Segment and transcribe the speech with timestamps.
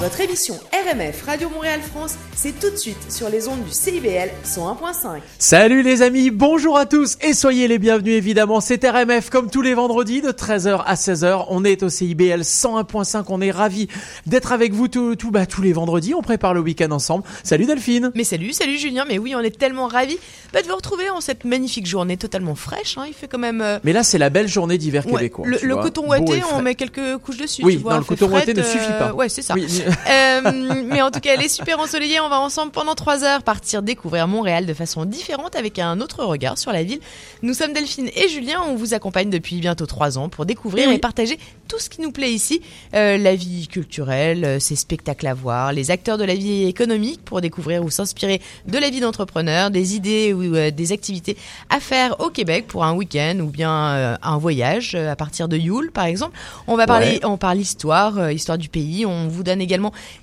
[0.00, 4.28] Votre émission RMF Radio Montréal France, c'est tout de suite sur les ondes du CIBL
[4.44, 5.20] 101.5.
[5.38, 8.60] Salut les amis, bonjour à tous et soyez les bienvenus évidemment.
[8.60, 11.46] C'est RMF comme tous les vendredis de 13h à 16h.
[11.48, 13.24] On est au CIBL 101.5.
[13.28, 13.88] On est ravis
[14.26, 16.12] d'être avec vous tout, tout, bah, tous les vendredis.
[16.12, 17.24] On prépare le week-end ensemble.
[17.42, 18.10] Salut Delphine.
[18.14, 19.04] Mais salut, salut Julien.
[19.08, 20.18] Mais oui, on est tellement ravis
[20.52, 22.98] bah, de vous retrouver en cette magnifique journée totalement fraîche.
[22.98, 23.04] Hein.
[23.06, 23.62] Il fait quand même.
[23.62, 25.46] euh, Mais là c'est la belle journée d'hiver ouais, québécois.
[25.46, 25.84] le, tu le vois.
[25.84, 27.62] coton ouaté, on met quelques couches dessus.
[27.64, 29.14] Oui, tu vois, non, le coton ouaté ne suffit pas.
[29.14, 29.54] Ouais, c'est ça.
[29.54, 29.66] Oui.
[30.14, 32.20] Euh, mais en tout cas, elle est super ensoleillée.
[32.20, 36.24] On va ensemble pendant trois heures partir découvrir Montréal de façon différente avec un autre
[36.24, 37.00] regard sur la ville.
[37.42, 38.60] Nous sommes Delphine et Julien.
[38.68, 40.94] On vous accompagne depuis bientôt trois ans pour découvrir Eh oui.
[40.96, 41.38] et partager
[41.68, 42.60] tout ce qui nous plaît ici.
[42.94, 47.24] Euh, la vie culturelle, euh, ses spectacles à voir, les acteurs de la vie économique
[47.24, 51.36] pour découvrir ou s'inspirer de la vie d'entrepreneur, des idées ou euh, des activités
[51.70, 55.56] à faire au Québec pour un week-end ou bien euh, un voyage à partir de
[55.56, 56.36] Yule par exemple.
[56.66, 57.20] On va parler, Ouais.
[57.24, 59.04] on parle histoire, histoire du pays.
[59.06, 59.73] On vous donne également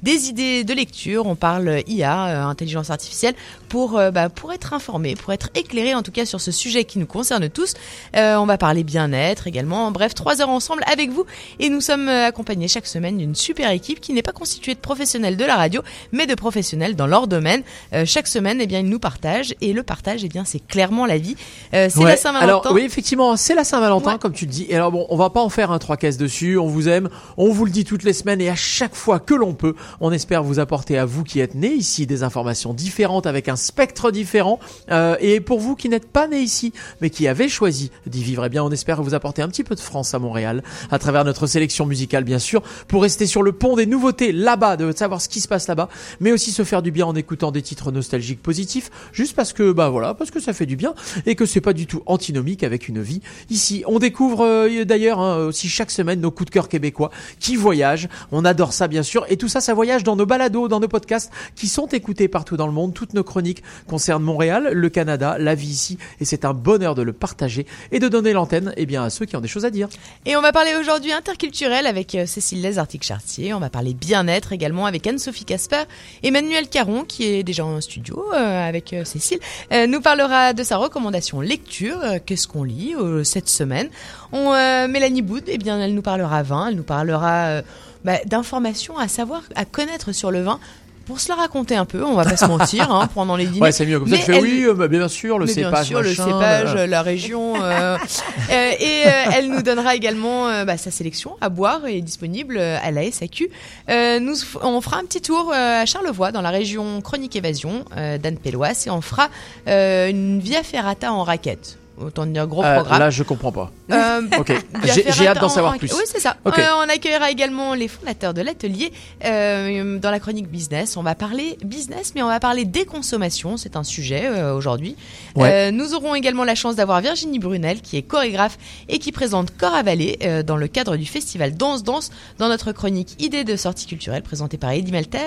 [0.04, 1.26] des idées de lecture.
[1.28, 3.34] On parle IA, euh, intelligence artificielle,
[3.70, 6.84] pour euh, bah, pour être informé, pour être éclairé en tout cas sur ce sujet
[6.86, 7.74] qui nous concerne tous.
[8.16, 9.92] Euh, on va parler bien-être également.
[9.92, 11.26] Bref, trois heures ensemble avec vous
[11.60, 15.38] et nous sommes accompagnés chaque semaine d'une super équipe qui n'est pas constituée de professionnels
[15.38, 17.64] de la radio, mais de professionnels dans leur domaine.
[17.94, 21.06] Euh, chaque semaine, eh bien, ils nous partagent et le partage, eh bien, c'est clairement
[21.06, 21.36] la vie.
[21.74, 22.12] Euh, c'est Ouais.
[22.12, 22.44] la Saint-Valentin.
[22.48, 24.20] Alors oui, effectivement, c'est la Saint-Valentin, Ouais.
[24.20, 24.66] comme tu le dis.
[24.70, 26.58] Et alors bon, on va pas en faire un trois caisses dessus.
[26.58, 29.34] On vous aime, on vous le dit toutes les semaines et à chaque fois que
[29.42, 33.28] l'on peut, on espère vous apporter à vous qui êtes nés ici des informations différentes
[33.28, 34.60] avec un spectre différent.
[34.90, 38.46] Euh, et pour vous qui n'êtes pas nés ici, mais qui avez choisi d'y vivre,
[38.46, 41.26] eh bien, on espère vous apporter un petit peu de France à Montréal à travers
[41.26, 45.22] notre sélection musicale, bien sûr, pour rester sur le pont des nouveautés là-bas, de savoir
[45.22, 45.90] ce qui se passe là-bas,
[46.20, 49.72] mais aussi se faire du bien en écoutant des titres nostalgiques positifs, juste parce que
[49.72, 50.94] bah voilà, parce que ça fait du bien
[51.26, 53.22] et que c'est pas du tout antinomique avec une vie.
[53.50, 57.56] Ici, on découvre euh, d'ailleurs hein, aussi chaque semaine nos coups de cœur québécois qui
[57.56, 58.08] voyagent.
[58.32, 60.90] On adore ça bien sûr et tout ça, ça voyage dans nos balados, dans nos
[60.90, 62.94] podcasts qui sont écoutés partout dans le monde.
[62.94, 67.02] Toutes nos chroniques concernent Montréal, le Canada, la vie ici et c'est un bonheur de
[67.02, 69.70] le partager et de donner l'antenne eh bien à ceux qui ont des choses à
[69.70, 69.88] dire.
[70.26, 73.54] Et on va parler aujourd'hui interculturel avec euh, Cécile Les Arctic-Chartier.
[73.54, 75.84] On va parler bien-être également avec Anne-Sophie Casper.
[76.24, 79.40] Emmanuel Caron, qui est déjà en studio euh, avec euh, Cécile,
[79.88, 82.00] nous parlera de sa recommandation lecture.
[82.26, 83.90] Qu'est-ce qu'on lit cette semaine
[84.34, 86.68] Mélanie Boud, eh bien, elle nous parlera vin.
[86.68, 87.62] Elle nous parlera
[88.04, 90.60] bah, d'informations à savoir, à connaître sur le vin.
[91.08, 93.60] Pour se la raconter un peu, on va pas se mentir, hein, pendant les dîners.
[93.60, 94.16] Ouais, c'est mieux comme ça.
[94.18, 96.76] Tu fais elle- oui, euh, bah, bien sûr, le mais cépage, bien sûr, le cépage,
[96.76, 97.56] euh, la région.
[97.62, 97.98] euh,
[98.52, 102.92] euh, et euh, elle nous donnera également bah, sa sélection à boire est disponible à
[102.92, 103.50] la SAQ.
[103.90, 108.20] Euh, nous, on fera un petit tour à Charlevoix, dans la région Chronique Évasion euh,
[108.20, 109.30] d'Anne Péloise, et on fera
[109.68, 111.78] euh, une Via Ferrata en raquette.
[112.06, 113.00] Autant dire gros euh, programme.
[113.00, 113.72] là, je comprends pas.
[113.92, 114.54] Euh, Ok,
[114.84, 115.92] j'ai hâte d'en en- savoir plus.
[115.94, 116.38] Oui, c'est ça.
[116.46, 118.92] Euh, on accueillera également les fondateurs de l'atelier
[119.24, 120.98] dans la chronique business.
[120.98, 123.58] On va parler business, mais on va parler déconsommation.
[123.58, 124.96] C'est un sujet aujourd'hui.
[125.36, 125.72] Ouais.
[125.72, 128.58] Nous aurons également la chance d'avoir Virginie Brunel, qui est chorégraphe
[128.90, 132.72] et qui présente Corps à Vallée dans le cadre du festival Danse Danse dans notre
[132.72, 135.20] chronique Idée de sortie culturelle présentée par Eddie Malter.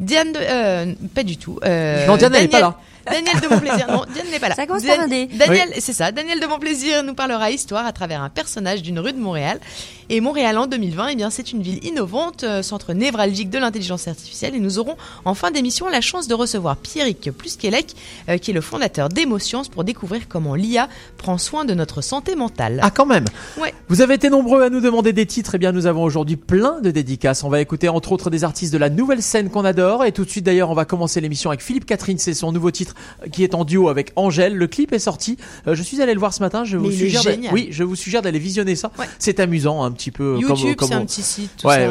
[0.00, 0.38] Diane de...
[0.40, 1.58] euh, pas du tout.
[1.64, 2.78] Euh, Non, Diane, elle est pas là.
[3.10, 4.54] Daniel de Montplaisir, non, Diane n'est pas là.
[4.54, 5.28] Ça commence Dan- par un D.
[5.34, 9.12] Daniel, c'est ça, Daniel de Montplaisir nous parlera histoire à travers un personnage d'une rue
[9.12, 9.60] de Montréal.
[10.08, 14.06] Et Montréal en 2020, eh bien, c'est une ville innovante, euh, centre névralgique de l'intelligence
[14.06, 14.54] artificielle.
[14.54, 17.94] Et nous aurons en fin d'émission la chance de recevoir Pierrick Plusquelec,
[18.28, 20.88] euh, qui est le fondateur d'Emosciences, pour découvrir comment l'IA
[21.18, 22.78] prend soin de notre santé mentale.
[22.82, 23.24] Ah, quand même.
[23.60, 23.74] Ouais.
[23.88, 25.56] Vous avez été nombreux à nous demander des titres.
[25.56, 27.42] Eh bien, nous avons aujourd'hui plein de dédicaces.
[27.42, 30.04] On va écouter entre autres des artistes de la nouvelle scène qu'on adore.
[30.04, 32.18] Et tout de suite, d'ailleurs, on va commencer l'émission avec Philippe Catherine.
[32.18, 32.94] C'est son nouveau titre
[33.32, 34.56] qui est en duo avec Angèle.
[34.56, 35.36] Le clip est sorti.
[35.66, 36.64] Euh, je suis allé le voir ce matin.
[36.64, 37.22] Je vous Mais suggère.
[37.52, 38.90] Oui, je vous suggère d'aller visionner ça.
[38.98, 39.06] Ouais.
[39.18, 40.32] C'est amusant, un petit peu.
[40.34, 41.88] comme- YouTube, comme c'est on- un petit site, tout Ouais,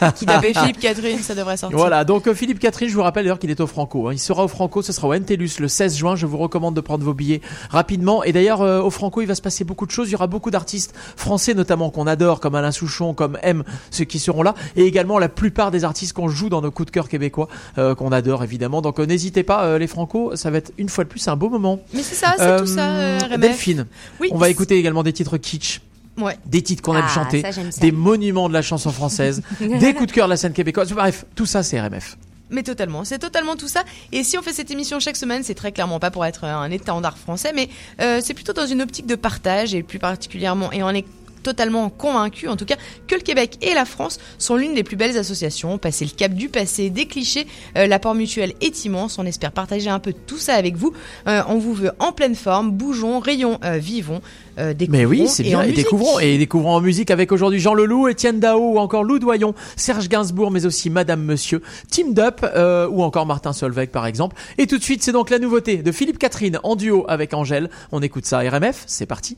[0.00, 0.10] ça.
[0.12, 1.76] qui tapait Philippe Catherine, ça devrait sortir.
[1.78, 4.08] Voilà, donc euh, Philippe Catherine, je vous rappelle d'ailleurs qu'il est au Franco.
[4.08, 4.12] hein.
[4.12, 6.16] Il sera au Franco, ce sera au NTLUS le 16 juin.
[6.16, 7.40] Je vous recommande de prendre vos billets
[7.70, 8.22] rapidement.
[8.24, 10.08] Et d'ailleurs, euh, au Franco, il va se passer beaucoup de choses.
[10.08, 14.04] Il y aura beaucoup d'artistes français notamment qu'on adore, comme Alain Souchon, comme M, ceux
[14.04, 14.54] qui seront là.
[14.76, 17.48] Et également la plupart des artistes qu'on joue dans nos coups de cœur québécois,
[17.78, 18.80] euh, qu'on adore évidemment.
[18.82, 21.48] Donc euh, n'hésitez pas, les Franco, ça va être une fois de plus un beau
[21.48, 21.80] moment.
[21.94, 23.40] Mais c'est ça, c'est Euh, tout ça, euh, RMF.
[23.40, 23.86] Delphine,
[24.20, 24.28] Oui.
[24.32, 25.80] on va écouter également des titres kitsch.
[26.16, 26.36] Ouais.
[26.46, 27.50] Des titres qu'on aime Ah, chanter, ça,
[27.80, 30.90] des monuments de la chanson française, des coups de cœur de la scène québécoise.
[30.92, 32.16] Bref, tout ça c'est RMF.
[32.50, 33.82] Mais totalement, c'est totalement tout ça.
[34.10, 36.70] Et si on fait cette émission chaque semaine, c'est très clairement pas pour être un
[36.70, 37.68] étendard français, mais
[38.00, 41.04] euh, c'est plutôt dans une optique de partage et plus particulièrement et en est
[41.42, 42.76] totalement convaincu, en tout cas,
[43.06, 45.78] que le Québec et la France sont l'une des plus belles associations.
[45.78, 47.46] Passer le cap du passé, des clichés,
[47.76, 49.18] euh, l'apport mutuel est immense.
[49.18, 50.92] On espère partager un peu tout ça avec vous.
[51.26, 54.20] Euh, on vous veut en pleine forme, bougeons, rayons, euh, vivons.
[54.58, 55.58] Euh, Mais oui, découvrons c'est bien.
[55.60, 59.04] en Et découvrons, et découvrons en musique avec aujourd'hui Jean Leloup, Étienne Dao ou encore
[59.04, 62.44] Lou Doyon, Serge Gainsbourg, mais aussi Madame Monsieur, Team Dup
[62.90, 64.36] ou encore Martin Solveig par exemple.
[64.58, 67.70] Et tout de suite, c'est donc la nouveauté de Philippe Catherine en duo avec Angèle.
[67.92, 68.40] On écoute ça.
[68.40, 69.36] RMF, c'est parti.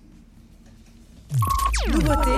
[1.89, 2.31] Nouveauté,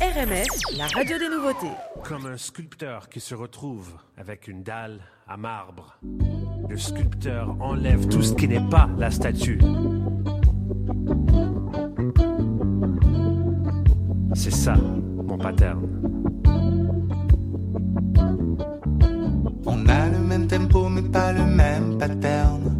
[0.00, 0.46] RMF,
[0.78, 1.70] la radio des nouveautés.
[2.02, 5.98] Comme un sculpteur qui se retrouve avec une dalle à marbre.
[6.68, 9.60] Le sculpteur enlève tout ce qui n'est pas la statue.
[14.34, 15.86] C'est ça, mon pattern.
[19.66, 22.79] On a le même tempo mais pas le même pattern.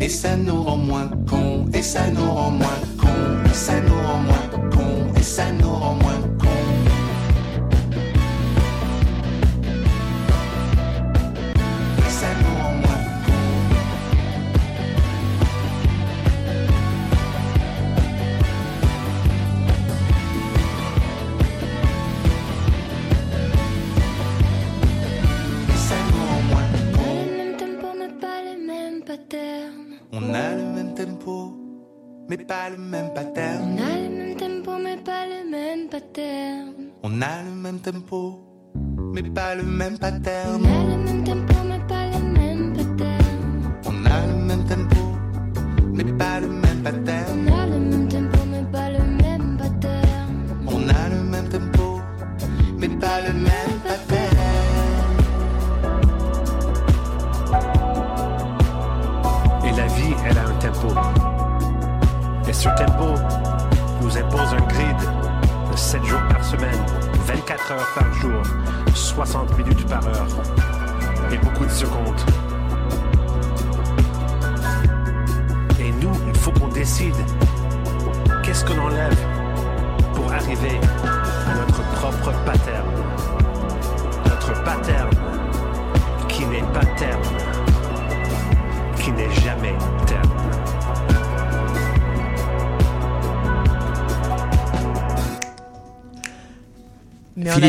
[0.00, 1.10] Et ça nous rend moins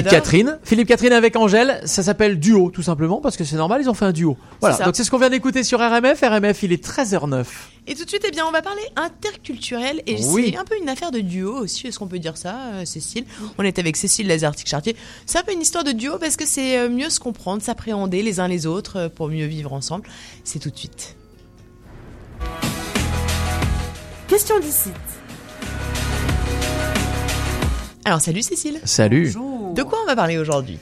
[0.09, 0.23] Philippe.
[0.23, 3.89] Catherine, Philippe Catherine avec Angèle, ça s'appelle duo tout simplement parce que c'est normal, ils
[3.89, 4.37] ont fait un duo.
[4.61, 6.21] Voilà, donc c'est ce qu'on vient d'écouter sur RMF.
[6.21, 7.45] RMF, il est 13h09.
[7.89, 10.49] Et tout de suite, eh bien, on va parler interculturel et Oui.
[10.51, 11.87] c'est un peu une affaire de duo aussi.
[11.87, 13.25] Est-ce qu'on peut dire ça, euh, Cécile?
[13.57, 14.95] On est avec Cécile Lazartic-Chartier.
[15.25, 18.23] C'est un peu une histoire de duo parce que c'est euh, mieux se comprendre, s'appréhender
[18.23, 20.07] les uns les autres euh, pour mieux vivre ensemble.
[20.43, 21.15] C'est tout de suite.
[24.27, 24.89] Question d'ici.
[28.03, 28.79] Alors, salut Cécile.
[28.85, 29.33] Salut.
[29.77, 30.79] De quoi on va parler aujourd'hui?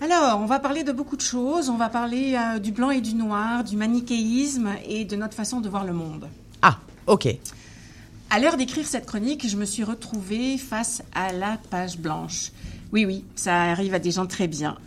[0.00, 1.68] Alors, on va parler de beaucoup de choses.
[1.68, 5.60] On va parler euh, du blanc et du noir, du manichéisme et de notre façon
[5.60, 6.28] de voir le monde.
[6.62, 6.78] Ah,
[7.08, 7.26] ok.
[8.30, 12.52] À l'heure d'écrire cette chronique, je me suis retrouvée face à la page blanche.
[12.92, 14.78] Oui, oui, ça arrive à des gens très bien.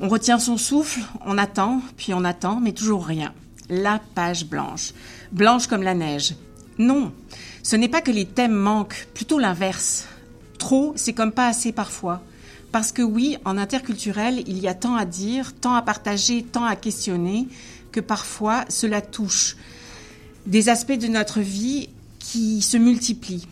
[0.00, 3.34] On retient son souffle, on attend, puis on attend, mais toujours rien.
[3.68, 4.92] La page blanche.
[5.32, 6.36] Blanche comme la neige.
[6.78, 7.10] Non,
[7.64, 10.06] ce n'est pas que les thèmes manquent, plutôt l'inverse.
[10.60, 12.22] Trop, c'est comme pas assez parfois.
[12.74, 16.64] Parce que oui, en interculturel, il y a tant à dire, tant à partager, tant
[16.64, 17.46] à questionner,
[17.92, 19.56] que parfois cela touche
[20.46, 21.88] des aspects de notre vie
[22.18, 23.46] qui se multiplient.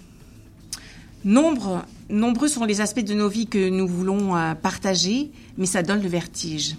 [1.24, 5.84] Nombre, nombreux sont les aspects de nos vies que nous voulons euh, partager, mais ça
[5.84, 6.74] donne le vertige.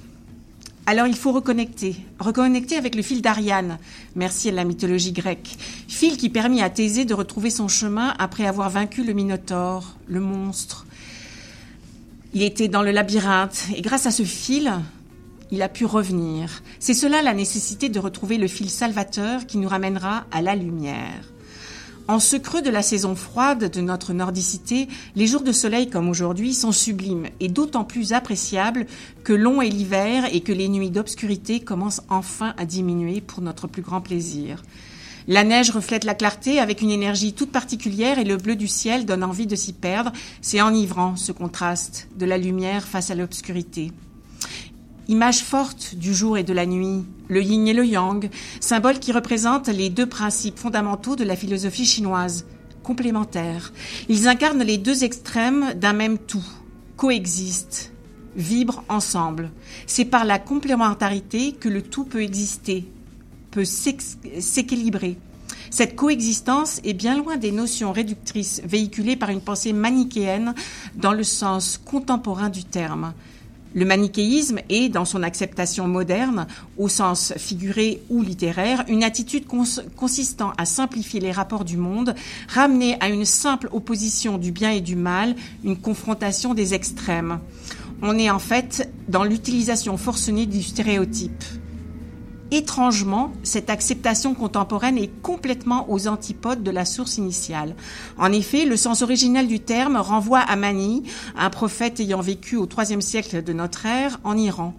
[0.85, 3.77] Alors il faut reconnecter, reconnecter avec le fil d'Ariane,
[4.17, 5.55] merci à la mythologie grecque,
[5.87, 10.19] fil qui permit à Thésée de retrouver son chemin après avoir vaincu le Minotaure, le
[10.19, 10.85] monstre.
[12.35, 14.73] Il était dans le labyrinthe et grâce à ce fil,
[15.51, 16.63] il a pu revenir.
[16.79, 21.31] C'est cela la nécessité de retrouver le fil salvateur qui nous ramènera à la lumière.
[22.07, 26.09] En ce creux de la saison froide de notre nordicité, les jours de soleil comme
[26.09, 28.87] aujourd'hui sont sublimes et d'autant plus appréciables
[29.23, 33.67] que long est l'hiver et que les nuits d'obscurité commencent enfin à diminuer pour notre
[33.67, 34.63] plus grand plaisir.
[35.27, 39.05] La neige reflète la clarté avec une énergie toute particulière et le bleu du ciel
[39.05, 40.11] donne envie de s'y perdre.
[40.41, 43.91] C'est enivrant ce contraste de la lumière face à l'obscurité.
[45.07, 49.11] Image forte du jour et de la nuit, le yin et le yang, symbole qui
[49.11, 52.45] représentent les deux principes fondamentaux de la philosophie chinoise,
[52.83, 53.71] complémentaires.
[54.09, 56.45] Ils incarnent les deux extrêmes d'un même tout,
[56.97, 57.91] coexistent,
[58.35, 59.51] vibrent ensemble.
[59.87, 62.85] C'est par la complémentarité que le tout peut exister,
[63.53, 65.17] peut s'équilibrer.
[65.69, 70.53] Cette coexistence est bien loin des notions réductrices véhiculées par une pensée manichéenne
[70.95, 73.13] dans le sens contemporain du terme.
[73.75, 76.45] Le manichéisme est, dans son acceptation moderne,
[76.77, 82.13] au sens figuré ou littéraire, une attitude cons- consistant à simplifier les rapports du monde,
[82.49, 87.39] ramener à une simple opposition du bien et du mal, une confrontation des extrêmes.
[88.03, 91.43] On est en fait dans l'utilisation forcenée du stéréotype.
[92.53, 97.73] Étrangement, cette acceptation contemporaine est complètement aux antipodes de la source initiale.
[98.15, 101.01] En effet, le sens originel du terme renvoie à Mani,
[101.35, 104.75] un prophète ayant vécu au IIIe siècle de notre ère en Iran.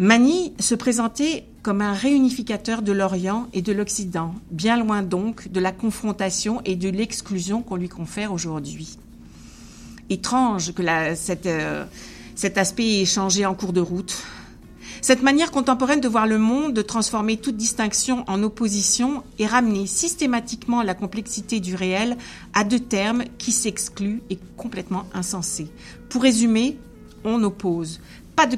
[0.00, 5.60] Mani se présentait comme un réunificateur de l'Orient et de l'Occident, bien loin donc de
[5.60, 8.98] la confrontation et de l'exclusion qu'on lui confère aujourd'hui.
[10.10, 11.84] Étrange que euh,
[12.34, 14.20] cet aspect ait changé en cours de route.
[15.04, 19.88] Cette manière contemporaine de voir le monde, de transformer toute distinction en opposition et ramener
[19.88, 22.16] systématiquement la complexité du réel
[22.54, 25.66] à deux termes qui s'excluent et complètement insensés.
[26.08, 26.78] Pour résumer,
[27.24, 28.00] on oppose.
[28.36, 28.56] Pas de,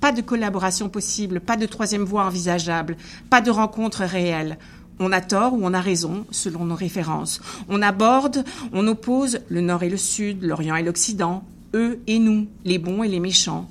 [0.00, 2.96] pas de collaboration possible, pas de troisième voie envisageable,
[3.30, 4.58] pas de rencontre réelle.
[4.98, 7.40] On a tort ou on a raison, selon nos références.
[7.68, 11.44] On aborde, on oppose le Nord et le Sud, l'Orient et l'Occident,
[11.74, 13.68] eux et nous, les bons et les méchants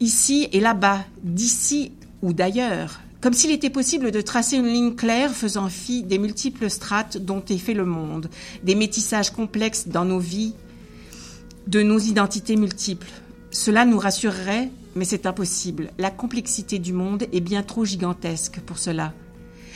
[0.00, 5.32] ici et là-bas, d'ici ou d'ailleurs, comme s'il était possible de tracer une ligne claire
[5.32, 8.28] faisant fi des multiples strates dont est fait le monde,
[8.62, 10.54] des métissages complexes dans nos vies,
[11.66, 13.10] de nos identités multiples.
[13.50, 15.90] Cela nous rassurerait, mais c'est impossible.
[15.98, 19.12] La complexité du monde est bien trop gigantesque pour cela.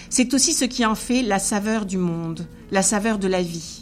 [0.08, 3.81] C'est aussi ce qui en fait la saveur du monde, la saveur de la vie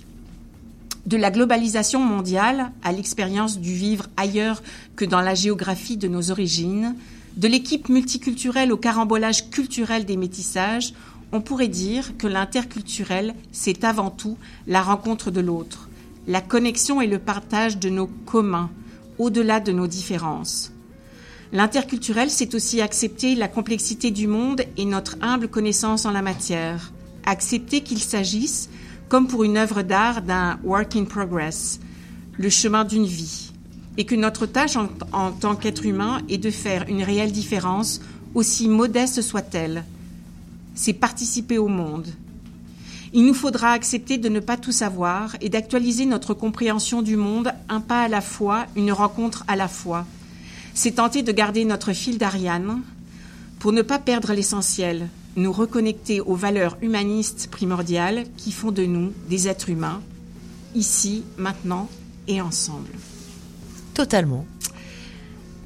[1.06, 4.62] de la globalisation mondiale à l'expérience du vivre ailleurs
[4.96, 6.94] que dans la géographie de nos origines,
[7.36, 10.92] de l'équipe multiculturelle au carambolage culturel des métissages,
[11.32, 15.88] on pourrait dire que l'interculturel, c'est avant tout la rencontre de l'autre,
[16.26, 18.70] la connexion et le partage de nos communs,
[19.18, 20.72] au-delà de nos différences.
[21.52, 26.92] L'interculturel, c'est aussi accepter la complexité du monde et notre humble connaissance en la matière,
[27.26, 28.68] accepter qu'il s'agisse
[29.10, 31.80] comme pour une œuvre d'art d'un work in progress,
[32.38, 33.50] le chemin d'une vie,
[33.98, 38.00] et que notre tâche en, tant qu'être humain est de faire une réelle différence,
[38.34, 39.84] aussi modeste soit-elle.
[40.76, 42.06] C'est participer au monde.
[43.12, 47.52] Il nous faudra accepter de ne pas tout savoir et d'actualiser notre compréhension du monde
[47.68, 50.06] un pas à la fois, une rencontre à la fois.
[50.72, 52.80] C'est tenter de garder notre fil d'Ariane
[53.58, 59.12] pour ne pas perdre l'essentiel, nous reconnecter aux valeurs humanistes primordiales qui font de nous
[59.28, 60.00] des êtres humains,
[60.74, 61.88] ici, maintenant
[62.28, 62.90] et ensemble.
[63.94, 64.46] Totalement.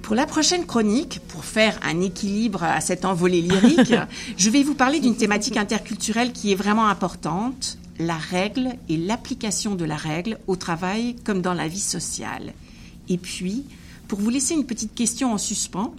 [0.03, 3.95] Pour la prochaine chronique, pour faire un équilibre à cet envolée lyrique,
[4.37, 9.77] je vais vous parler d'une thématique interculturelle qui est vraiment importante, la règle et l'application
[9.77, 12.53] de la règle au travail comme dans la vie sociale.
[13.09, 13.65] Et puis,
[14.09, 15.95] pour vous laisser une petite question en suspens,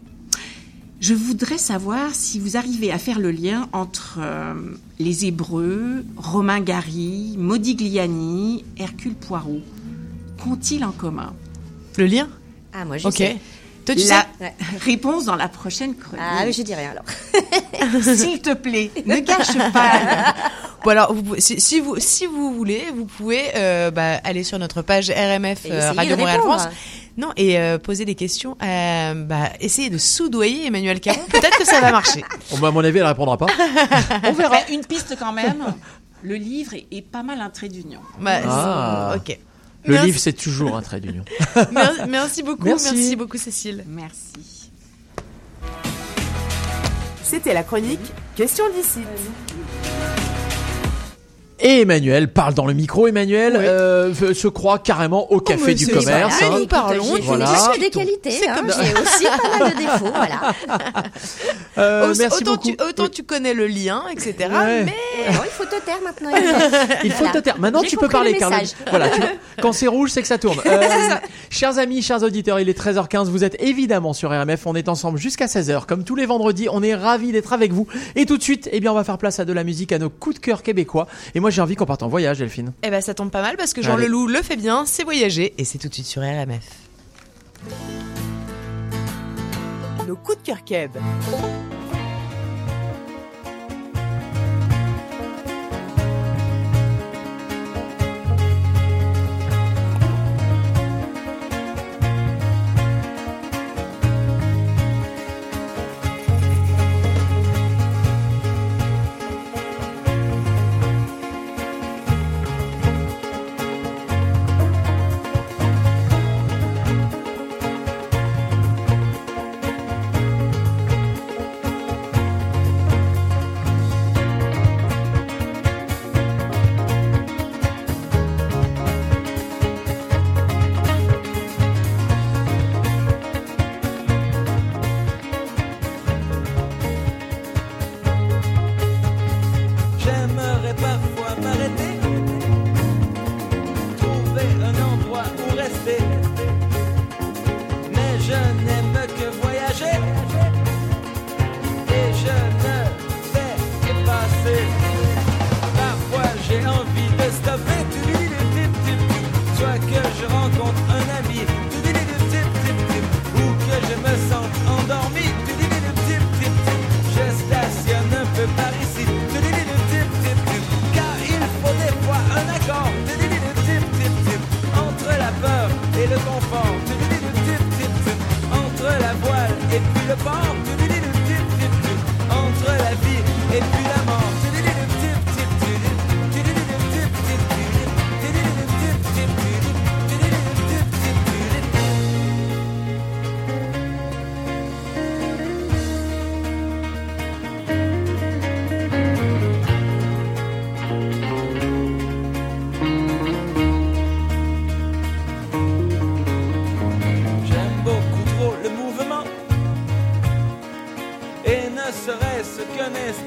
[1.00, 4.54] je voudrais savoir si vous arrivez à faire le lien entre euh,
[4.98, 9.62] les Hébreux, Romain Gary, Modigliani, Hercule Poirot.
[10.42, 11.34] Qu'ont-ils en commun?
[11.98, 12.28] Le lien?
[12.74, 13.38] Ah, moi je sais.
[13.88, 14.26] La
[14.82, 16.26] réponse dans la prochaine chronique.
[16.28, 18.02] Ah, oui, je dis rien alors.
[18.02, 20.34] S'il te plaît, ne cache pas.
[20.84, 25.10] bon, alors, si, vous, si vous voulez, vous pouvez euh, bah, aller sur notre page
[25.10, 26.68] RMF euh, Radio Montréal France.
[27.18, 28.58] Non, et euh, poser des questions.
[28.62, 31.22] Euh, bah, essayer de soudoyer Emmanuel Caron.
[31.30, 32.24] Peut-être que ça va marcher.
[32.54, 33.48] Oh, bah, à mon avis, elle ne répondra pas.
[34.24, 34.58] On verra.
[34.70, 35.74] Une piste quand même.
[36.22, 38.00] Le livre est, pas mal un trait d'union.
[38.20, 39.16] Bah, ah.
[39.16, 39.38] Ok.
[39.88, 41.24] Le livre, c'est toujours un trait d'union.
[42.08, 43.84] merci beaucoup, merci beaucoup Cécile.
[43.88, 44.72] Merci.
[47.24, 48.00] C'était la chronique
[48.36, 49.00] Question d'ici.
[51.60, 53.08] Et Emmanuel parle dans le micro.
[53.08, 56.42] Emmanuel euh, se croit carrément au oh, café du commerce.
[56.42, 56.58] Hein.
[56.60, 57.16] Nous parlons.
[57.16, 57.50] Il Voilà.
[57.50, 57.72] Hein.
[57.74, 58.48] J'ai des qualités.
[58.48, 58.62] Hein.
[58.66, 60.06] J'ai aussi pas mal de défauts.
[60.16, 60.54] Voilà.
[61.78, 64.50] Euh, merci autant, tu, autant tu, connais le lien, etc.
[64.86, 64.96] Mais
[65.28, 66.32] il faut te taire maintenant.
[67.04, 67.60] il faut te taire.
[67.60, 68.58] Maintenant, tu peux parler, Carlo.
[68.90, 69.10] Voilà.
[69.62, 70.60] Quand c'est rouge, c'est que ça tourne.
[70.66, 71.16] Euh,
[71.50, 73.26] chers amis, chers auditeurs, il est 13h15.
[73.26, 74.66] Vous êtes évidemment sur RMF.
[74.66, 76.68] On est ensemble jusqu'à 16h, comme tous les vendredis.
[76.72, 77.88] On est ravis d'être avec vous.
[78.16, 80.00] Et tout de suite, eh bien, on va faire place à de la musique, à
[80.00, 81.08] nos coups de cœur québécois
[81.46, 82.74] moi j'ai envie qu'on parte en voyage, Delphine.
[82.82, 85.54] Eh ben ça tombe pas mal parce que Jean Leloup le fait bien, c'est voyager
[85.60, 86.66] et c'est tout de suite sur RMF.
[90.08, 90.90] Nos coups de cœur Keb.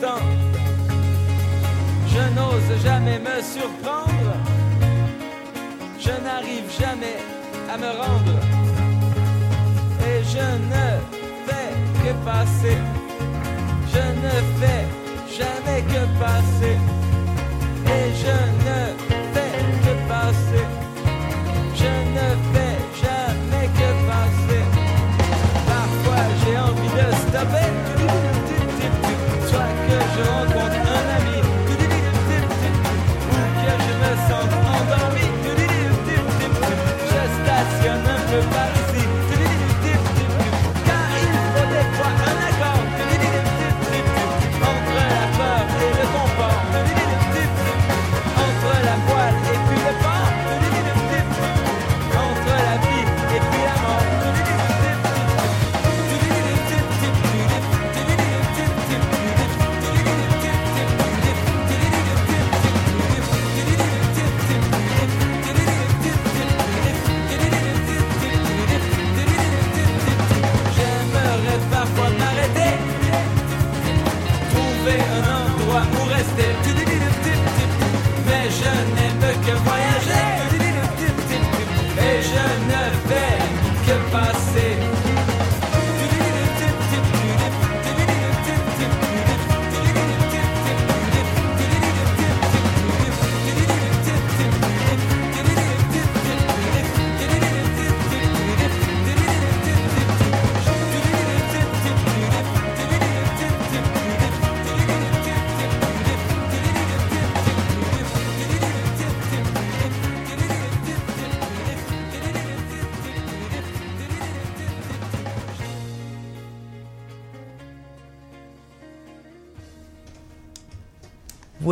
[0.00, 0.27] Qu'un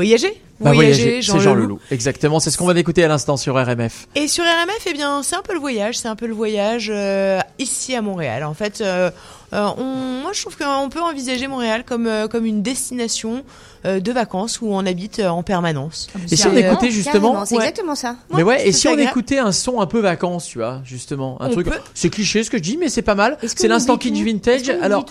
[0.06, 0.40] voyager.
[0.58, 1.66] Bah, voyager, Jean c'est Jean Leloup.
[1.66, 1.80] Leloup.
[1.90, 4.06] Exactement, c'est ce qu'on va écouter à l'instant sur RMF.
[4.14, 6.90] Et sur RMF, eh bien, c'est un peu le voyage, c'est un peu le voyage
[6.94, 8.42] euh, ici à Montréal.
[8.42, 9.10] En fait, euh,
[9.52, 9.82] euh, on,
[10.22, 13.44] moi, je trouve qu'on peut envisager Montréal comme euh, comme une destination
[13.84, 16.08] euh, de vacances où on habite euh, en permanence.
[16.30, 17.60] Et si on écoutait justement, c'est ouais.
[17.60, 18.16] exactement ça.
[18.34, 19.10] mais ouais, et si on agréable.
[19.10, 21.78] écoutait un son un peu vacances, tu vois, justement, un On truc, peut.
[21.92, 23.36] c'est cliché ce que je dis, mais c'est pas mal.
[23.42, 24.70] C'est qu'on l'instant kitsch vintage.
[24.80, 25.04] Alors,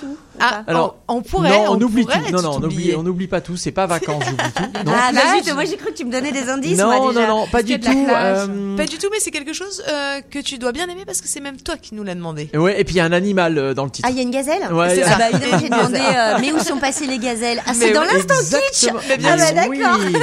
[0.47, 2.31] Ah, pas alors, on, on pourrait, non, on, on oublie pourrait tout.
[2.31, 3.57] Non, non, on oublie, on pas tout.
[3.57, 4.63] C'est pas vacances, j'oublie tout.
[4.85, 4.91] Non.
[4.95, 6.77] Ah, bah zut, moi j'ai cru que tu me donnais des indices.
[6.77, 7.27] moi, non, déjà.
[7.27, 8.07] non, non, pas du tout.
[8.09, 11.21] euh, Pas du tout, mais c'est quelque chose euh, que tu dois bien aimer parce
[11.21, 12.49] que c'est même toi qui nous l'as demandé.
[12.53, 14.07] Ouais, et puis il y a un animal euh, dans le titre.
[14.07, 15.11] Ah, il y a une gazelle Ouais, c'est ça.
[15.15, 17.93] Ah bah évidemment, j'ai demandé euh, mais où sont passées les gazelles Ah, c'est Mais
[17.93, 18.99] dans l'instant kitsch Exactement.
[19.09, 20.13] Mais bien Ah bah d'accord oui.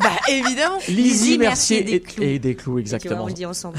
[0.00, 0.78] bah évidemment.
[0.88, 3.24] Lizzie des et, des clous, exactement.
[3.24, 3.78] on le dit ensemble.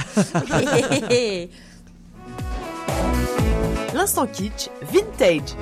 [4.05, 5.55] L'instant kitsch vintage.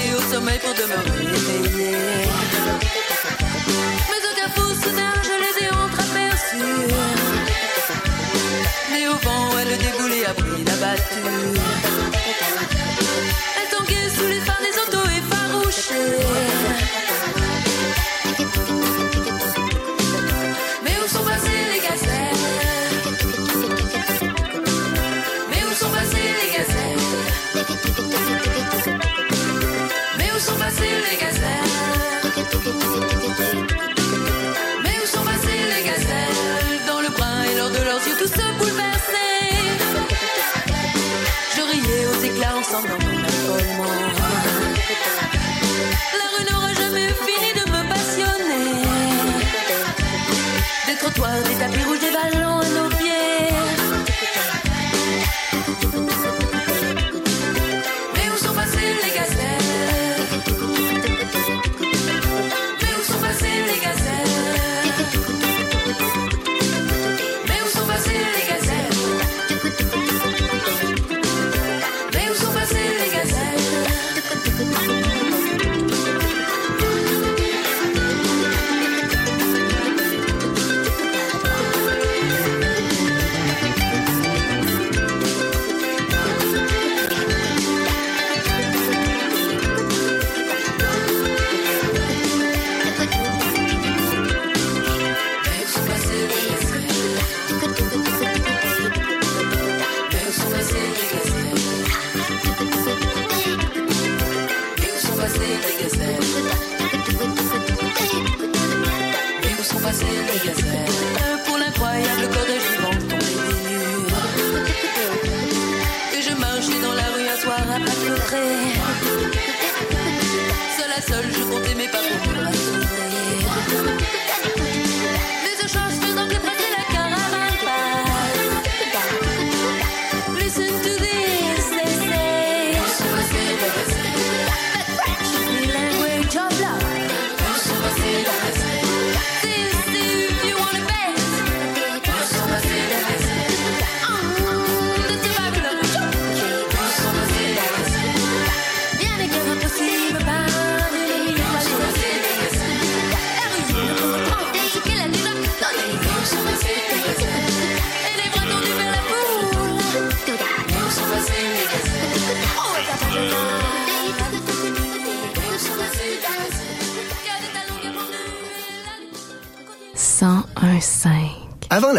[0.00, 1.39] Pensais au sommeil pour de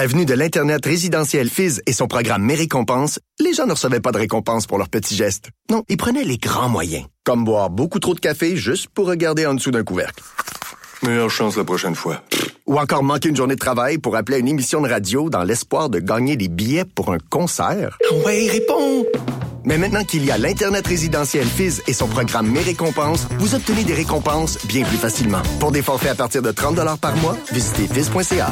[0.01, 3.99] la venue de l'Internet résidentiel Fizz et son programme Mes récompenses, les gens ne recevaient
[3.99, 5.49] pas de récompenses pour leurs petits gestes.
[5.69, 9.45] Non, ils prenaient les grands moyens, comme boire beaucoup trop de café juste pour regarder
[9.45, 10.23] en dessous d'un couvercle.
[11.03, 12.23] Meilleure chance la prochaine fois.
[12.65, 15.43] Ou encore manquer une journée de travail pour appeler à une émission de radio dans
[15.43, 17.99] l'espoir de gagner des billets pour un concert.
[18.25, 19.05] Ouais, réponds!
[19.65, 23.83] Mais maintenant qu'il y a l'Internet résidentiel Fizz et son programme Mes récompenses, vous obtenez
[23.83, 25.43] des récompenses bien plus facilement.
[25.59, 28.51] Pour des forfaits à partir de 30 par mois, visitez fizz.ca.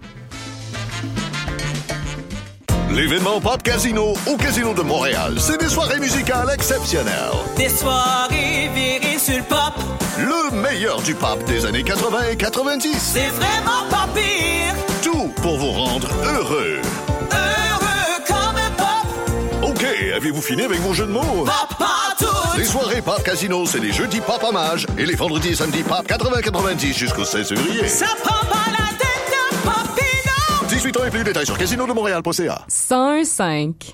[2.93, 7.31] L'événement Pop Casino au Casino de Montréal, c'est des soirées musicales exceptionnelles.
[7.55, 9.73] Des soirées virées sur le pop.
[10.17, 12.97] Le meilleur du pop des années 80 et 90.
[12.99, 14.75] C'est vraiment pas pire.
[15.01, 16.81] Tout pour vous rendre heureux.
[17.31, 19.69] Heureux comme un pop.
[19.69, 21.45] OK, avez-vous fini avec vos jeux de mots?
[21.45, 22.57] Pop partout.
[22.57, 26.05] Les soirées Pop Casino, c'est les jeudis Pop Hommage et les vendredis et samedis Pop
[26.05, 27.87] 80-90 jusqu'au 16 février.
[27.87, 28.80] Ça prend pas la.
[30.81, 32.65] 18 ans et plus, détails sur casinodemontréal.ca.
[32.67, 33.91] 101.5.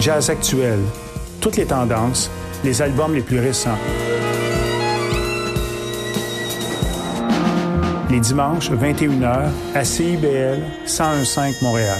[0.00, 0.78] Jazz actuel,
[1.42, 2.30] toutes les tendances,
[2.64, 3.76] les albums les plus récents.
[8.12, 11.98] Les dimanches, 21h, à CIBL 1015 Montréal.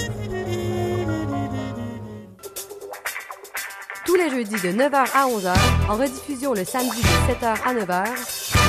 [4.04, 5.54] Tous les jeudis de 9h à 11h,
[5.88, 8.10] en rediffusion le samedi de 7h à 9h,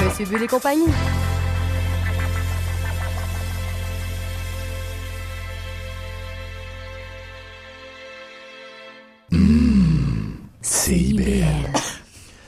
[0.05, 0.87] Monsieur Bull et compagnie.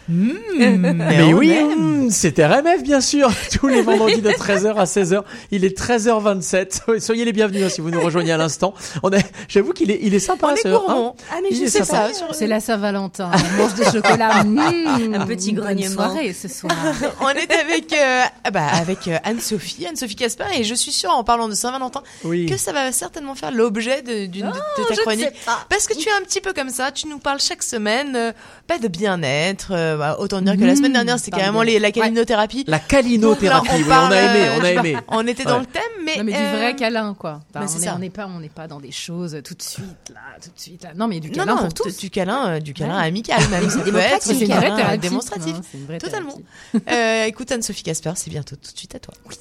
[0.08, 4.84] Mais Mais on oui, mmh, c'était RMF bien sûr, tous les vendredis de 13h à
[4.86, 5.24] 16h.
[5.52, 7.00] Il est 13h27.
[7.00, 8.74] Soyez les bienvenus hein, si vous nous rejoignez à l'instant.
[9.04, 10.48] On est, j'avoue qu'il est, il est sympa.
[10.52, 11.13] On est hein.
[11.32, 12.13] Ah, mais Il je sais sympa.
[12.13, 12.26] ça.
[12.34, 13.32] C'est la Saint-Valentin.
[13.34, 14.44] On mange des chocolats.
[14.46, 15.89] Mmh, Un petit grognement.
[15.94, 16.72] soirée ce soir.
[17.22, 21.12] On est avec euh, ah bah, avec euh, Anne-Sophie, Anne-Sophie Casper, et je suis sûre
[21.12, 22.46] en parlant de Saint-Valentin Oui.
[22.46, 24.56] que ça va certainement faire l'objet de- d'une de, de
[24.89, 25.26] je ta chronique.
[25.26, 25.65] sais pas.
[25.70, 28.32] Parce que tu es un petit peu comme ça, tu nous parles chaque semaine euh,
[28.68, 29.70] bah, de bien-être.
[29.72, 32.63] euh, bah, autant dire que la semaine dernière c'était parle carrément les, la calinothérapie.
[32.67, 34.97] La calinothérapie, Donc là, on a parle, aimé, euh, on a aimé.
[35.08, 35.60] On était dans Ouais.
[35.62, 37.41] le thème, mais non, mais du euh, vrai câlin, quoi.
[37.53, 37.93] bah, on c'est est- ça.
[37.95, 40.60] on n'est pas, on n'est pas dans des choses tout de suite là, tout de
[40.60, 40.89] suite là.
[40.95, 41.97] Non, mais du non, câlin non, pour du- tous.
[41.97, 43.08] du câlin, euh, du câlin Ouais.
[43.08, 43.69] amical même.
[44.19, 44.97] C'est une câlin, vraie euh, thérapie.
[44.99, 45.53] démonstratif.
[45.55, 46.31] Non, c'est une vraie Totalement.
[46.71, 46.86] thérapie.
[46.91, 49.13] Euh, écoute Anne-Sophie Casper, c'est bientôt tout de suite à toi.
[49.27, 49.36] Oui.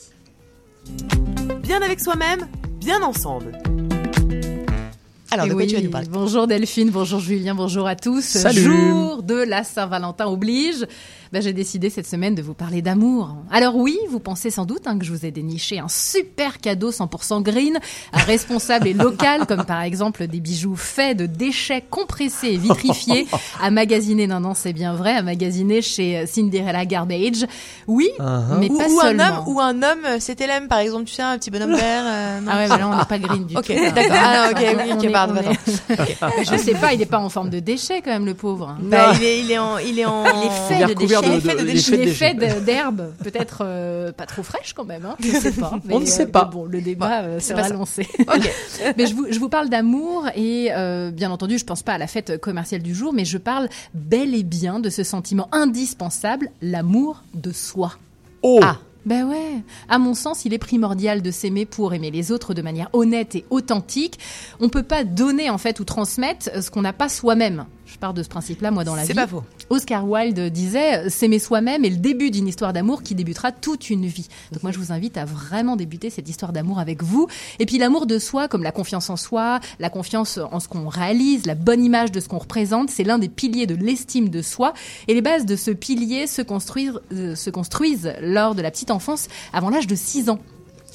[1.62, 2.46] Bien avec soi-même,
[2.80, 3.52] bien ensemble.
[5.34, 6.06] Alors, Et de quoi tu vas nous parler?
[6.08, 8.22] Bonjour Delphine, bonjour Julien, bonjour à tous.
[8.22, 8.60] Salut.
[8.60, 10.86] Jour de la Saint-Valentin oblige.
[11.32, 13.34] Ben, J'ai décidé cette semaine de vous parler d'amour.
[13.50, 16.90] Alors oui, vous pensez sans doute hein, que je vous ai déniché un super cadeau
[16.90, 17.78] 100% green,
[18.12, 23.26] un responsable et local, comme par exemple des bijoux faits de déchets compressés et vitrifiés,
[23.62, 27.44] à magasiner, non non c'est bien vrai, à magasiner chez euh, Cinderella Garbage.
[27.86, 28.58] Oui, Uh-huh.
[28.60, 29.24] mais ou, pas ou un seulement.
[29.24, 32.04] homme, ou un homme, euh, c'était l'aime par exemple, tu sais, un petit bonhomme vert.
[32.06, 32.50] euh, non.
[32.52, 33.72] Ah ouais, mais là on n'est pas green du Ok, tout.
[33.72, 33.90] là.
[33.90, 34.16] d'accord.
[34.18, 37.18] Ah, ok, oui, On ok, est- pardon, on est- je sais pas, il est pas
[37.18, 38.68] en forme de déchet quand même le pauvre.
[38.70, 38.78] hein.
[38.82, 40.24] Bah, il est, il est en, il est en.
[40.24, 41.14] Il est fait de déchets.
[41.28, 45.72] De- d'herbe, peut-être euh, pas trop fraîche quand même, hein, je sais pas.
[45.90, 46.44] On ne mais, sait euh, pas.
[46.44, 48.06] bon, le débat euh, c'est sera lancé.
[48.20, 48.50] Ok.
[48.96, 51.98] mais je vous, je vous parle d'amour et euh, bien entendu, je pense pas à
[51.98, 56.50] la fête commerciale du jour, mais je parle bel et bien de ce sentiment indispensable,
[56.62, 57.92] l'amour de soi.
[58.42, 59.62] Oh, Ah, ben ouais.
[59.88, 63.34] À mon sens, il est primordial de s'aimer pour aimer les autres de manière honnête
[63.34, 64.18] et authentique.
[64.60, 67.66] On peut pas donner en fait ou transmettre ce qu'on n'a pas soi-même.
[67.94, 69.06] Je pars de ce principe-là moi dans la vie.
[69.06, 69.44] C'est pas faux.
[69.70, 74.06] Oscar Wilde disait s'aimer soi-même est le début d'une histoire d'amour qui débutera toute une
[74.06, 74.26] vie.
[74.50, 77.28] Donc moi je vous invite à vraiment débuter cette histoire d'amour avec vous.
[77.60, 80.88] Et puis l'amour de soi, comme la confiance en soi, la confiance en ce qu'on
[80.88, 84.42] réalise, la bonne image de ce qu'on représente, c'est l'un des piliers de l'estime de
[84.42, 84.74] soi.
[85.06, 88.90] Et les bases de ce pilier se construisent, euh, se construisent lors de la petite
[88.90, 90.40] enfance, avant l'âge de 6 ans.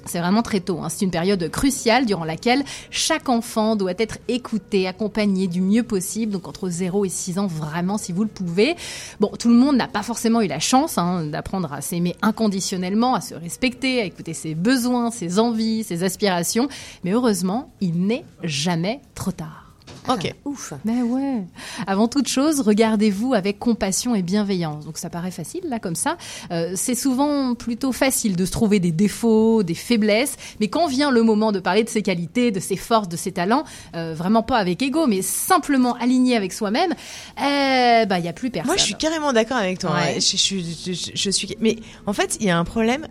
[0.06, 0.80] C'est vraiment très tôt.
[0.82, 0.90] hein.
[0.90, 6.32] C'est une période cruciale durant laquelle chaque enfant doit être écouté, accompagné du mieux possible.
[6.32, 8.76] Donc entre 0 et 6 ans, vraiment, si vous le pouvez.
[9.20, 13.14] Bon, tout le monde n'a pas forcément eu la chance hein, d'apprendre à s'aimer inconditionnellement,
[13.16, 16.68] à se respecter, à écouter ses besoins, ses envies, ses aspirations.
[17.04, 19.69] Mais heureusement, il n'est jamais trop tard.
[20.08, 20.34] Ok.
[20.46, 20.74] Ouf.
[20.86, 21.44] Mais ouais.
[21.88, 24.86] Avant toute chose, regardez-vous avec compassion et bienveillance.
[24.86, 26.18] Donc ça paraît facile là comme ça.
[26.52, 31.12] Euh, c'est souvent plutôt facile de se trouver des défauts, des faiblesses, mais quand vient
[31.12, 33.64] le moment de parler de ses qualités, de ses forces, de ses talents,
[33.96, 36.94] euh, vraiment pas avec ego, mais simplement aligné avec soi-même,
[37.38, 38.68] eh bah il y a plus personne.
[38.70, 39.92] Moi, je suis carrément d'accord avec toi.
[39.92, 40.16] Ouais.
[40.16, 40.20] hein.
[40.20, 41.56] Je, je, je, je- je suis.
[41.62, 43.08] Mais en fait, il y a un problème.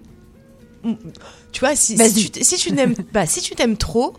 [1.53, 4.15] Tu vois, si, si tu, t- si tu n'aimes pas, si tu t'aimes trop,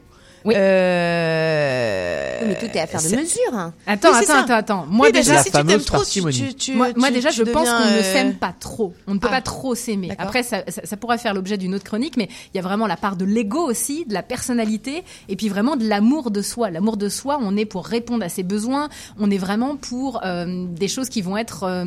[0.45, 2.37] Euh...
[2.41, 3.53] Oui, mais tout est affaire de mesure.
[3.53, 3.73] hein.
[3.85, 4.85] Attends, Oui, attends, attends, attends.
[4.89, 7.43] Moi Oui, déjà, déjà, si tu t'aimes trop, tu, tu, tu, moi, déjà, tu je
[7.43, 8.93] pense qu'on ne euh, s'aime pas trop.
[9.07, 9.35] On ne peut Ah.
[9.35, 10.11] pas trop s'aimer.
[10.17, 12.87] Après, ça, ça, ça pourrait faire l'objet d'une autre chronique, mais il y a vraiment
[12.87, 16.69] la part de l'ego aussi, de la personnalité, et puis vraiment de l'amour de soi.
[16.69, 18.89] L'amour de soi, on est pour répondre à ses besoins.
[19.19, 21.85] On est vraiment pour euh, des choses qui vont être euh,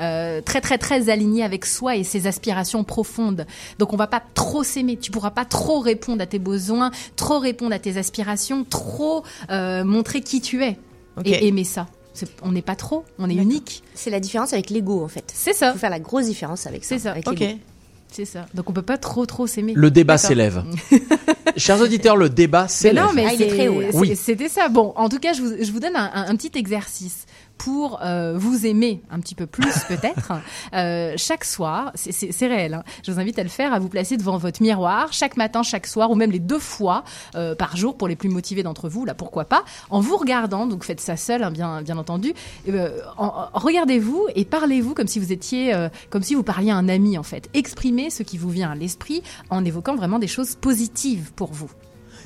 [0.00, 3.46] euh, très, très, très alignées avec soi et ses aspirations profondes.
[3.78, 4.96] Donc, on va pas trop s'aimer.
[4.96, 9.84] Tu pourras pas trop répondre à tes besoins, trop répondre à tes aspirations, trop euh,
[9.84, 10.76] montrer qui tu es
[11.24, 11.86] et aimer ça.
[12.42, 13.82] On n'est pas trop, on est unique.
[13.94, 15.30] C'est la différence avec l'ego, en fait.
[15.32, 15.68] C'est ça.
[15.68, 16.96] Il faut faire la grosse différence avec ça.
[16.96, 17.12] C'est ça.
[17.12, 17.44] Avec Ok.
[18.10, 18.46] C'est ça.
[18.54, 19.74] Donc on peut pas trop trop s'aimer.
[19.76, 20.64] Le débat s'élève.
[21.56, 23.04] Chers auditeurs, le débat s'élève.
[23.04, 24.16] non, mais Ah, il est c'est- très haut, Oui.
[24.16, 24.68] C'était ça.
[24.68, 27.26] Bon, en tout cas, je vous, je vous donne un, un- un petit exercice
[27.58, 30.32] pour euh, vous aimer un petit peu plus peut-être.
[30.74, 32.74] Euh, chaque soir, c'est- réel.
[32.74, 35.62] hein, je vous invite à le faire, à vous placer devant votre miroir chaque matin,
[35.62, 38.88] chaque soir, ou même les deux fois euh, par jour pour les plus motivés d'entre
[38.88, 39.04] vous.
[39.04, 42.32] Là, pourquoi pas En vous regardant, donc faites ça seul, hein, bien bien entendu.
[42.68, 42.90] euh,
[43.52, 47.18] Regardez-vous et parlez-vous comme si vous étiez, euh, comme si vous parliez à un ami
[47.18, 47.48] en fait.
[47.54, 51.70] Exprimez ce qui vous vient à l'esprit en évoquant vraiment des choses positives pour vous.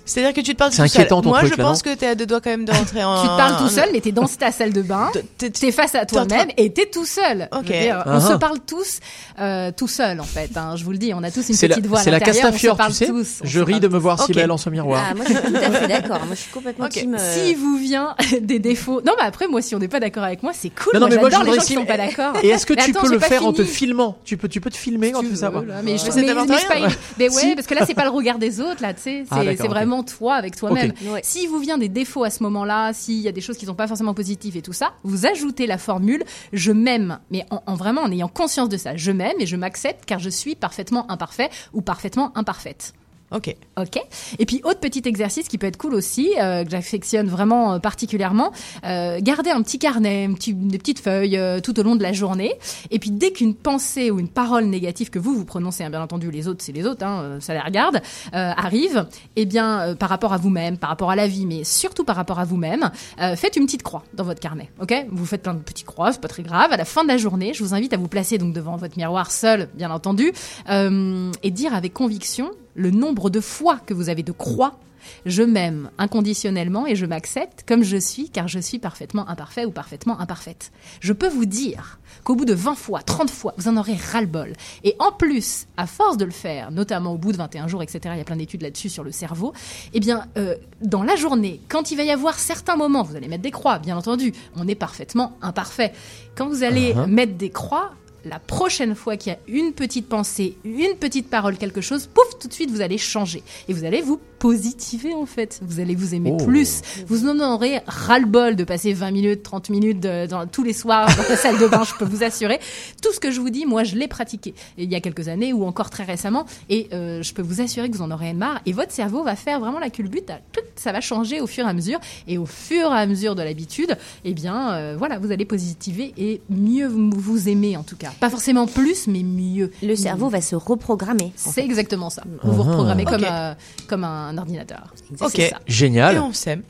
[0.05, 1.01] C'est-à-dire que tu te parles C'est tout seul.
[1.03, 2.73] inquiétant, ton Moi, truc, je là, pense que t'es à deux doigts quand même de
[2.73, 3.23] rentrer en.
[3.23, 6.07] Tu te parles tout seul, mais t'es dans ta salle de bain, t'es face à
[6.07, 7.49] toi-même et t'es tout seul.
[7.57, 7.65] Ok.
[7.65, 8.38] Dire, Ah on se ah.
[8.38, 8.99] parle tous
[9.41, 10.51] euh, tout seul en fait.
[10.57, 12.19] hein, je vous le dis, on a tous une C'est la, petite voix c'est la
[12.19, 13.07] on Castafiore, tu sais.
[13.07, 13.41] tous.
[13.43, 15.05] on Je ris de me voir si belle en ce miroir.
[15.11, 16.19] Ah, moi, je suis tout à fait d'accord.
[16.27, 17.15] Moi, je suis complètement team.
[17.19, 20.25] euh, Si vous vient des défauts, non mais après moi si on n'est pas d'accord
[20.25, 20.93] avec moi c'est cool.
[20.95, 22.35] Non, non, moi, mais moi, je les gens voudrais qui sont pas d'accord.
[22.43, 24.17] Et est-ce que tu peux le faire en te filmant?
[24.25, 25.51] Tu peux, tu peux te filmer quand Si tu ça.
[25.51, 27.55] veux, là, mais je, Mais ça mais- c'est ouais, Si.
[27.55, 29.62] parce que là c'est pas le regard des autres là, tu sais, Ah, c'est c'est
[29.62, 29.69] ok.
[29.92, 30.92] Vraiment toi avec toi-même.
[31.05, 31.20] Ouais.
[31.22, 33.74] Si vous vient des défauts à ce moment-là, s'il y a des choses qui sont
[33.74, 37.74] pas forcément positives et tout ça, vous ajoutez la formule je m'aime, mais en, en
[37.74, 38.96] vraiment en ayant conscience de ça.
[38.96, 42.94] Je m'aime et je m'accepte car je suis parfaitement imparfait ou parfaitement imparfaite.
[43.35, 43.55] Ok.
[43.79, 43.99] Ok.
[44.38, 47.79] Et puis autre petit exercice qui peut être cool aussi, euh, que j'affectionne vraiment euh,
[47.79, 48.53] particulièrement,
[48.85, 52.12] euh, garder un petit carnet, un des petites feuilles euh, tout au long de la
[52.12, 52.55] journée.
[52.90, 56.03] Et puis dès qu'une pensée ou une parole négative que vous vous prononcez, hein, bien
[56.03, 58.01] entendu les autres c'est les autres, hein, ça les regarde,
[58.33, 62.16] arrive, eh bien par rapport à vous-même, par rapport à la vie, mais surtout par
[62.16, 62.90] rapport à vous-même,
[63.37, 64.71] faites une petite croix dans votre carnet.
[64.81, 64.95] Ok?
[65.11, 66.73] Vous faites plein de petites croix, c'est pas très grave.
[66.73, 68.97] À la fin de la journée, je vous invite à vous placer donc devant votre
[68.97, 70.33] miroir seul, bien entendu,
[70.68, 74.79] et dire avec conviction le nombre de fois que vous avez de croix.
[75.27, 79.73] Je m'aime inconditionnellement et je m'accepte comme je suis car je suis parfaitement imparfait ou
[79.73, 80.71] parfaitement imparfaite.
[81.01, 84.53] Je peux vous dire qu'au bout de 20 fois, 30 fois, vous en aurez ras-le-bol.
[84.85, 88.01] Et en plus, à force de le faire, notamment au bout de 21 jours, etc.,
[88.15, 89.53] il y a plein d'études là-dessus sur le cerveau,
[89.93, 93.27] eh bien, euh, dans la journée, quand il va y avoir certains moments, vous allez
[93.27, 95.93] mettre des croix, bien entendu, on est parfaitement imparfait.
[96.37, 97.07] Quand vous allez Uh-huh.
[97.07, 97.91] mettre des croix,
[98.25, 102.39] la prochaine fois qu'il y a une petite pensée, une petite parole, quelque chose, pouf,
[102.41, 103.43] tout de suite, vous allez changer.
[103.69, 105.61] Et vous allez vous positiver, en fait.
[105.63, 106.45] Vous allez vous aimer Oh.
[106.45, 106.83] plus.
[107.07, 111.07] Vous en aurez ras-le-bol de passer 20 minutes, 30 minutes de- dans, tous les soirs
[111.17, 112.59] dans la salle de bain, je peux vous assurer.
[113.03, 115.53] Tout ce que je vous dis, moi, je l'ai pratiqué il y a quelques années
[115.53, 116.45] ou encore très récemment.
[116.69, 118.61] Et euh, je peux vous assurer que vous en aurez marre.
[118.67, 120.33] Et votre cerveau va faire vraiment la culbute.
[120.53, 122.01] tout, Ça va changer au fur et à mesure.
[122.27, 126.13] Et au fur et à mesure de l'habitude, eh bien, euh, voilà, vous allez positiver
[126.17, 128.12] et mieux vous aimer, en tout cas.
[128.20, 129.70] Pas forcément plus, mais mieux.
[129.83, 131.33] Le cerveau va se reprogrammer.
[131.37, 132.22] C'est exactement ça.
[132.42, 132.66] Vous vous Ah.
[132.70, 133.29] reprogrammez comme, Ok.
[133.31, 133.55] euh,
[133.88, 134.92] comme un ordinateur.
[135.20, 135.40] Ok.
[135.66, 136.16] Génial.
[136.16, 136.62] Et on s'aime.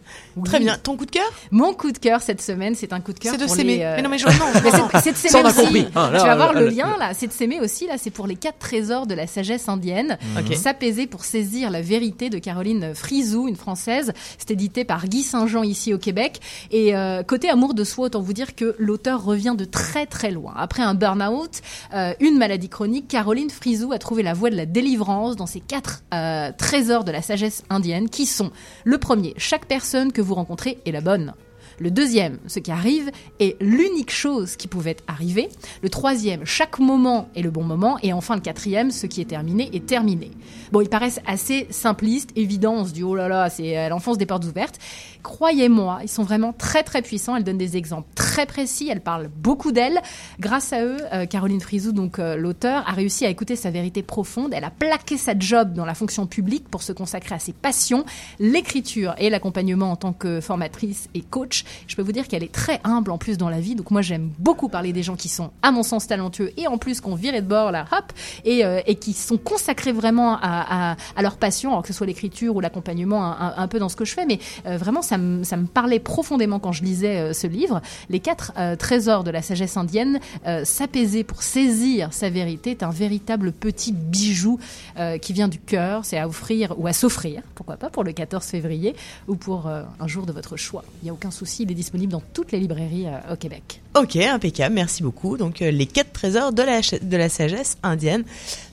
[0.44, 0.76] Très bien.
[0.82, 1.30] Ton coup de cœur?
[1.50, 3.76] Mon coup de cœur cette semaine, c'est un coup de cœur C'est de pour s'aimer.
[3.78, 4.32] les, euh, Mais non, mais je- non,
[4.82, 5.86] non, c'est- de s'aimer aussi.
[5.94, 7.12] Ah, là, tu vas voir le lien là.
[7.14, 7.94] C'est de s'aimer aussi là.
[7.98, 10.18] C'est pour les quatre trésors de la sagesse indienne.
[10.38, 10.54] Ok.
[10.56, 14.12] S'apaiser pour saisir la vérité de Caroline Frizou, une française.
[14.38, 16.40] C'est édité par Guy Saint-Jean ici au Québec.
[16.70, 20.30] Et euh, côté amour de soi, autant vous dire que l'auteur revient de très très
[20.30, 20.54] loin.
[20.56, 21.60] Après un burn-out,
[21.94, 25.60] euh, une maladie chronique, Caroline Frizou a trouvé la voie de la délivrance dans ces
[25.60, 28.50] quatre euh, trésors de la sagesse indienne qui sont
[28.84, 31.34] le premier, chaque personne que vous rencontrez est la bonne.
[31.78, 33.10] Le deuxième, ce qui arrive
[33.40, 35.48] est l'unique chose qui pouvait arriver.
[35.82, 37.98] Le troisième, chaque moment est le bon moment.
[38.02, 40.30] Et enfin, le quatrième, ce qui est terminé est terminé.
[40.70, 44.44] Bon, ils paraissent assez simplistes, se dit, oh là là, c'est elle enfonce des portes
[44.44, 44.78] ouvertes.
[45.22, 47.36] Croyez-moi, ils sont vraiment très très puissants.
[47.36, 48.88] Elle donne des exemples très précis.
[48.90, 50.00] Elle parle beaucoup d'elle.
[50.40, 54.02] Grâce à eux, euh, Caroline Frizou, donc euh, l'auteur, a réussi à écouter sa vérité
[54.02, 54.52] profonde.
[54.52, 58.04] Elle a plaqué sa job dans la fonction publique pour se consacrer à ses passions,
[58.40, 61.64] l'écriture et l'accompagnement en tant que formatrice et coach.
[61.86, 63.74] Je peux vous dire qu'elle est très humble en plus dans la vie.
[63.76, 66.78] Donc moi, j'aime beaucoup parler des gens qui sont, à mon sens, talentueux et en
[66.78, 68.12] plus qu'on viré de bord là, hop,
[68.44, 71.94] et, euh, et qui sont consacrés vraiment à, à, à leur passion, alors que ce
[71.94, 75.44] soit l'écriture ou l'accompagnement, un, peu dans ce que je fais, mais vraiment ça me,
[75.44, 77.82] ça me parlait profondément quand je lisais euh, ce livre.
[78.08, 82.82] Les quatre euh, trésors de la sagesse indienne, euh, s'apaiser pour saisir sa vérité est
[82.82, 84.58] un véritable petit bijou
[84.98, 86.06] euh, qui vient du cœur.
[86.06, 88.94] C'est à offrir ou à s'offrir, pourquoi pas, pour le 14 février
[89.28, 90.82] ou pour euh, un jour de votre choix.
[91.02, 93.82] Il n'y a aucun souci, il est disponible dans toutes les librairies euh, au Québec.
[93.94, 95.36] Ok, impeccable, merci beaucoup.
[95.36, 98.24] Donc euh, les quatre trésors de la, de la sagesse indienne.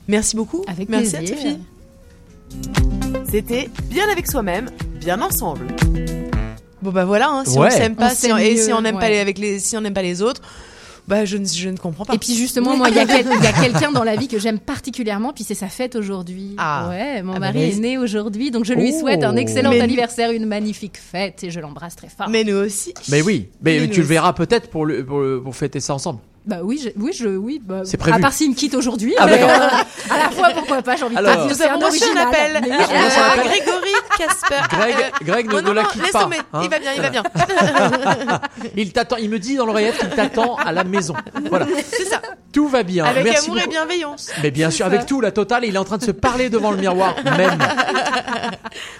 [0.08, 0.64] Merci beaucoup.
[0.68, 1.58] Avec merci plaisir.
[3.30, 5.68] C'était bien avec soi-même, bien ensemble.
[6.82, 7.68] Bon bah voilà, hein, si Ouais.
[7.68, 9.10] on s'aime pas, On si on- s'aime et si on n'aime pas ouais.
[9.10, 10.42] les, avec les, si on n'aime pas les autres,
[11.08, 12.14] bah je ne, je ne comprends pas.
[12.14, 13.26] Et puis justement, moi, il y a, quel-
[13.62, 16.54] quelqu'un dans la vie que j'aime particulièrement, puis c'est sa fête aujourd'hui.
[16.58, 16.88] Ah.
[16.90, 17.80] Ouais, mon Ah bah mari est vas-y.
[17.82, 19.00] né aujourd'hui, donc je lui Oh.
[19.00, 22.30] souhaite un excellent Mais- anniversaire, une magnifique fête, et je l'embrasse très fort.
[22.30, 22.94] Mais nous aussi.
[23.10, 25.94] Mais oui, mais Mais tu le verras peut-être pour, le, pour, le- pour fêter ça
[25.96, 26.20] ensemble.
[26.46, 27.62] Bah oui, je, oui, je, oui.
[27.64, 28.18] Bah, C'est prévu.
[28.18, 31.04] À part s'il me quitte aujourd'hui, Ah, mais, euh, à la fois pourquoi pas, j'ai
[31.04, 31.46] envie de Alors.
[31.46, 32.60] dire, Nous avons reçu un appel.
[32.64, 33.44] Mais Euh, appel.
[33.46, 34.56] Grégory Casper.
[34.76, 36.30] Greg, Euh, Greg ne, oh ne non, la non, quitte pas.
[36.54, 36.62] hein.
[36.64, 37.24] Il va bien, il va bien.
[38.76, 41.14] Il t'attend, il me dit dans l'oreillette qu'il t'attend à la maison.
[41.50, 42.22] Voilà, C'est ça.
[42.52, 43.06] tout va bien.
[43.06, 43.72] Avec Merci amour et beaucoup.
[43.72, 44.30] bienveillance.
[44.42, 46.72] Mais bien sûr, avec tout, la totale, il est en train de se parler devant
[46.72, 47.58] le miroir même.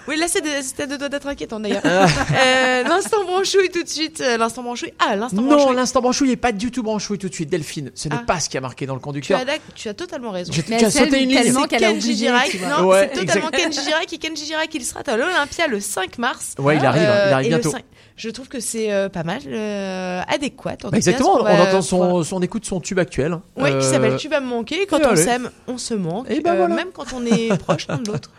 [0.08, 1.82] Oui, là, c'est de- c'était de toi d'être inquiétant d'ailleurs.
[1.84, 4.20] euh, l'instant branchouille tout de suite.
[4.20, 4.92] euh, L'instant branchouille.
[4.98, 5.76] Ah, l'instant Non, branchouille.
[5.76, 7.90] l'instant branchouille est pas du tout branchouille tout de suite, Delphine.
[7.94, 8.24] Ce n'est Ah.
[8.26, 9.40] pas ce qui a marqué dans le Tu conducteur.
[9.40, 10.52] as, d'ac- tu as totalement raison.
[10.52, 11.66] J'ai- Mais tu as sauté une ligne.
[11.68, 12.48] qu'elle a Kenji oublié, Girac.
[12.50, 12.58] tu.
[12.58, 13.64] Non, Ouais, c'est totalement exact.
[13.64, 16.54] Kenji Girac et Kenji Girac, il sera à l'Olympia le 5 mars.
[16.58, 17.70] Ouais, il arrive, Euh, il arrive bientôt.
[17.70, 17.84] 5
[18.16, 20.76] je trouve que c'est euh, pas mal, euh, adéquat.
[20.84, 23.38] en Bah, exactement, on entend son, son écoute son tube actuel.
[23.56, 24.84] Ouais, qui Euh, s'appelle Tu vas me manquer.
[24.86, 26.30] Quand et on s'aime, on se manque.
[26.30, 26.74] Et ben euh, voilà.
[26.74, 28.30] Même quand on est proche l'un de l'autre.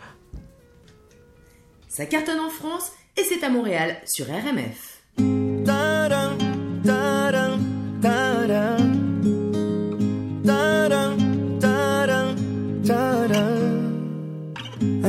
[1.88, 5.02] Ça cartonne en France et c'est à Montréal sur RMF.
[5.66, 6.38] Ta-dam,
[6.84, 7.60] ta-dam,
[8.00, 8.41] ta-dam.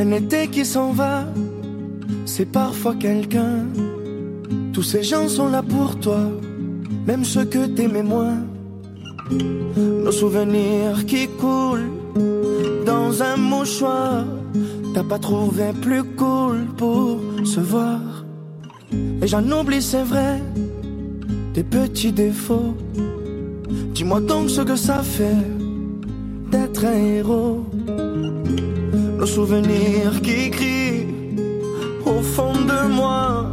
[0.04, 1.24] Un été qui s'en va,
[2.26, 3.60] c'est parfois quelqu'un.
[4.74, 6.20] Tous ces gens sont là pour toi,
[7.08, 8.39] même ceux que t'aimais moins.
[9.78, 11.89] Nos souvenirs qui coulent
[12.86, 14.26] dans un mouchoir.
[14.93, 18.01] T'as pas trouvé plus cool pour se voir.
[19.22, 20.43] Et j'en oublie, c'est vrai,
[21.54, 22.76] des petits défauts.
[23.93, 25.47] Dis-moi donc ce que ça fait
[26.51, 27.64] d'être un héros.
[29.24, 31.08] Nos souvenirs qui crient
[32.06, 33.46] au fond de moi.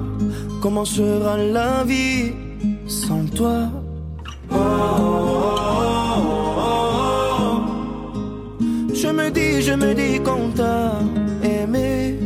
[0.61, 2.33] Comment sera la vie
[2.89, 3.71] sans toi?
[9.01, 10.99] Je me dis, je me dis qu'on t'a
[11.45, 12.19] aimé.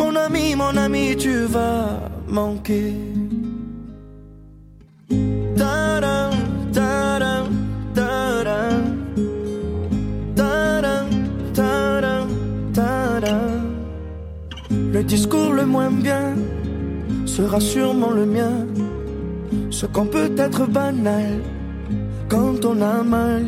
[0.00, 3.05] Mon ami, mon ami, tu vas manquer.
[14.96, 16.34] Le discours le moins bien
[17.26, 18.66] sera sûrement le mien.
[19.70, 21.42] Ce qu'on peut être banal
[22.30, 23.44] quand on a mal.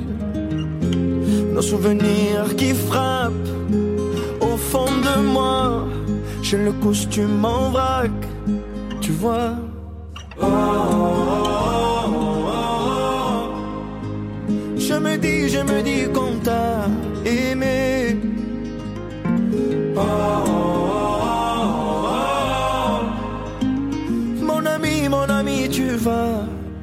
[1.55, 3.33] Nos souvenirs qui frappent
[4.43, 5.89] au fond de moi.
[6.43, 8.11] J'ai le costume en vrac,
[9.01, 9.53] tu vois.
[14.87, 16.91] Je me dis, je me dis qu'on t'a
[17.25, 18.19] aimé.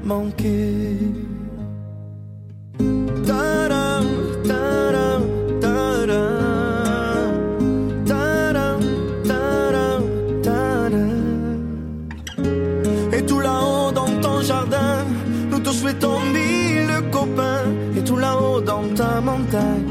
[0.05, 0.97] Manquer.
[3.25, 4.05] Ta-dam,
[4.47, 5.21] ta-dam,
[5.59, 6.35] ta-dam.
[13.13, 15.05] Et tout là-haut dans ton jardin,
[15.49, 17.65] nous te souhaitons mille copains.
[17.97, 19.89] Et tout là-haut dans ta montagne,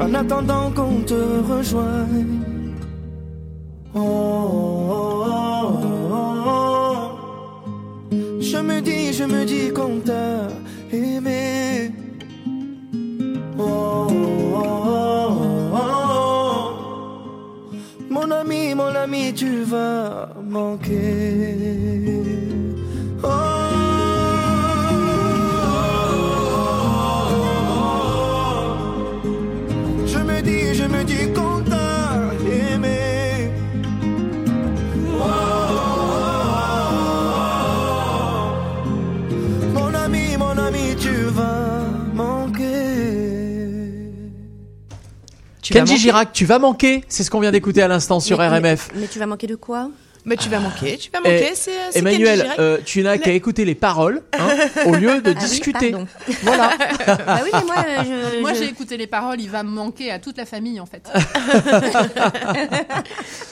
[0.00, 1.20] en attendant qu'on te
[1.52, 2.40] rejoigne.
[3.94, 5.59] Oh, oh, oh, oh,
[8.80, 10.48] me dis, je me dis qu'on t'a
[10.92, 11.92] aimé.
[13.58, 16.70] Oh, oh, oh, oh.
[18.08, 22.39] Mon ami, mon ami, tu vas manquer.
[45.70, 45.96] Tu Kenji.
[45.98, 47.04] Girac, tu vas manquer.
[47.08, 48.90] C'est ce qu'on vient d'écouter à l'instant sur Mais- RMF.
[48.94, 49.90] Mais, mais tu vas manquer de quoi?
[50.24, 51.48] Mais tu vas manquer, tu vas manquer.
[51.52, 54.48] Eh, C'est c'est Emmanuel, euh, tu n'as qu'à écouter les paroles hein,
[54.86, 55.94] au lieu de Ah oui, discuter.
[56.42, 56.70] voilà.
[57.06, 58.02] Bah oui, mais moi, euh,
[58.34, 60.78] je, Moi, je- j'ai écouté les paroles, il va me manquer à toute la famille,
[60.80, 61.02] en fait.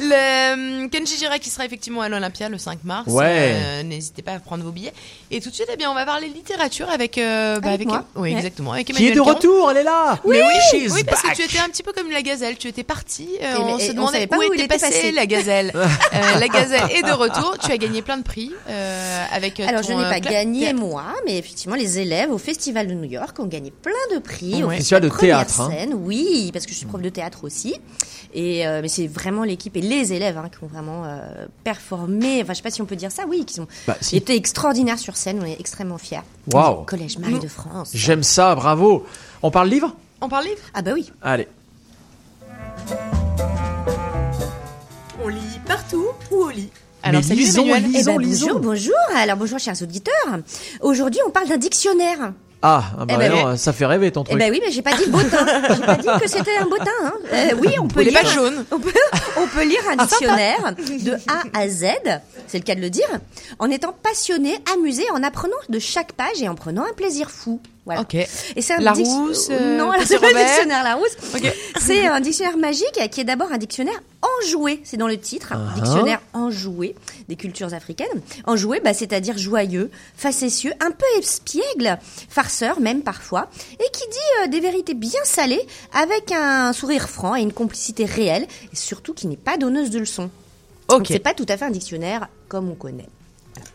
[0.01, 3.05] Le euh, Kenji Girac qui sera effectivement à l'Olympia le 5 mars.
[3.09, 3.53] Ouais.
[3.55, 4.93] Euh, N'hésitez pas à prendre vos billets.
[5.31, 7.19] Et tout de suite, eh bien, on va parler littérature avec.
[7.19, 8.05] euh, bah, Avec moi.
[8.15, 8.37] Oui, Ouais.
[8.37, 8.73] exactement.
[8.73, 9.35] Avec Qui est Emmanuel de Caron.
[9.35, 10.19] retour, elle est là.
[10.27, 11.33] Mais oui, She's oui, parce back.
[11.33, 12.57] que tu étais un petit peu comme la gazelle.
[12.59, 13.29] Tu étais partie.
[13.43, 15.13] euh, Et on mais- se on demandait pas où où était il était passée passé.
[15.13, 15.73] la gazelle.
[15.75, 15.87] Euh,
[16.39, 17.57] la gazelle est de retour.
[17.59, 19.61] Tu as gagné plein de prix euh, avec.
[19.61, 22.95] euh, Alors, je n'ai euh, pas gagné moi, mais effectivement, les élèves au Festival de
[22.95, 24.63] New York ont gagné plein de prix.
[24.63, 24.71] au.
[24.71, 25.71] Festival de théâtre, hein.
[25.71, 27.75] scène, oui, parce que je suis prof de théâtre aussi.
[28.35, 32.41] Et euh, mais c'est vraiment l'équipe et les élèves hein, qui ont vraiment euh, performé.
[32.43, 34.17] Enfin, je sais pas si on peut dire ça, oui, qui ont Bah, si.
[34.17, 35.41] été extraordinaires sur scène.
[35.43, 36.21] On est extrêmement fiers.
[36.53, 36.85] Waouh.
[36.85, 37.91] Collège Marie de France.
[37.95, 39.07] J'aime ça, bravo.
[39.43, 39.95] On parle livre?
[40.21, 40.59] On parle livre?
[40.75, 41.11] Ah bah oui.
[41.23, 41.49] Allez.
[45.69, 46.71] Partout ou au lit
[47.03, 47.91] Alors, Mais salut lisons, Emmanuel.
[47.95, 48.59] Eh ben, lisons, bonjour, lisons.
[48.61, 48.95] bonjour.
[49.17, 50.15] Alors bonjour chers auditeurs.
[50.81, 52.33] Aujourd'hui, on parle d'un dictionnaire.
[52.61, 54.39] Ah, ah bah Eh ben, non, ça fait rêver ton Eh truc.
[54.41, 55.47] ben oui, mais j'ai pas dit bottin.
[55.77, 56.91] J'ai pas dit que c'était un bottin.
[57.05, 57.13] Hein.
[57.33, 58.21] Euh, oui, on peut Les lire.
[58.21, 58.65] pages jaunes.
[58.73, 58.93] On peut,
[59.37, 61.85] on peut lire un dictionnaire de A à Z,
[62.49, 63.07] c'est le cas de le dire,
[63.61, 67.61] en étant passionné, amusé, en apprenant de chaque page et en prenant un plaisir fou.
[67.89, 68.03] Voilà.
[68.03, 68.17] Ok.
[68.17, 68.29] Et
[68.61, 71.17] c'est un Larousse, euh, non, c'est pas un dictionnaire Larousse.
[71.81, 73.99] C'est un dictionnaire magique qui est d'abord un dictionnaire
[74.43, 74.83] enjoué.
[74.85, 75.75] C'est dans le titre, Ah.
[75.75, 76.95] dictionnaire enjoué
[77.31, 78.21] des cultures africaines.
[78.45, 84.49] Enjoué, bah, c'est-à-dire joyeux, facétieux, un peu espiègle, farceur même parfois, et qui dit euh,
[84.49, 89.29] des vérités bien salées avec un sourire franc et une complicité réelle, et surtout qui
[89.29, 90.29] n'est pas donneuse de leçons.
[90.89, 91.07] Ok.
[91.09, 93.09] c'est pas tout à fait un dictionnaire comme on connaît.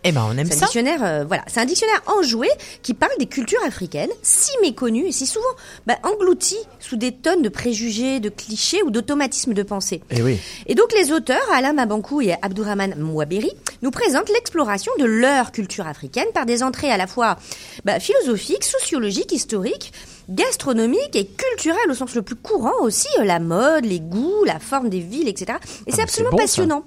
[0.04, 0.66] Eh ben, on aime C'est un ça.
[0.66, 2.50] dictionnaire, euh, voilà, c'est un dictionnaire enjoué
[2.82, 5.46] qui parle des cultures africaines, si méconnues et si souvent
[5.88, 10.02] bah, englouties sous des tonnes de préjugés, de clichés ou d'automatismes de pensée.
[10.12, 10.40] Eh oui.
[10.68, 13.52] Et donc les auteurs, Alain Mabankou et Abdourahman Mouaberi,
[13.82, 17.38] nous présentent l'exploration de leur culture africaine par des entrées à la fois
[17.86, 19.94] bah, philosophiques, sociologiques, historiques,
[20.30, 24.60] gastronomiques et culturelles au sens le plus courant aussi, euh, la mode, les goûts, la
[24.60, 25.58] forme des villes, etc.
[25.86, 26.44] Et Ah, c'est absolument bon, ça.
[26.44, 26.84] passionnant.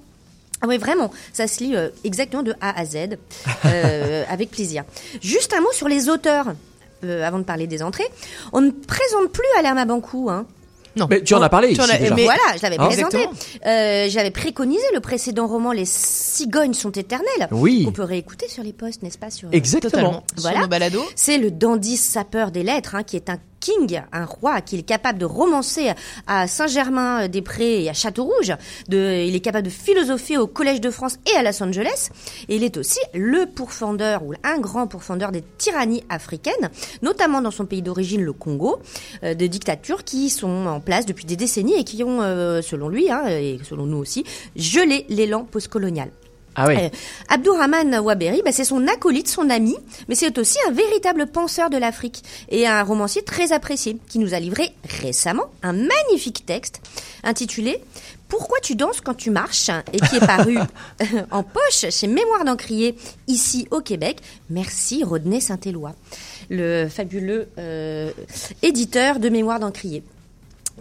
[0.61, 3.17] Ah oui, vraiment, ça se lit euh, exactement de A à Z,
[3.65, 4.83] euh, avec plaisir.
[5.21, 6.47] Juste un mot sur les auteurs,
[7.03, 8.07] euh, avant de parler des entrées.
[8.53, 10.45] On ne présente plus Alain Mabankou, hein.
[10.95, 11.05] Non.
[11.11, 12.15] Mais tu en as parlé Tu en as- déjà.
[12.15, 13.19] mais- Voilà, je l'avais Hein présenté.
[13.67, 17.47] Euh, J'avais préconisé le précédent roman Les cigognes sont éternelles.
[17.51, 17.85] Oui.
[17.87, 19.91] On peut réécouter sur les posts, n'est-ce pas sur, Exactement.
[19.91, 20.23] Totalement.
[20.37, 20.55] Voilà.
[20.57, 21.05] Sur nos balados.
[21.15, 24.83] C'est le dandy sapeur des lettres, hein, qui est un king, un roi, qui est
[24.83, 25.91] capable de romancer
[26.27, 28.53] à Saint-Germain-des-Prés et à Château-Rouge.
[28.87, 32.09] De, il est capable de philosopher au Collège de France et à Los Angeles.
[32.49, 36.69] Et il est aussi le pourfendeur, ou un grand pourfendeur des tyrannies africaines,
[37.01, 38.79] notamment dans son pays d'origine, le Congo,
[39.23, 42.89] euh, de dictatures qui sont en place depuis des décennies et qui ont, euh, selon
[42.89, 44.23] lui, hein, et selon nous aussi,
[44.55, 46.09] gelé l'élan postcolonial.
[46.59, 46.75] Ah oui.
[46.75, 46.89] Euh,
[47.29, 49.77] Abdourahman Waberi, bah, c'est son acolyte, son ami,
[50.09, 54.33] mais c'est aussi un véritable penseur de l'Afrique et un romancier très apprécié qui nous
[54.33, 56.81] a livré récemment un magnifique texte
[57.23, 57.79] intitulé
[58.27, 59.69] Pourquoi tu danses quand tu marches?
[59.93, 60.57] et qui est paru
[61.31, 62.97] en poche chez Mémoire d'Encrier
[63.27, 64.17] ici au Québec.
[64.49, 65.93] Merci Rodney Saint-Éloi,
[66.49, 68.11] le fabuleux euh,
[68.63, 70.03] éditeur de Mémoire d'Encrier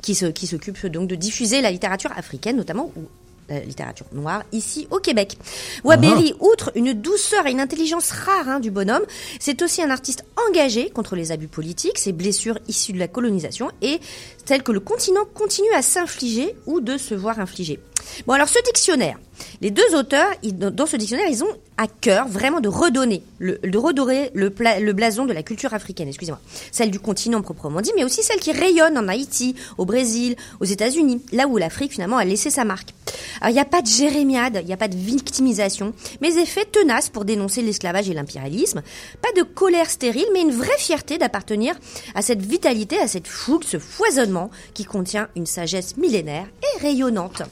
[0.02, 3.02] qui s'occupe donc de diffuser la littérature africaine notamment ou
[3.48, 5.38] la littérature noire ici au Québec.
[5.84, 9.04] Waberi, outre une douceur et une intelligence rare hein, du bonhomme,
[9.38, 13.70] c'est aussi un artiste engagé contre les abus politiques, ces blessures issues de la colonisation
[13.82, 14.00] et
[14.44, 17.80] celles que le continent continue à s'infliger ou de se voir infliger.
[18.26, 19.18] Bon alors ce dictionnaire,
[19.60, 24.30] les deux auteurs, dans ce dictionnaire, ils ont à cœur vraiment de redonner, de redorer
[24.34, 26.40] le, blason de la culture africaine, excusez-moi,
[26.72, 30.64] celle du continent proprement dit, mais aussi celle qui rayonne en Haïti, au Brésil, aux
[30.64, 32.94] États-Unis, là où l'Afrique finalement a laissé sa marque.
[33.40, 36.64] Alors il n'y a pas de jérémiade, il n'y a pas de victimisation, mais effets
[36.64, 38.82] tenaces pour dénoncer l'esclavage et l'impérialisme,
[39.20, 41.74] pas de colère stérile, mais une vraie fierté d'appartenir
[42.14, 47.42] à cette vitalité, à cette fougue, ce foisonnement qui contient une sagesse millénaire et rayonnante.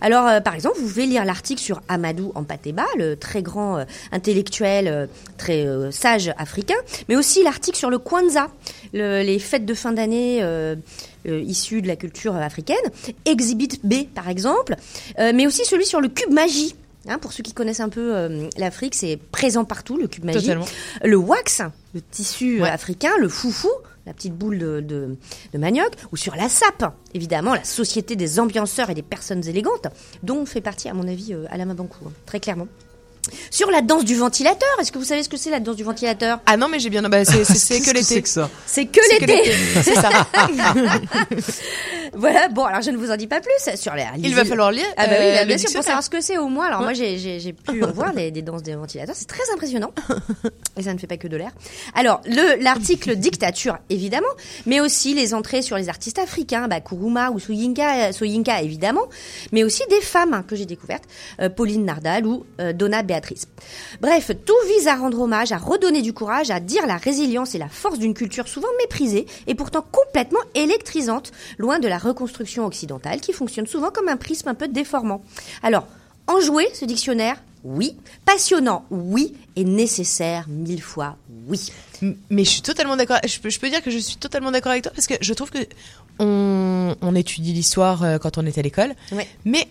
[0.00, 3.84] Alors, euh, par exemple, vous pouvez lire l'article sur Amadou Ampateba, le très grand euh,
[4.12, 5.06] intellectuel, euh,
[5.38, 6.74] très euh, sage africain,
[7.08, 8.48] mais aussi l'article sur le Kwanzaa,
[8.92, 10.42] le- les fêtes de fin d'année
[11.26, 12.76] issues de la culture africaine,
[13.24, 14.76] Exhibit B, par exemple,
[15.18, 16.74] mais aussi celui sur le cube magie.
[17.06, 20.40] Hein, pour ceux qui connaissent un peu euh, l'Afrique, c'est présent partout, le cube magie.
[20.40, 20.64] Totalement.
[21.04, 21.60] Le wax,
[21.94, 23.68] le tissu africain, le foufou,
[24.06, 25.16] la petite boule de,
[25.54, 29.86] manioc, ou sur la sape, évidemment, la société des ambianceurs et des personnes élégantes,
[30.22, 32.68] dont fait partie, à mon avis, euh, Alain hein, très clairement.
[33.50, 35.84] Sur la danse du ventilateur, est-ce que vous savez ce que c'est la danse du
[35.84, 36.40] ventilateur?
[36.46, 37.02] Ah non, mais j'ai bien.
[37.02, 38.02] Bah, c'est que l'été.
[38.04, 38.50] c'est que ça?
[38.66, 39.52] C'est que C'est que l'été.
[39.82, 40.10] C'est ça.
[42.16, 44.04] Voilà, bon, alors je ne vous en dis pas plus sur les.
[44.18, 46.38] Il va falloir lire, Ah bah oui, euh, bien sûr, pour savoir ce que c'est
[46.38, 46.66] au moins.
[46.66, 46.84] Alors Ouais.
[46.86, 49.90] moi, j'ai- pu en voir des, des danses des ventilateurs, c'est très impressionnant.
[50.76, 51.50] Et ça ne fait pas que de l'air.
[51.94, 54.28] Alors, le l'article dictature, évidemment,
[54.66, 59.06] mais aussi les entrées sur les artistes africains, bah, Kuruma ou Soyinka, euh, Soyinka, évidemment,
[59.52, 61.04] mais aussi des femmes que j'ai découvertes,
[61.40, 63.46] euh, Pauline Nardal ou euh, Donna Béatrice.
[64.00, 67.58] Bref, tout vise à rendre hommage, à redonner du courage, à dire la résilience et
[67.58, 73.20] la force d'une culture souvent méprisée et pourtant complètement électrisante, loin de la reconstruction occidentale
[73.20, 75.22] qui fonctionne souvent comme un prisme un peu déformant.
[75.62, 75.86] Alors,
[76.26, 77.96] enjoué ce dictionnaire Oui.
[78.24, 79.34] Passionnant Oui.
[79.54, 81.70] Et nécessaire mille fois Oui.
[82.30, 83.18] Mais je suis totalement d'accord.
[83.24, 85.32] Je peux, je peux dire que je suis totalement d'accord avec toi parce que je
[85.34, 85.58] trouve que
[86.18, 89.28] on, on étudie l'histoire euh, quand on est à l'école, Ouais.
[89.44, 89.68] mais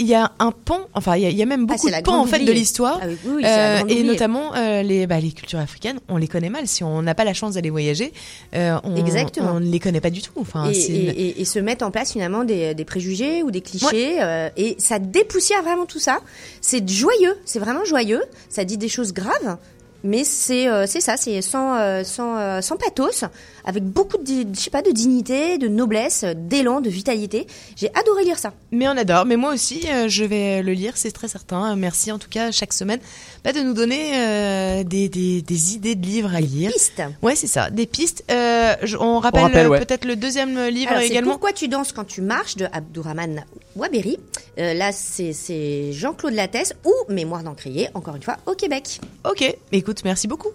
[0.00, 1.90] il y a un pan, enfin il y a, il y a même Ah, beaucoup
[1.90, 5.18] de pans en fait de l'histoire, Ah oui, oui, Euh, et notamment euh, les, bah,
[5.18, 6.68] les cultures africaines, on les connaît mal.
[6.68, 8.12] Si on n'a pas la chance d'aller voyager,
[8.54, 9.52] euh, on, Exactement.
[9.54, 10.32] on ne les connaît pas du tout.
[10.40, 13.42] Enfin, et, c'est et- une- et- et se mettent en place finalement des, des préjugés
[13.42, 16.20] ou des clichés euh, et ça dépoussière vraiment tout ça.
[16.60, 18.22] C'est joyeux, c'est vraiment joyeux.
[18.48, 19.56] Ça dit des choses graves,
[20.04, 23.24] mais c'est ça, c'est sans sans sans pathos,
[23.68, 27.46] avec beaucoup de je sais pas de dignité, de noblesse, d'élan, de vitalité.
[27.76, 28.54] J'ai adoré lire ça.
[28.72, 29.26] Mais on adore.
[29.26, 31.76] Mais moi aussi, euh, je vais le lire, c'est très certain.
[31.76, 32.98] Merci en tout cas chaque semaine
[33.44, 36.72] bah, de nous donner euh, des, des, des idées de livres à lire.
[36.72, 37.02] Pistes.
[37.22, 38.24] Ouais, c'est ça, des pistes.
[38.30, 39.78] Euh, on rappelle, rappelle, ouais.
[39.84, 41.32] peut-être le deuxième livre Alors, également.
[41.32, 43.44] Pourquoi tu danses quand tu marches de Abdourahman
[43.76, 44.18] Waberi.
[44.58, 49.00] Euh, là, c'est c'est Jean-Claude Lattès ou Mémoire d'encrier, encore une fois, au Québec.
[49.28, 50.48] Ok, écoute, merci beaucoup.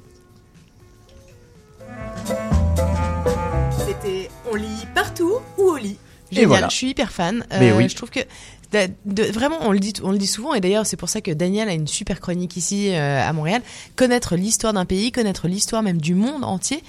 [3.86, 5.98] C'était On lit partout ou au lit.
[6.32, 6.68] Génial, voilà.
[6.70, 7.46] je suis hyper fan.
[7.52, 7.88] Euh, Mais oui.
[7.90, 8.20] Je trouve que
[8.72, 11.22] de- de- vraiment, on le dit, on le dit souvent, et d'ailleurs c'est pour ça
[11.22, 13.62] que Daniel a une super chronique ici euh, à Montréal.
[13.96, 16.82] Connaître l'histoire d'un pays, connaître l'histoire même du monde entier,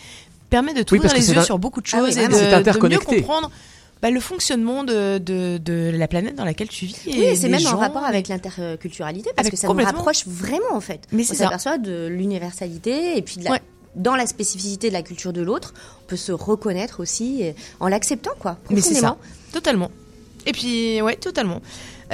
[0.50, 2.88] permet de t'ouvrir que les yeux un- sur beaucoup de Ah oui, choses et de,
[2.88, 3.50] mieux comprendre
[4.00, 6.96] bah, le fonctionnement de, de, de la planète dans laquelle tu vis.
[7.06, 10.72] Oui, et c'est même en rapport avec l'interculturalité parce Avec- que ça nous rapproche vraiment
[10.74, 11.00] en fait.
[11.12, 11.44] Mais on c'est ça.
[11.44, 13.62] s'aperçoit de l'universalité et puis de la- Ouais.
[13.94, 15.74] dans la spécificité de la culture de l'autre,
[16.06, 17.42] peut se reconnaître aussi
[17.80, 18.58] en l'acceptant quoi.
[18.70, 19.16] Mais c'est ça,
[19.52, 19.90] totalement.
[20.46, 21.60] Et puis, ouais, totalement.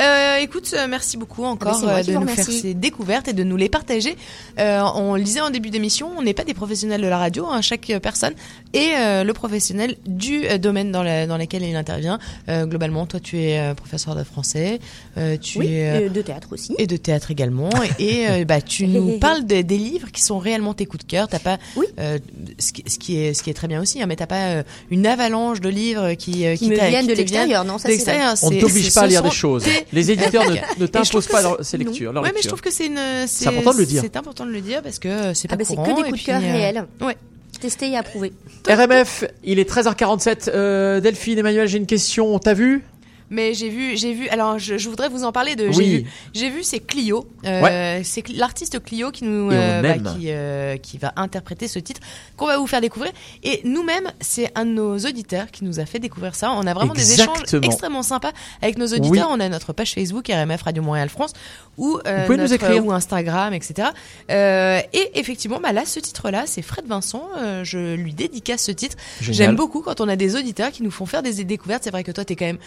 [0.00, 3.32] Euh, écoute, euh, merci beaucoup encore Ah euh, qui de nous faire ces découvertes et
[3.32, 4.16] de nous les partager.
[4.58, 7.46] Euh, on le disait en début d'émission, on n'est pas des professionnels de la radio,
[7.46, 8.32] hein, chaque euh, personne
[8.72, 12.18] est euh, le professionnel du euh, domaine dans, la- dans lequel il intervient.
[12.48, 14.78] Euh, globalement, toi, tu es euh, professeur de français,
[15.18, 16.74] euh, tu Oui, es de théâtre aussi.
[16.78, 17.70] et de théâtre également.
[17.98, 21.10] et euh, bah, tu nous parles de- des livres qui sont réellement tes coups de
[21.10, 21.28] cœur.
[21.28, 21.58] T'as pas,
[21.98, 22.18] euh,
[22.58, 24.46] ce, qui, ce qui est ce qui est très bien aussi, hein, mais t'as pas
[24.48, 27.88] euh, une avalanche de livres qui euh, Qui me t'a- viennent de l'extérieur, non, ça,
[27.90, 28.10] c'est.
[28.42, 29.64] On t'oblige pas à lire des choses.
[29.92, 30.44] Les éditeurs
[30.78, 32.12] ne, t'imposent pas c'est- leur, ces lectures.
[32.12, 33.00] leur Ouais, mais je trouve que c'est une.
[33.26, 34.02] C'est important de le dire.
[34.02, 35.84] C'est important de le dire parce que c'est Ah pas bah, c'est courant.
[35.84, 36.86] que des coups de puis, cœur euh, réels.
[37.00, 37.16] Ouais.
[37.60, 38.32] Testé et approuvé.
[38.68, 40.48] RMF, il est 13h47.
[40.54, 42.38] Euh, Delphine, Emmanuel, j'ai une question.
[42.38, 42.84] T'as vu?
[43.30, 44.28] Mais j'ai vu, j'ai vu.
[44.28, 45.70] Alors, je, je voudrais vous en parler de.
[45.70, 47.26] J'ai vu, j'ai vu, c'est Clio.
[47.44, 48.02] Euh, Ouais.
[48.04, 52.00] C'est l'artiste Clio qui nous, euh, bah, qui, euh, qui va interpréter ce titre
[52.36, 53.12] qu'on va vous faire découvrir.
[53.44, 56.50] Et nous-mêmes, c'est un de nos auditeurs qui nous a fait découvrir ça.
[56.52, 59.10] On a vraiment des échanges extrêmement sympas avec nos auditeurs.
[59.10, 59.20] Oui.
[59.36, 61.32] On a notre page Facebook RMF Radio Montréal France
[61.76, 62.84] ou euh, Vous pouvez nous notre- écrire.
[62.84, 63.88] ou Instagram, etc.
[64.30, 67.28] Euh, et effectivement, bah là, ce titre-là, c'est Fred Vincent.
[67.38, 68.96] Euh, je lui dédicace ce titre.
[69.20, 71.84] J'aime beaucoup quand on a des auditeurs qui nous font faire des découvertes.
[71.84, 72.58] C'est vrai que toi, tu es quand même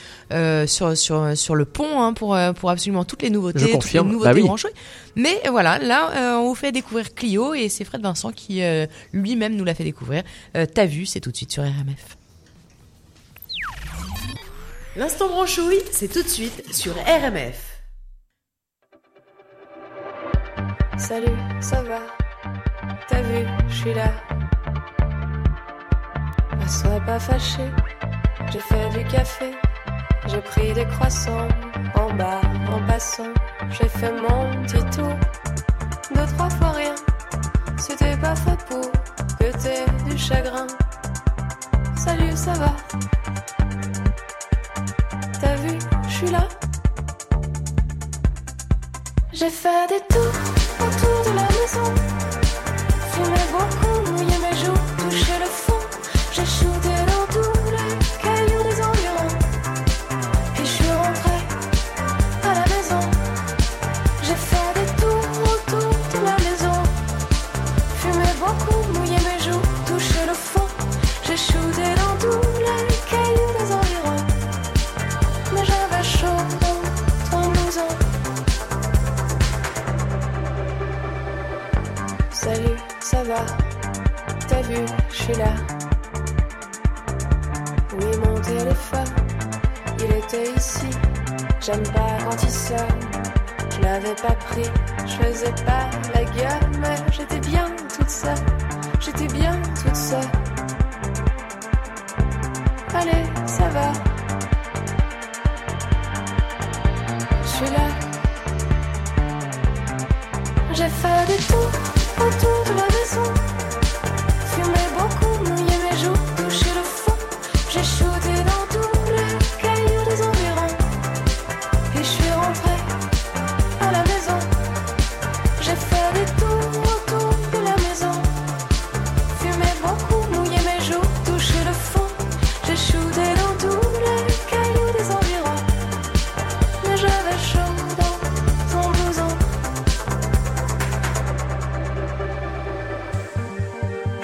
[0.63, 3.67] euh, sur, sur, sur le pont hein, pour, euh, pour absolument toutes les nouveautés, toutes
[3.67, 4.09] les confirme.
[4.09, 4.43] nouveautés Bah oui.
[4.43, 4.69] branchées.
[5.15, 8.85] Mais voilà, là, euh, on vous fait découvrir Clio et c'est Fred Vincent qui euh,
[9.11, 10.23] lui-même nous l'a fait découvrir.
[10.55, 12.17] Euh, T'as vu, c'est tout de suite sur RMF.
[14.95, 17.81] L'instant branchouille, c'est tout de suite sur RMF.
[20.97, 21.25] Salut,
[21.59, 21.99] ça va?
[23.09, 24.11] T'as vu, je suis là.
[26.59, 27.63] Ne sois pas fâché,
[28.51, 29.51] j'ai fait du café.
[30.27, 31.47] J'ai pris des croissants
[31.95, 33.33] en bas, en passant.
[33.71, 35.13] J'ai fait mon petit tour.
[36.15, 36.95] Deux, trois fois rien.
[37.77, 38.91] C'était pas fait pour
[39.39, 40.67] que t'aies du chagrin.
[41.95, 42.73] Salut, ça va?
[45.41, 46.47] T'as vu, je suis là.
[49.33, 50.37] J'ai fait des tours
[50.79, 51.87] autour de la maison.
[53.11, 55.81] Fumé beaucoup, mouillé mes joues, touché le fond.
[56.31, 56.92] J'ai shooté
[85.23, 85.53] suis là.
[87.97, 89.13] Oui, mon téléphone,
[89.99, 90.89] il était ici.
[91.61, 92.99] J'aime pas quand il sonne.
[93.71, 94.69] Je l'avais pas pris,
[95.05, 97.67] je faisais pas la gueule, mais j'étais bien
[97.97, 98.45] toute seule.
[98.99, 100.31] J'étais bien toute seule.
[102.93, 103.93] Allez, ça va.
[107.43, 107.87] Je suis là.
[110.73, 111.71] J'ai fait des tours
[112.19, 113.52] autour de la maison.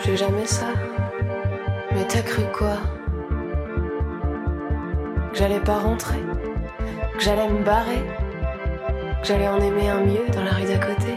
[0.04, 0.68] J'ai jamais ça.
[1.92, 2.78] Mais t'as cru quoi?
[5.32, 6.24] Que j'allais pas rentrer,
[7.14, 8.04] que j'allais me barrer,
[9.22, 11.16] que j'allais en aimer un mieux dans la rue d'à côté?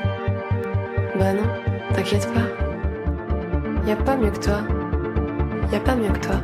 [1.19, 1.49] Bah non,
[1.95, 3.87] t'inquiète pas.
[3.87, 4.59] Y a pas mieux que toi.
[5.73, 6.37] Y a pas mieux que toi.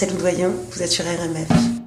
[0.00, 1.79] Marcel Oudoyen, vous êtes sur RMF.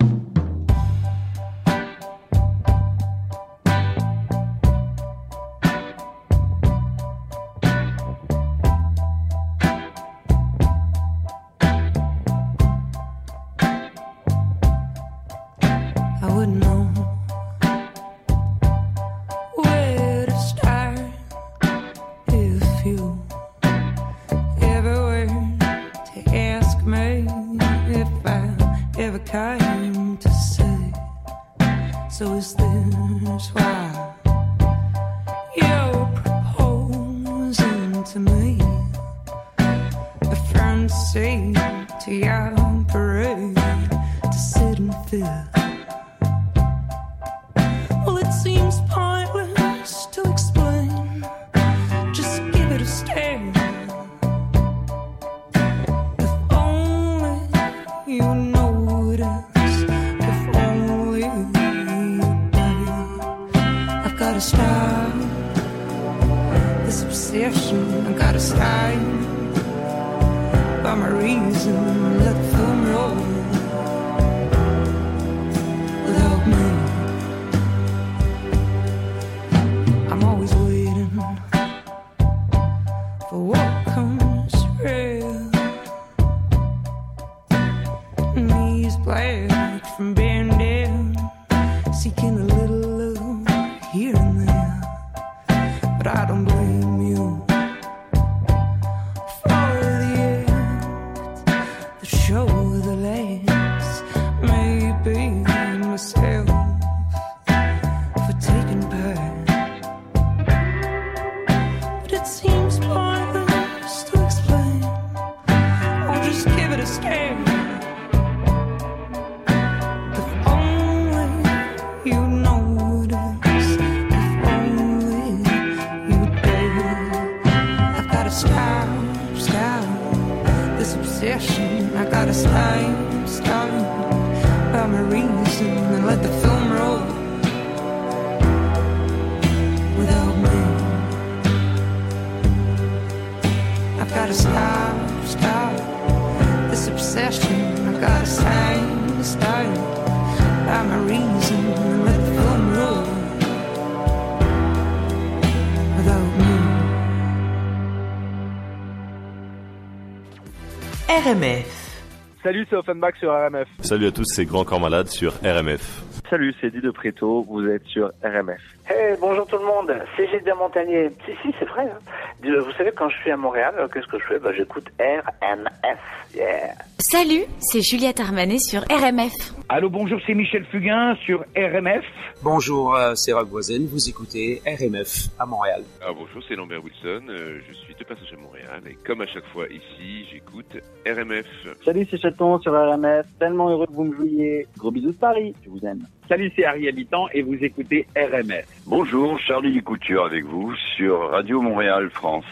[162.43, 163.67] Salut, c'est Offenbach sur RMF.
[163.79, 166.03] Salut à tous, c'est Grand Corps Malade sur RMF.
[166.29, 168.61] Salut, c'est Didi de Préto, vous êtes sur RMF.
[168.95, 171.09] Hey, bonjour tout le monde, c'est Gilles Montagnier.
[171.25, 171.83] Si, si, c'est vrai.
[171.83, 171.97] hein.
[172.43, 174.39] Vous savez, quand je suis à Montréal, euh, qu'est-ce que je fais?
[174.39, 175.97] Bah, J'écoute RMF.
[176.35, 176.73] Yeah.
[176.99, 179.33] Salut, c'est Juliette Armanet sur RMF.
[179.69, 182.03] Allô, bonjour, c'est Michel Fugain sur RMF.
[182.43, 185.83] Bonjour, euh, c'est Rob Voisin, vous écoutez RMF à Montréal.
[186.01, 187.25] Ah, bonjour, c'est Lambert Wilson.
[187.29, 190.75] euh, je suis de passage à Montréal et comme à chaque fois ici, j'écoute
[191.07, 191.45] RMF.
[191.85, 193.25] Salut, c'est Chaton sur RMF.
[193.39, 194.67] Tellement heureux que vous me jouiez.
[194.77, 195.55] Gros bisous de Paris.
[195.63, 196.05] Je vous aime.
[196.29, 198.65] Salut, c'est Harry Habitant et vous écoutez RMF.
[198.87, 202.45] Bonjour, Charlie Couture avec vous sur Radio Montréal France.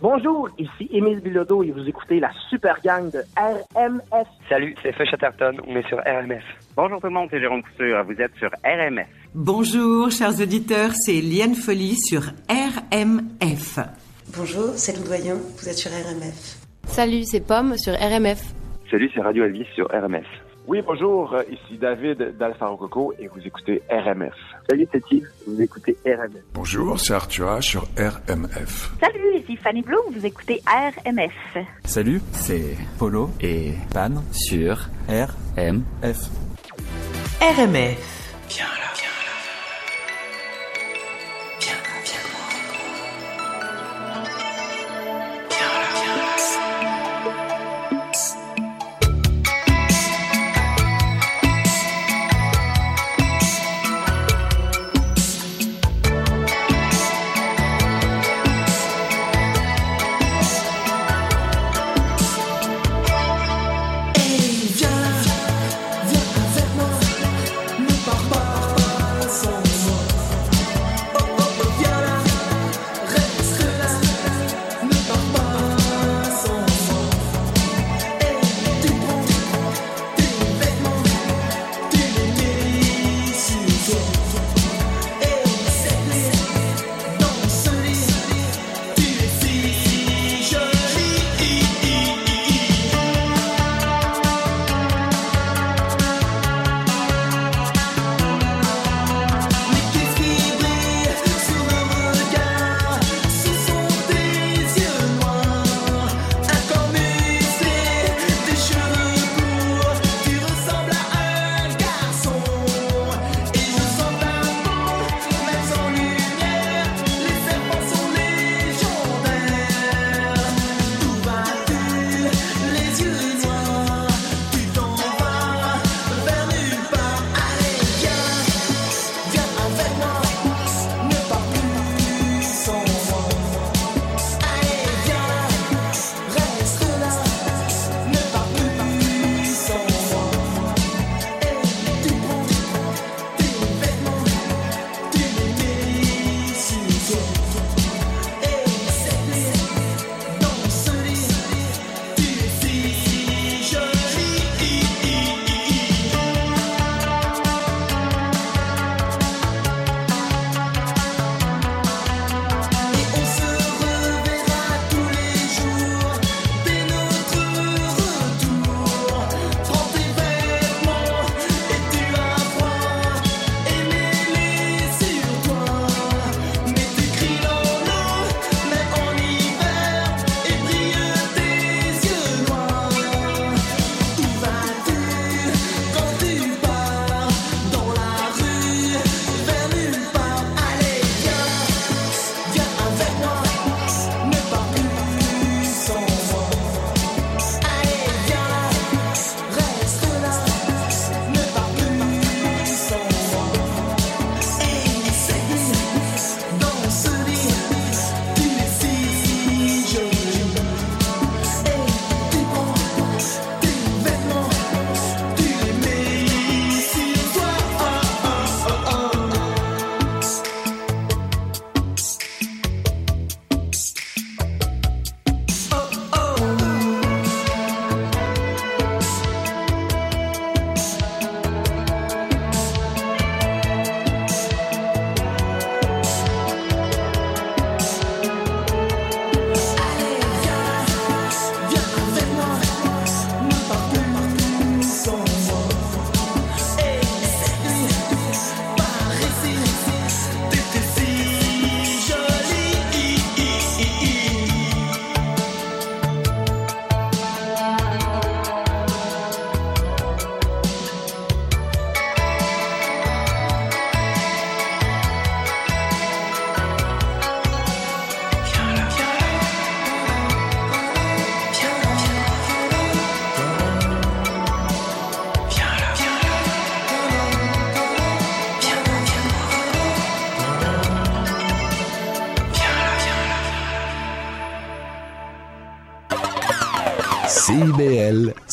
[0.00, 4.26] Bonjour, ici Émile Bilodeau et vous écoutez la super gang de RMF.
[4.48, 6.42] Salut, c'est Feu Chatterton, on est sur RMF.
[6.74, 9.06] Bonjour tout le monde, c'est Jérôme Couture, vous êtes sur RMF.
[9.34, 13.78] Bonjour, chers auditeurs, c'est Liane Folly sur RMF.
[14.36, 16.56] Bonjour, c'est Loudoyen, vous êtes sur RMF.
[16.86, 18.40] Salut, c'est Pomme sur RMF.
[18.90, 20.47] Salut, c'est Radio Elvis sur RMS.
[20.68, 24.34] Oui, bonjour, euh, ici David d'Alpha Rococo et vous écoutez RMF.
[24.68, 25.26] Salut, c'est Yves.
[25.46, 26.42] Vous écoutez RMF.
[26.52, 28.90] Bonjour, c'est Arthur sur RMF.
[29.00, 31.64] Salut, ici Fanny Bloom, vous écoutez RMF.
[31.84, 34.76] Salut, c'est Polo et Pan sur
[35.08, 36.28] RMF.
[37.40, 38.34] RMF.
[38.50, 39.07] Viens là,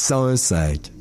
[0.06, 0.92] 101.5.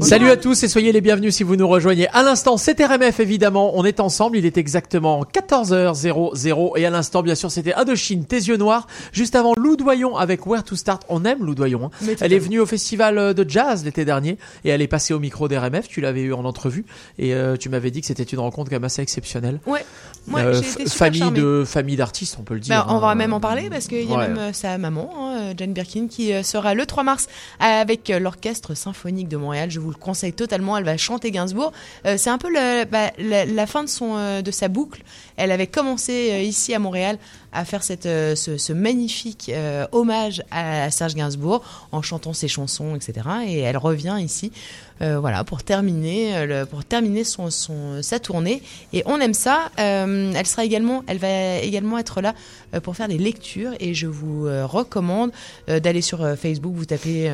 [0.00, 2.08] Salut à tous et soyez les bienvenus si vous nous rejoignez.
[2.08, 3.72] À l'instant, c'est RMF évidemment.
[3.76, 4.36] On est ensemble.
[4.36, 8.86] Il est exactement 14h00 et à l'instant, bien sûr, c'était Indochine, tes yeux noirs.
[9.12, 9.52] Juste avant,
[9.84, 11.02] Doyon avec Where to Start.
[11.08, 11.90] On aime Lou Doyon.
[12.02, 12.14] hein.
[12.20, 15.20] Elle est venue au festival euh, de jazz l'été dernier et elle est passée au
[15.20, 15.86] micro d'RMF.
[15.88, 16.84] Tu l'avais eu en entrevue
[17.18, 19.60] et euh, tu m'avais dit que c'était une rencontre quand même assez exceptionnelle.
[19.66, 19.84] Ouais.
[20.32, 21.38] Ouais, Euh, été famille charmée.
[21.38, 22.74] de famille d'artistes, on peut le dire.
[22.74, 23.14] Bah, on va hein.
[23.14, 24.28] même en parler parce qu'il y a Ouais.
[24.28, 27.26] même euh, sa maman, hein, Jane Birkin, qui sera le 3 mars
[27.60, 29.70] avec l'Orchestre Symphonique de Montréal.
[29.70, 30.76] Je vous le conseille totalement.
[30.78, 31.72] Elle va chanter Gainsbourg.
[32.06, 35.02] Euh, c'est un peu le- bah, la, la fin de, son, de sa boucle.
[35.36, 37.18] Elle avait commencé ici à Montréal
[37.54, 42.96] à faire cette, euh, ce, magnifique euh, hommage à Serge Gainsbourg en chantant ses chansons,
[42.96, 43.28] etc.
[43.46, 44.52] Et elle revient ici,
[45.00, 48.62] euh, voilà, pour terminer, pour terminer son, son, sa tournée.
[48.92, 49.70] Et on aime ça.
[49.76, 52.34] Elle sera également, elle va également être là
[52.82, 53.72] pour faire des lectures.
[53.80, 55.30] Et je vous recommande
[55.68, 57.32] d'aller sur Facebook, vous tapez.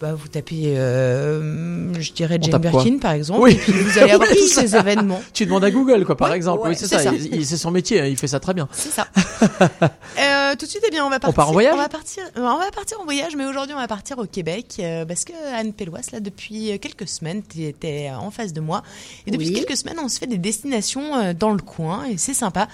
[0.00, 3.52] Bah, vous tapez, euh, je dirais On Jane Birkin par exemple, Oui.
[3.52, 4.36] et puis vous allez avoir Oui.
[4.38, 5.20] tous ces événements.
[5.34, 6.62] Tu demandes à Google, quoi, par Ouais, exemple.
[6.62, 6.98] ouais, oui, c'est ça.
[7.00, 7.12] ça.
[7.44, 8.00] C'est son métier.
[8.00, 8.68] hein, Il fait ça très bien.
[8.72, 9.06] C'est ça.
[10.18, 11.34] Euh, tout de suite, eh bien, on va partir.
[11.36, 12.22] part en voyage On va partir.
[12.36, 15.32] On va partir en voyage, mais aujourd'hui, on va partir au Québec euh, parce que
[15.54, 18.82] Anne Péloise, là, depuis quelques semaines, tu étais en face de moi,
[19.26, 19.54] et depuis Oui.
[19.54, 22.68] quelques semaines, on se fait des destinations dans le coin, et c'est sympa.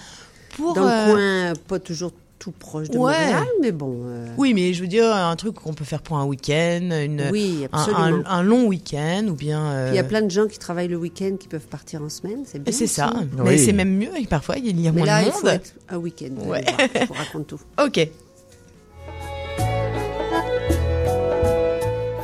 [0.57, 2.11] Pour Dans euh, le coin, pas toujours
[2.47, 3.11] tout proche de Ouais.
[3.11, 4.03] Montréal, mais bon.
[4.05, 7.27] euh, Oui, mais je veux dire un truc qu'on peut faire pour un week-end, une,
[7.29, 8.23] Oui, un- un, absolument.
[8.25, 9.61] un long week-end, ou bien.
[9.65, 12.07] euh, Il y a plein de gens qui travaillent le week-end qui peuvent partir en
[12.07, 12.71] semaine, c'est bien.
[12.71, 13.11] C'est ça.
[13.43, 14.17] Mais c'est même mieux.
[14.17, 15.55] et Parfois, il y a Mais moins là, de il faut monde.
[15.55, 16.29] être un week-end.
[16.37, 16.63] vous Ouais.
[17.01, 17.59] je vous raconte tout.
[17.85, 18.07] Ok.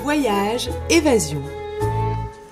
[0.03, 1.41] Voyage, évasion.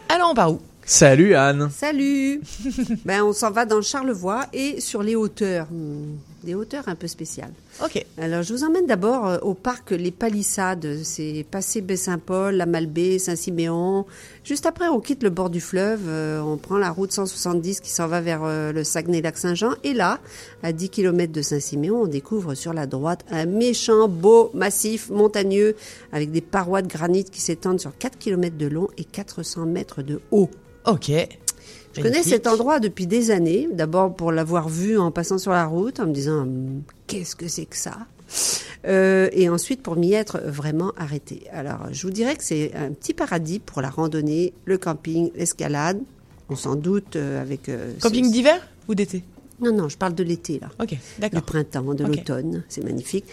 [0.09, 0.59] Alors, on part où?
[0.91, 1.69] Salut Anne.
[1.73, 2.41] Salut
[3.05, 5.67] ben, On s'en va dans Charlevoix et sur les hauteurs.
[5.71, 7.53] Hmm, Des hauteurs un peu spéciales.
[7.83, 8.05] Ok.
[8.17, 10.99] Alors, je vous emmène d'abord euh, au parc Les Palissades.
[11.03, 14.05] C'est passé Baie-Saint-Paul, la Malbaie, Saint-Siméon.
[14.43, 16.01] Juste après, on quitte le bord du fleuve.
[16.07, 19.75] euh, on prend la route 170 qui s'en va vers euh, le Saguenay-Lac-Saint-Jean.
[19.83, 20.19] Et là,
[20.63, 25.75] à 10 km de Saint-Siméon, on découvre sur la droite un méchant, beau massif montagneux
[26.11, 30.01] avec des parois de granit qui s'étendent sur 4 km de long et 400 mètres
[30.01, 30.49] de haut.
[30.85, 31.11] Ok.
[31.95, 35.65] Je connais cet endroit depuis des années, d'abord pour l'avoir vu en passant sur la
[35.65, 36.47] route, en me disant
[37.07, 37.97] qu'est-ce que c'est que ça?
[38.87, 41.43] Euh, et ensuite pour m'y être vraiment arrêté.
[41.51, 45.99] Alors, je vous dirais que c'est un petit paradis pour la randonnée, le camping, l'escalade.
[46.49, 47.67] On s'en doute euh, avec.
[47.69, 49.23] euh, Camping d'hiver ou d'été?
[49.61, 50.69] Non, non, je parle de l'été là.
[50.79, 51.39] Ok, d'accord.
[51.39, 53.25] Du printemps, de l'automne, c'est magnifique.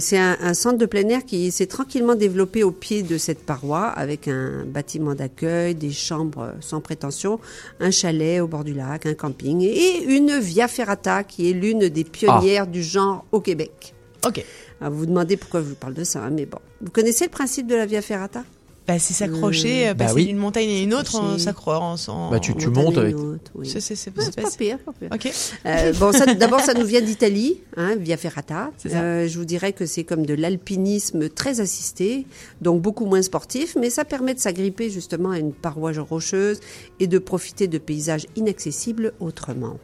[0.00, 3.46] C'est un, un centre de plein air qui s'est tranquillement développé au pied de cette
[3.46, 7.38] paroi avec un bâtiment d'accueil, des chambres sans prétention,
[7.78, 11.88] un chalet au bord du lac, un camping et une via ferrata qui est l'une
[11.88, 13.94] des pionnières du genre au Québec.
[14.26, 14.44] Ok.
[14.80, 16.58] Alors, vous vous demandez pourquoi je vous parle de ça, hein, mais bon.
[16.80, 18.44] Vous connaissez le principe de la via ferrata?
[18.86, 20.26] Bah, c'est s'accrocher, Euh, Bah passer oui.
[20.26, 23.16] d'une montagne à une autre, en- Bah, tu- montes avec-
[23.56, 23.68] oui.
[23.68, 25.08] C'est- c'est- c'est- Ouais, c'est c'est pas- pas pire, pas pire.
[25.12, 25.32] Ok.
[25.66, 28.70] Euh, bon, ça, d'abord, ça nous vient d'Italie, hein, via Ferrata.
[28.78, 29.00] C'est ça.
[29.02, 32.26] Euh, je vous dirais que c'est comme de l'alpinisme très assisté,
[32.60, 36.60] donc beaucoup moins sportif, mais ça permet de s'agripper justement à une paroi rocheuse
[37.00, 39.78] et de profiter de paysages inaccessibles autrement.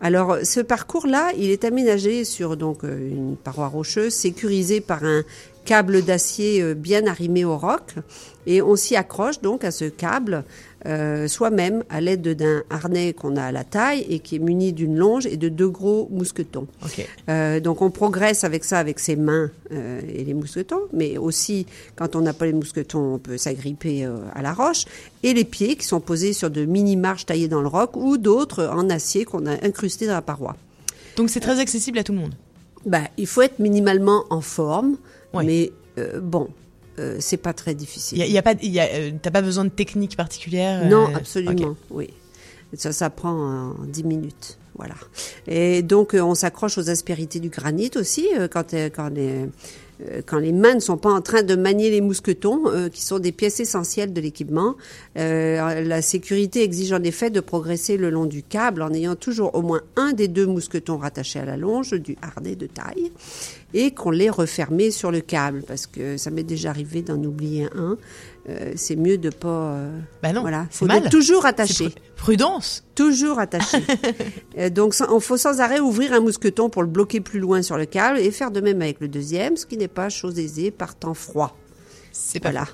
[0.00, 5.22] Alors, ce parcours-là, il est aménagé sur donc euh, une paroi rocheuse, sécurisée par un
[5.64, 7.94] câble d'acier euh, bien arrimé au roc,
[8.46, 10.44] et on s'y accroche donc à ce câble
[10.86, 14.74] euh, soi-même à l'aide d'un harnais qu'on a à la taille et qui est muni
[14.74, 16.66] d'une longe et de deux gros mousquetons.
[17.30, 21.66] Euh, donc on progresse avec ça, avec ses mains euh, et les mousquetons, mais aussi
[21.96, 24.84] quand on n'a pas les mousquetons, on peut s'agripper à la roche,
[25.22, 28.66] et les pieds qui sont posés sur de mini-marches taillées dans le roc ou d'autres
[28.66, 30.54] en acier qu'on a incrustés dans la paroi.
[31.16, 32.34] Donc c'est très accessible à tout le monde.
[32.84, 34.98] Bah, il faut être minimalement en forme,
[35.42, 36.48] mais euh, bon,
[36.98, 38.18] euh, c'est pas très difficile.
[38.18, 40.16] Il y a, il y a pas, y a, euh, t'as pas besoin de technique
[40.16, 40.86] particulière.
[40.86, 41.76] Non, euh, absolument, ok.
[41.90, 42.10] oui.
[42.74, 44.58] Ça, ça prend en 10 minutes.
[44.76, 44.94] Voilà.
[45.46, 49.46] Et donc, on s'accroche aux aspérités du granit aussi, quand, quand, les,
[50.26, 53.18] quand les mains ne sont pas en train de manier les mousquetons, euh, qui sont
[53.18, 54.74] des pièces essentielles de l'équipement.
[55.16, 59.54] Euh, la sécurité exige en effet de progresser le long du câble en ayant toujours
[59.54, 63.12] au moins un des deux mousquetons rattachés à la longe du harnais de taille
[63.72, 67.68] et qu'on l'ait refermé sur le câble parce que ça m'est déjà arrivé d'en oublier
[67.76, 67.96] un.
[68.48, 69.48] Euh, c'est mieux de pas.
[69.48, 70.98] euh, Bah non, voilà, c'est faut mal.
[71.04, 71.88] être toujours attaché.
[72.16, 72.84] Prudence.
[72.94, 73.78] Toujours attaché.
[74.58, 77.76] Euh, donc, il faut sans arrêt ouvrir un mousqueton pour le bloquer plus loin sur
[77.76, 80.70] le câble et faire de même avec le deuxième, ce qui n'est pas chose aisée
[80.70, 81.56] par temps froid.
[82.12, 82.68] C'est pas Voilà.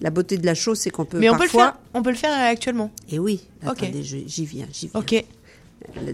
[0.00, 1.76] La beauté de la chose, c'est qu'on peut Mais on peut le faire.
[1.94, 2.90] On peut le faire actuellement.
[3.10, 3.40] Et oui.
[3.66, 3.82] Ok.
[3.82, 5.00] Attendez, je- j'y viens, j'y viens.
[5.00, 5.24] Ok.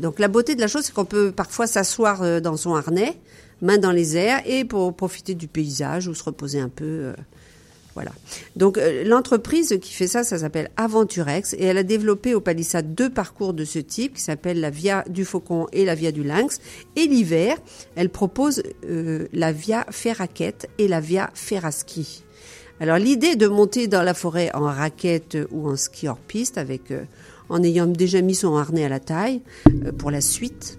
[0.01, 3.19] Donc la beauté de la chose, c'est qu'on peut parfois s'asseoir dans son harnais,
[3.61, 7.13] main dans les airs, et pour profiter du paysage ou se reposer un peu.
[8.09, 8.13] Euh.
[8.57, 12.95] Donc euh, l'entreprise qui fait ça, ça s'appelle Aventurex et elle a développé au Palissade
[12.95, 16.23] deux parcours de ce type qui s'appellent la Via du Faucon et la Via du
[16.23, 16.61] Lynx.
[16.97, 17.57] Et l'hiver,
[17.97, 22.25] elle propose euh, la Via Ferraquette et la Via Ferraski.
[22.81, 26.91] Alors l'idée de monter dans la forêt en raquette ou en ski hors piste avec
[26.91, 27.03] euh,
[27.51, 29.43] en ayant déjà mis son harnais à la taille
[29.85, 30.79] euh, pour la suite.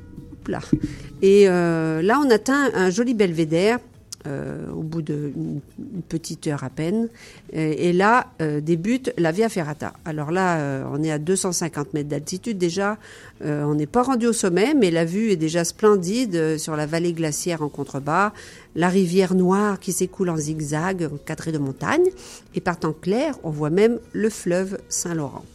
[1.22, 3.91] Et euh, là on atteint un joli belvédère euh,
[4.28, 7.10] au bout d'une une petite heure à peine.
[7.56, 9.94] Euh, et là euh, débute la Via Ferrata.
[10.06, 12.98] Alors là, euh, on est à 250 mètres d'altitude déjà.
[13.44, 16.76] Euh, on n'est pas rendu au sommet, mais la vue est déjà splendide euh, sur
[16.76, 18.34] la vallée glaciaire en contrebas,
[18.76, 22.10] la rivière Noire qui s'écoule en zigzag, encadrée de montagnes.
[22.56, 25.46] Et par temps clair, on voit même le fleuve Saint-Laurent.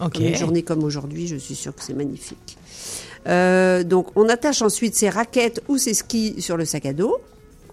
[0.00, 0.14] Ok.
[0.14, 2.58] Comme Une journée comme aujourd'hui, je suis sûre que c'est magnifique.
[3.26, 7.16] Euh, donc, on attache ensuite ses raquettes ou ses skis sur le sac à dos,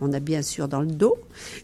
[0.04, 1.16] qu'on a bien sûr dans le dos.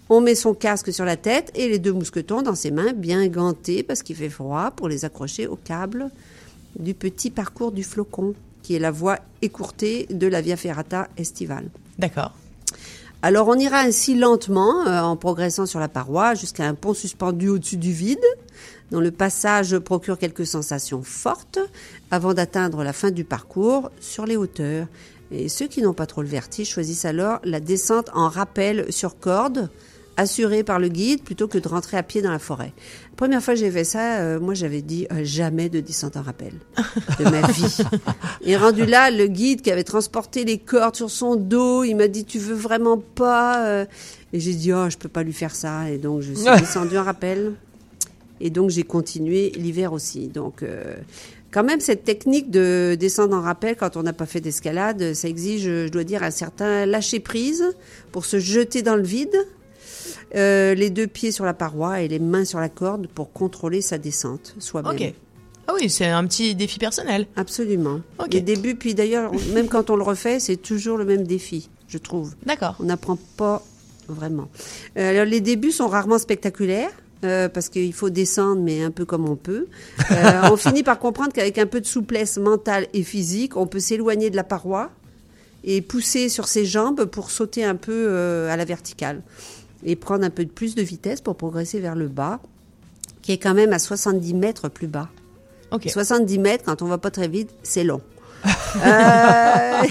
[0.09, 3.27] On met son casque sur la tête et les deux mousquetons dans ses mains, bien
[3.27, 6.09] gantés parce qu'il fait froid, pour les accrocher au câble
[6.77, 8.33] du petit parcours du flocon,
[8.63, 11.69] qui est la voie écourtée de la Via Ferrata estivale.
[11.97, 12.33] D'accord.
[13.21, 17.49] Alors on ira ainsi lentement euh, en progressant sur la paroi jusqu'à un pont suspendu
[17.49, 18.23] au-dessus du vide,
[18.91, 21.59] dont le passage procure quelques sensations fortes
[22.11, 24.87] avant d'atteindre la fin du parcours sur les hauteurs.
[25.32, 29.19] Et ceux qui n'ont pas trop le vertige choisissent alors la descente en rappel sur
[29.19, 29.69] corde,
[30.17, 32.73] assurée par le guide, plutôt que de rentrer à pied dans la forêt.
[33.11, 36.17] La première fois que j'ai fait ça, euh, moi j'avais dit euh, jamais de descente
[36.17, 36.53] en rappel
[37.19, 37.77] de ma vie.
[38.41, 42.07] Et rendu là, le guide qui avait transporté les cordes sur son dos, il m'a
[42.07, 43.86] dit tu veux vraiment pas euh?
[44.34, 45.89] Et j'ai dit oh je peux pas lui faire ça.
[45.89, 47.53] Et donc je suis descendue en rappel.
[48.41, 50.27] Et donc j'ai continué l'hiver aussi.
[50.27, 50.95] Donc euh,
[51.51, 55.27] quand même cette technique de descendre en rappel quand on n'a pas fait d'escalade, ça
[55.27, 57.63] exige, je dois dire, un certain lâcher prise
[58.11, 59.35] pour se jeter dans le vide.
[60.35, 63.81] Euh, les deux pieds sur la paroi et les mains sur la corde pour contrôler
[63.81, 64.91] sa descente soi-même.
[64.91, 65.13] Ok.
[65.67, 67.27] Ah oui, c'est un petit défi personnel.
[67.35, 68.01] Absolument.
[68.31, 71.99] Les débuts, puis d'ailleurs, même quand on le refait, c'est toujours le même défi, je
[71.99, 72.33] trouve.
[72.45, 72.75] D'accord.
[72.79, 73.63] On n'apprend pas
[74.07, 74.49] vraiment.
[74.97, 76.91] Euh, alors, les débuts sont rarement spectaculaires.
[77.24, 79.67] Euh, parce qu'il faut descendre, mais un peu comme on peut.
[80.11, 83.80] Euh, on finit par comprendre qu'avec un peu de souplesse mentale et physique, on peut
[83.80, 84.89] s'éloigner de la paroi
[85.63, 89.22] et pousser sur ses jambes pour sauter un peu euh, à la verticale
[89.84, 92.39] et prendre un peu plus de vitesse pour progresser vers le bas,
[93.22, 95.09] qui est quand même à 70 mètres plus bas.
[95.86, 98.01] 70 mètres, quand on va pas très vite, c'est long.
[98.86, 99.82] Euh,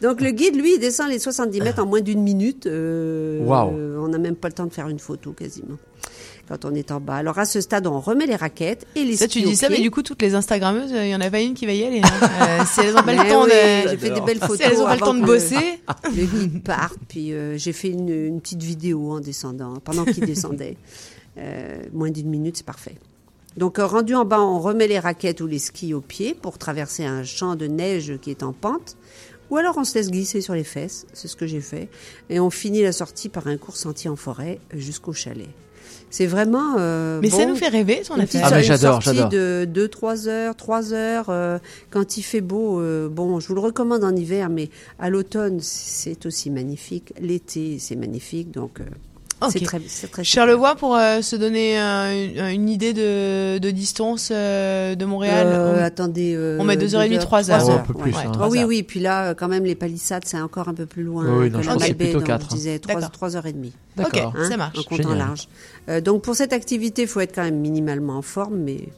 [0.00, 2.66] donc le guide, lui, il descend les 70 mètres en moins d'une minute.
[2.66, 5.76] Euh, euh, on n'a même pas le temps de faire une photo quasiment
[6.48, 7.16] quand on est en bas.
[7.16, 9.56] Alors à ce stade, on remet les raquettes et les Ça, tu skis dis aux
[9.56, 11.72] ça, mais du coup, toutes les Instagrammeuses, il y en a pas une qui va
[11.72, 12.00] y aller.
[12.02, 12.08] hein.
[12.44, 13.90] Euh, si elles n'ont pas le temps oui, de.
[13.90, 14.56] J'ai fait des belles photos.
[14.58, 15.80] Si elles n'ont pas le temps de bosser.
[16.16, 20.24] Le guide parte, puis euh, j'ai fait une, une petite vidéo en descendant, pendant qu'il
[20.26, 20.76] descendait.
[21.36, 22.94] Euh, moins d'une minute, c'est parfait.
[23.56, 26.58] Donc, euh, rendu en bas, on remet les raquettes ou les skis aux pieds pour
[26.58, 28.96] traverser un champ de neige qui est en pente.
[29.50, 31.88] Ou alors on se laisse glisser sur les fesses, c'est ce que j'ai fait.
[32.30, 35.48] Et on finit la sortie par un court sentier en forêt jusqu'au chalet.
[36.16, 36.76] C'est vraiment.
[36.78, 38.42] euh, Mais ça nous fait rêver, Une affaire.
[38.44, 39.30] Ah, mais une j'adore, sortie j'adore.
[39.30, 41.58] de 2, 3 heures, 3 heures, euh,
[41.90, 42.78] quand il fait beau.
[42.80, 47.12] euh, bon, je vous le recommande en hiver, mais à l'automne, c'est aussi magnifique.
[47.20, 48.52] L'été, c'est magnifique.
[48.52, 48.78] Donc,
[49.46, 53.58] euh, c'est très, c'est très Charlevoix, pour euh, se donner euh, une, une idée de,
[53.58, 57.50] de distance euh, de Montréal, Euh, on- attendez, euh, on met 2h30, deux 3 trois
[57.50, 57.66] heures.
[57.68, 58.18] Oh, un peu plus, Ouais.
[58.26, 58.32] hein.
[58.40, 58.82] Ah oui, oui.
[58.82, 61.50] Puis là, euh, quand même, les palissades, c'est encore un peu plus loin Oui, oui,
[61.50, 63.10] non, que je pense que c'est plutôt donc quatre, Je disais D'accord.
[63.10, 63.72] 3, heures et demie.
[63.96, 64.34] D'accord.
[64.36, 64.78] Ok, ça marche.
[64.78, 65.18] En comptant Génial.
[65.18, 65.48] large.
[65.88, 68.88] Euh, donc pour cette activité, il faut être quand même minimalement en forme, mais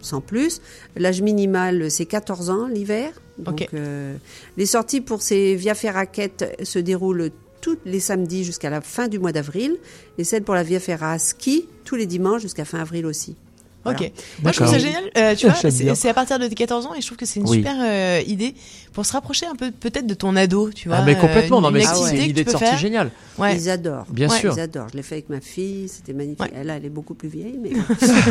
[0.00, 0.60] sans plus.
[0.96, 3.10] L'âge minimal, c'est 14 ans l'hiver.
[3.38, 3.68] Donc Ok.
[3.74, 4.14] euh,
[4.56, 7.30] les sorties pour ces Via Ferraquettes se déroulent
[7.60, 9.76] tous les samedis jusqu'à la fin du mois d'avril,
[10.18, 13.36] et celles pour la Via Ferra Ski tous les dimanches jusqu'à fin avril aussi.
[13.92, 13.98] Voilà.
[14.00, 14.12] Ok.
[14.42, 15.04] Moi, je trouve ça génial.
[15.16, 17.40] Euh, tu vois, c'est à partir de tes 14 ans et je trouve que c'est
[17.40, 17.58] une Oui.
[17.58, 18.54] super euh, idée
[18.92, 20.98] pour se rapprocher un peu peut-être de ton ado, tu vois.
[21.00, 22.78] Ah, mais complètement, euh, non, mais c'est- activité c'est une idée de sortie faire.
[22.78, 23.10] géniale.
[23.38, 23.54] Ouais.
[23.56, 24.06] Ils adorent.
[24.10, 24.54] Bien Ouais, sûr.
[24.56, 24.88] Ils adorent.
[24.90, 26.40] Je l'ai fait avec ma fille, c'était magnifique.
[26.40, 26.50] Ouais.
[26.54, 27.70] Elle, elle est beaucoup plus vieille, mais.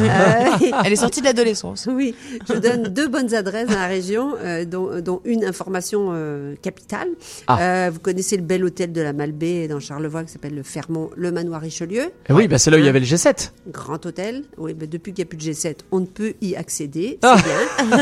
[0.05, 0.45] Euh,
[0.83, 1.87] Elle est sortie de l'adolescence.
[1.95, 2.13] Oui,
[2.49, 7.07] je donne deux bonnes adresses dans la région, euh, dont, dont une information euh, capitale.
[7.47, 7.57] Ah.
[7.85, 11.09] Euh, vous connaissez le bel hôtel de la Malbaie dans Charlevoix qui s'appelle le Fermont,
[11.15, 12.11] le Manoir Richelieu.
[12.29, 13.51] Eh oui, bah, c'est là où il y Hein avait le G7.
[13.71, 14.43] Grand hôtel.
[14.57, 17.19] Oui, ben depuis qu'il n'y a plus de G7, on ne peut y accéder.
[17.23, 17.37] Ah.
[17.43, 17.85] Bien.
[17.87, 17.93] Vous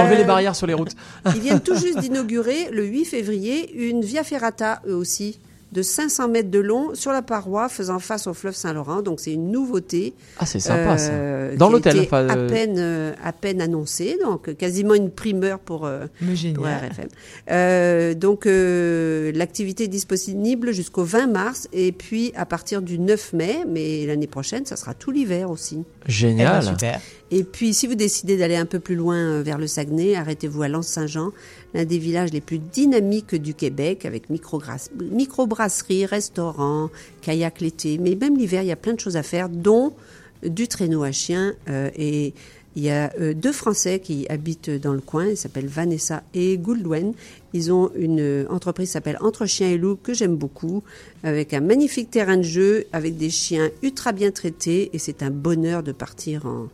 [0.00, 0.92] enlevez Euh, les barrières sur les routes.
[1.34, 5.38] Ils viennent tout juste d'inaugurer, le 8 février, une Via Ferrata, eux aussi,
[5.72, 9.02] de 500 mètres de long sur la paroi faisant face au fleuve Saint-Laurent.
[9.02, 10.14] Donc c'est une nouveauté.
[10.38, 11.10] Ah, c'est sympa, ça.
[11.12, 14.54] Euh, Dans qui a l'hôtel, été enfin, à euh, peine euh, à peine annoncé, donc
[14.56, 16.06] quasiment une primeur pour, euh,
[16.54, 17.08] pour RFM.
[17.50, 23.32] Euh, donc euh, l'activité est disponible jusqu'au 20 mars et puis à partir du 9
[23.34, 25.84] mai, mais l'année prochaine, ça sera tout l'hiver aussi.
[26.06, 26.62] Génial.
[26.62, 27.00] Eh ben, super.
[27.30, 30.68] Et puis, si vous décidez d'aller un peu plus loin vers le Saguenay, arrêtez-vous à
[30.68, 31.32] Lens-Saint-Jean,
[31.78, 36.90] l'un des villages les plus dynamiques du Québec, avec microbrasserie, restaurant,
[37.22, 37.98] kayak l'été.
[37.98, 39.92] Mais même l'hiver, il y a plein de choses à faire, dont
[40.42, 41.54] du traîneau à chien.
[41.68, 42.34] euh, et
[42.76, 45.26] il y a euh, deux Français qui habitent dans le coin.
[45.26, 47.12] Ils s'appellent Vanessa et Goldwen.
[47.52, 50.82] Ils ont une euh, entreprise qui s'appelle Entre chiens et loups que j'aime beaucoup,
[51.22, 54.90] avec un magnifique terrain de jeu, avec des chiens ultra bien traités.
[54.92, 56.68] Et c'est un bonheur de partir en,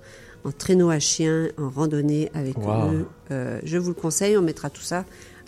[0.45, 2.93] en traîneau à chien, en randonnée avec Wow.
[2.93, 3.09] eux.
[3.31, 4.37] Euh, je vous le conseille.
[4.37, 5.05] On mettra tout ça,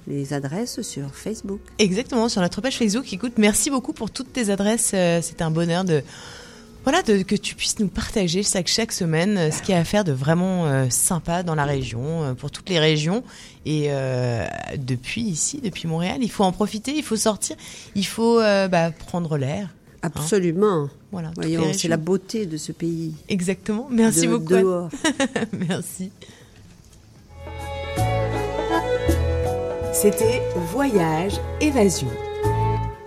[0.06, 1.60] les adresses sur Facebook.
[1.78, 3.12] Exactement, sur notre page Facebook.
[3.12, 4.92] Écoute, merci beaucoup pour toutes tes adresses.
[4.94, 6.02] Euh, C'est un bonheur de.
[6.84, 9.80] Voilà, de, que tu puisses nous partager chaque, chaque semaine euh, ce qu'il y a
[9.80, 13.24] à faire de vraiment euh, sympa dans la région, euh, pour toutes les régions.
[13.64, 14.46] Et euh,
[14.78, 17.56] depuis ici, depuis Montréal, il faut en profiter, il faut sortir,
[17.96, 19.74] il faut euh, bah, prendre l'air.
[20.02, 20.10] Hein.
[20.14, 20.88] Absolument.
[21.12, 23.14] Voilà, Voyons, c'est la beauté de ce pays.
[23.28, 23.88] Exactement.
[23.90, 24.96] Merci De- beaucoup.
[25.68, 26.10] Merci.
[29.92, 30.42] C'était
[30.72, 32.08] Voyage Évasion.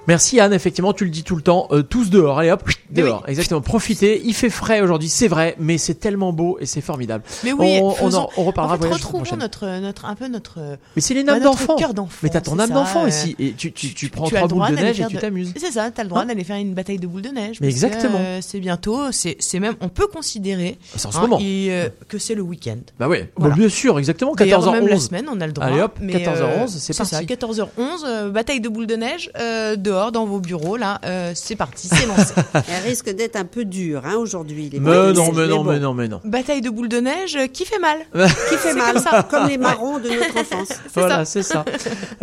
[0.10, 3.24] Merci Anne, effectivement, tu le dis tout le temps, euh, tous dehors, allez hop, dehors,
[3.28, 7.24] exactement, profitez, il fait frais aujourd'hui, c'est vrai, mais c'est tellement beau et c'est formidable.
[7.44, 10.28] Mais oui, on, on, faisons- en- on reparlera en fait, retrouvons notre, notre, un peu
[10.28, 10.58] notre.
[10.96, 11.76] Mais c'est une bah, d'enfant.
[11.76, 12.18] cœur d'enfant.
[12.24, 14.76] Mais t'as ton âme d'enfant ici et tu, tu, tu prends tu trois boules de
[14.76, 15.54] neige et tu t'amuses.
[15.56, 17.58] C'est ça, t'as le droit Hein d'aller faire une bataille de boules de neige.
[17.62, 18.18] Mais exactement.
[18.20, 21.40] euh, c'est bientôt, c'est c'est même, on peut considérer C'est en ce hein, moment.
[21.42, 22.80] euh, que c'est le week-end.
[23.00, 23.56] Bah oui, Voilà.
[23.56, 24.72] bien sûr, exactement, D'ailleurs, 14h11.
[24.72, 25.68] même la semaine, on a le droit.
[25.68, 27.16] Allez hop, mais, 14h11, euh, c'est parti.
[27.26, 27.68] 14h11,
[28.06, 31.88] euh, bataille de boules de neige, euh, dehors, dans vos bureaux, là, euh, c'est parti,
[31.88, 32.34] c'est lancé.
[32.54, 34.70] Elle risque d'être un peu dure hein, aujourd'hui.
[34.70, 35.72] les Mais non, mais non, bon.
[35.72, 36.22] mais non, mais non.
[36.24, 37.98] bataille de boules de neige euh, qui fait mal.
[38.50, 39.24] Qui fait mal, comme ça.
[39.30, 40.70] comme les marrons de notre enfance.
[40.94, 41.66] Voilà, c'est ça.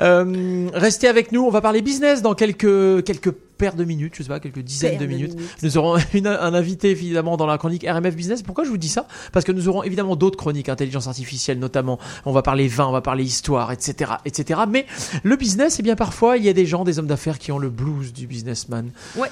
[0.01, 4.23] Euh, restez avec nous, on va parler business dans quelques quelques paires de minutes, je
[4.23, 5.37] sais pas, quelques dizaines de de minutes.
[5.63, 8.43] Nous aurons une- un invité évidemment dans la chronique RMF Business.
[8.43, 9.07] Pourquoi je vous dis ça?
[9.33, 11.99] Parce que nous aurons évidemment d'autres chroniques, intelligence artificielle notamment.
[12.25, 14.61] On va parler vin, on va parler histoire, etc., etc.
[14.69, 14.87] Mais
[15.23, 17.59] le business, eh bien parfois il y a des gens, des hommes d'affaires qui ont
[17.59, 18.91] le blues du businessman.
[19.17, 19.29] Ouais.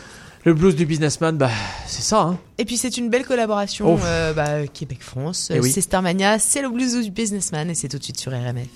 [0.47, 1.49] Le blues du businessman, bah
[1.87, 2.21] c'est ça.
[2.21, 2.39] Hein.
[2.59, 5.51] Et puis c'est une belle collaboration euh, bah, Québec-France.
[5.55, 5.71] Eh oui.
[5.73, 8.69] C'est Starmania, c'est le blues du businessman et c'est tout de suite sur RMF.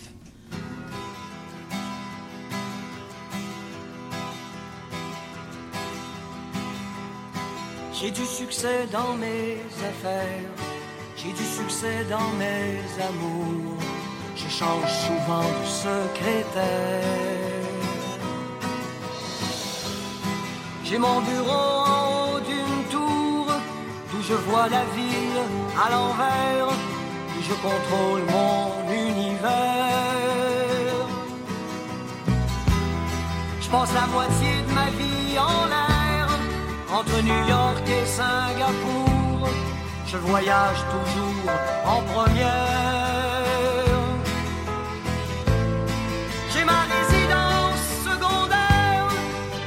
[8.01, 9.59] J'ai du succès dans mes
[9.91, 10.51] affaires,
[11.17, 13.77] j'ai du succès dans mes amours.
[14.37, 17.03] Je change souvent de secrétaire.
[20.85, 23.47] J'ai mon bureau en haut d'une tour,
[24.13, 25.43] d'où je vois la ville
[25.85, 29.49] à l'envers, où je contrôle mon univers.
[33.61, 35.88] Je passe la moitié de ma vie en l'air,
[36.99, 39.49] entre New York et Singapour.
[40.07, 41.53] Je voyage toujours
[41.95, 43.85] en première.
[46.53, 49.07] J'ai ma résidence secondaire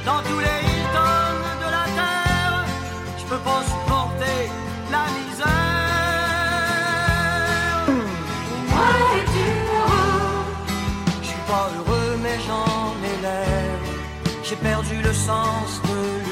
[0.08, 1.34] dans tous les Hilton
[1.64, 2.56] de la terre.
[3.20, 4.40] Je peux pas supporter
[4.96, 5.52] la misère.
[8.72, 9.46] Moi, es-tu
[9.78, 10.44] heureux?
[11.22, 13.78] Je suis pas heureux, mais j'en ai l'air.
[14.42, 16.31] J'ai perdu le sens de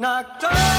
[0.00, 0.69] knock, knock.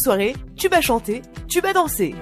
[0.00, 2.14] soirée, tu vas chanter, tu vas danser.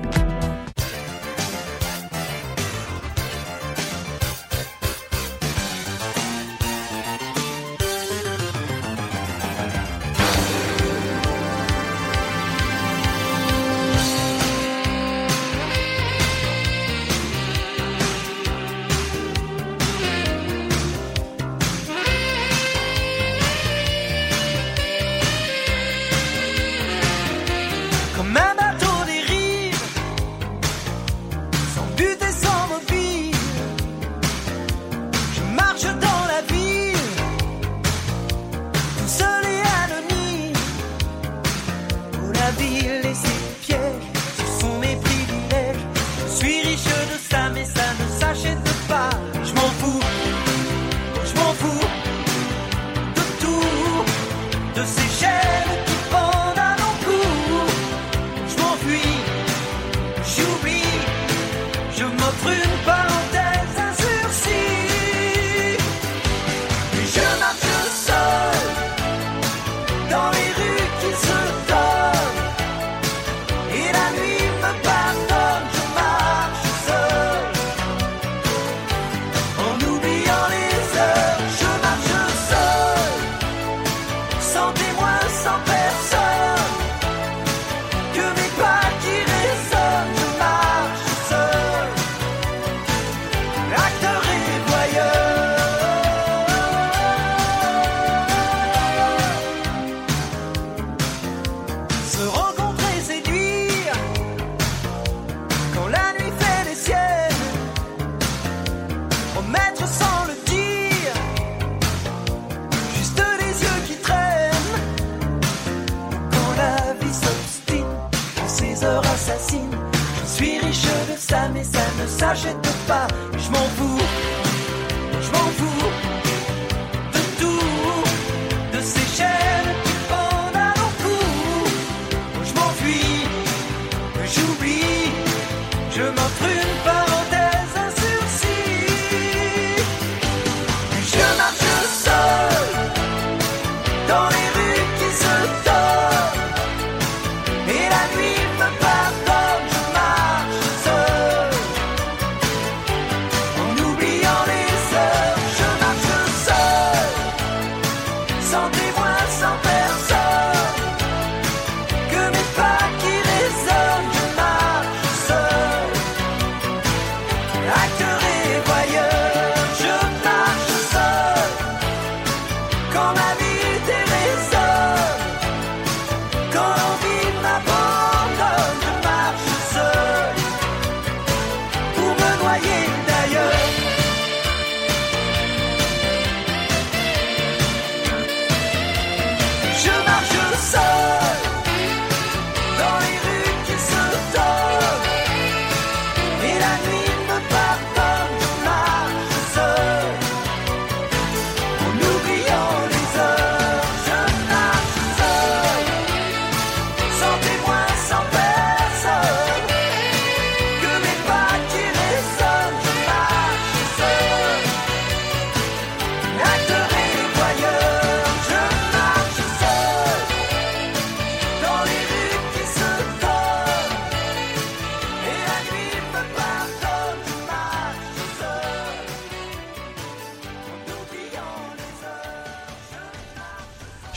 [136.60, 137.07] can find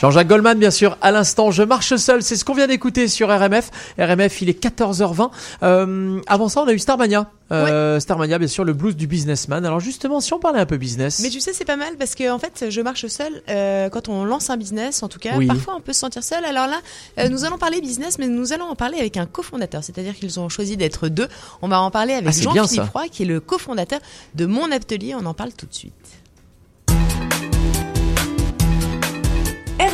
[0.02, 3.28] Jean-Jacques Goldman, bien sûr, à l'instant, je marche seul, c'est ce qu'on vient d'écouter sur
[3.28, 3.70] RMF.
[4.00, 5.30] RMF, il est 14h20.
[5.62, 7.30] Euh, avant ça, on a eu Starmania.
[7.52, 9.64] Euh, Starmania, bien sûr, le blues du businessman.
[9.64, 11.20] Alors justement, si on parlait un peu business.
[11.20, 14.08] Mais tu sais, c'est pas mal parce que en fait, je marche seul euh, quand
[14.08, 15.04] on lance un business.
[15.04, 15.46] En tout cas, Oui.
[15.46, 16.44] parfois on peut se sentir seul.
[16.46, 16.80] Alors là,
[17.18, 19.84] euh, nous allons parler business, mais nous allons en parler avec un cofondateur.
[19.84, 21.28] C'est-à-dire qu'ils ont choisi d'être deux.
[21.60, 22.88] On va en parler avec Ah, Jean-Philippe.
[22.92, 24.00] Roy, qui est le cofondateur
[24.34, 25.14] de mon atelier.
[25.14, 25.92] On en parle tout de suite.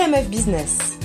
[0.09, 0.98] RMF Business.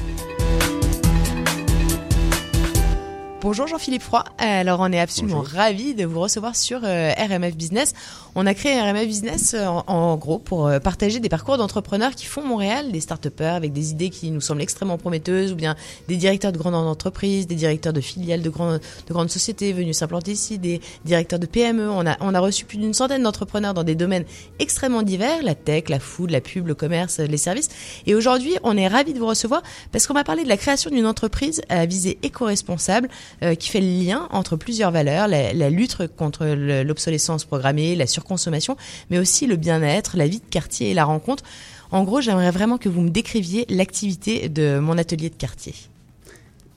[3.43, 4.23] Bonjour Jean-Philippe Froid.
[4.37, 7.91] Alors on est absolument ravis de vous recevoir sur euh, RMF Business.
[8.35, 12.15] On a créé RMF Business euh, en, en gros pour euh, partager des parcours d'entrepreneurs
[12.15, 15.75] qui font Montréal, des start avec des idées qui nous semblent extrêmement prometteuses, ou bien
[16.07, 19.97] des directeurs de grandes entreprises, des directeurs de filiales de grandes, de grandes sociétés venus
[19.97, 21.89] s'implanter ici, des directeurs de PME.
[21.89, 24.23] On a, on a reçu plus d'une centaine d'entrepreneurs dans des domaines
[24.59, 27.67] extrêmement divers, la tech, la food, la pub, le commerce, les services.
[28.05, 30.89] Et aujourd'hui, on est ravis de vous recevoir parce qu'on va parler de la création
[30.89, 33.09] d'une entreprise à visée éco-responsable
[33.41, 38.07] euh, qui fait le lien entre plusieurs valeurs, la, lutte contre le- l'obsolescence programmée, la
[38.07, 38.77] surconsommation,
[39.09, 41.43] mais aussi le bien-être, la vie de quartier et la rencontre.
[41.91, 45.73] En gros, j'aimerais vraiment que vous me décriviez l'activité de mon atelier de quartier.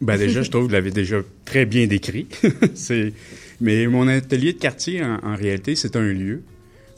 [0.00, 2.26] Ben déjà, je trouve que vous l'avez déjà très bien décrit.
[3.60, 6.42] mais mon atelier de quartier, en, en réalité, c'est un lieu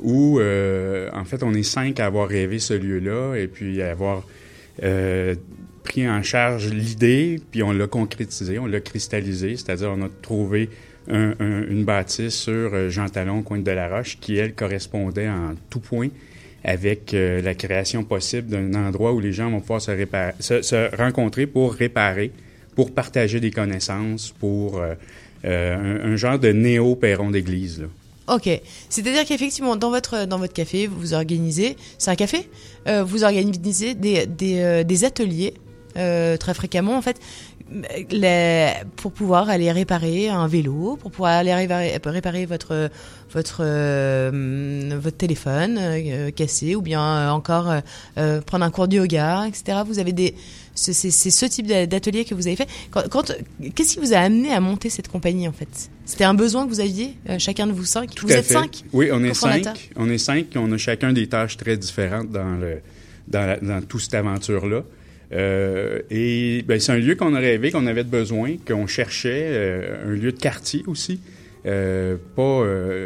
[0.00, 3.90] où, euh, en fait, on est cinq à avoir rêvé ce lieu-là et puis à
[3.90, 4.26] avoir
[4.82, 5.34] euh,
[5.88, 10.68] pris en charge l'idée, puis on l'a concrétisé, on l'a cristallisé, c'est-à-dire on a trouvé
[11.10, 15.28] un- un- une bâtisse sur euh, Jean Talon, coin de la Roche, qui, elle, correspondait
[15.28, 16.08] en tout point
[16.62, 21.72] avec euh, la création possible d'un endroit où les gens vont pouvoir se, rencontrer pour
[21.72, 22.30] réparer,
[22.76, 24.94] pour partager des connaissances, pour euh,
[26.12, 27.86] un, genre de néo-perron d'église.
[28.26, 28.50] Ok,
[28.90, 32.40] c'est-à-dire qu'effectivement, dans votre dans votre café, vous organisez, c'est un café,
[32.86, 35.54] vous organisez des des ateliers
[35.96, 37.18] euh, très fréquemment en fait,
[38.10, 42.90] les- pour pouvoir aller réparer un vélo, pour pouvoir aller réparer, réparer votre
[43.32, 47.72] votre euh, votre téléphone euh, cassé ou bien encore
[48.46, 49.78] prendre un cours de yoga, etc.
[49.86, 50.34] Vous avez des
[50.74, 52.68] c'est ce type d'a- d'atelier que vous avez fait.
[52.92, 53.32] Quand, quand-
[53.74, 55.90] qu'est-ce qui vous a amené à monter cette compagnie en fait?
[56.06, 58.14] C'était un besoin que vous aviez, chacun de vous cinq?
[58.14, 58.54] Tout vous êtes fait.
[58.54, 58.84] cinq?
[58.92, 59.90] Oui, on est cinq.
[59.96, 60.46] On est cinq.
[60.54, 62.80] On a chacun des tâches très différentes dans le
[63.26, 64.82] dans, la- dans toute cette aventure-là.
[65.32, 70.06] Euh, et ben, c'est un lieu qu'on a rêvé, qu'on avait besoin, qu'on cherchait, euh,
[70.06, 71.20] un lieu de quartier aussi.
[71.66, 72.64] Euh, pas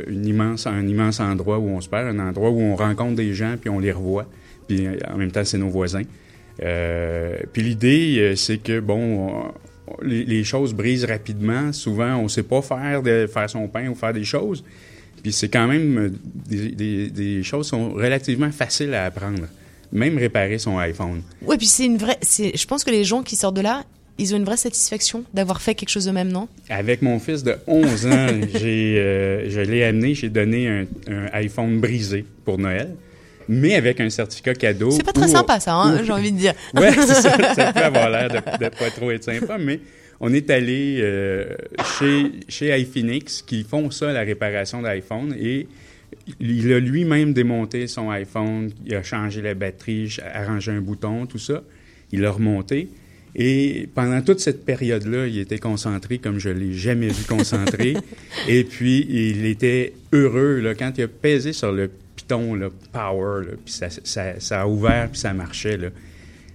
[0.09, 3.35] une immense, un immense endroit où on se perd, un endroit où on rencontre des
[3.35, 4.27] gens puis on les revoit.
[4.69, 6.03] Puis en même temps, c'est nos voisins.
[6.59, 9.55] Puis l'idée, c'est que bon, on-
[10.03, 11.73] les, choses brisent rapidement.
[11.73, 14.63] Souvent, on sait pas faire de faire son pain ou faire des choses.
[15.23, 16.13] Puis c'est quand même
[16.49, 19.49] des, des choses qui sont relativement faciles à apprendre.
[19.93, 21.23] Même réparer son iPhone.
[21.43, 22.17] Ouais, puis c'est une vraie.
[22.23, 23.83] C'est, je pense que les gens qui sortent de là,
[24.19, 26.49] ils ont une vraie satisfaction d'avoir fait quelque chose eux-mêmes, non?
[26.71, 31.27] Avec mon fils de 11 ans, j'ai, euh, je l'ai amené, j'ai donné un, un
[31.33, 32.95] iPhone brisé pour Noël,
[33.49, 34.91] mais avec un certificat cadeau.
[34.91, 36.55] C'est pas très où- sympa, ça, hein, j'ai envie de dire.
[36.75, 37.55] C'est ça.
[37.55, 39.81] Ça peut avoir l'air de, de pas trop être sympa, mais
[40.21, 41.47] on est allé euh,
[41.99, 45.67] chez, chez iPhoenix qui font ça, la réparation d'iPhone, et
[46.41, 51.39] il a lui-même démonté son iPhone, il a changé la batterie, arrangé un bouton, tout
[51.39, 51.63] ça.
[52.13, 52.89] Il l'a remonté.
[53.35, 57.95] Et pendant toute cette période-là, il était concentré comme je l'ai jamais vu concentré.
[58.49, 63.47] et puis, il était heureux là, quand il a pesé sur le piton, là, power,
[63.47, 65.79] là, puis ça, ça, ça a ouvert, puis ça marchait.
[65.79, 65.89] Là.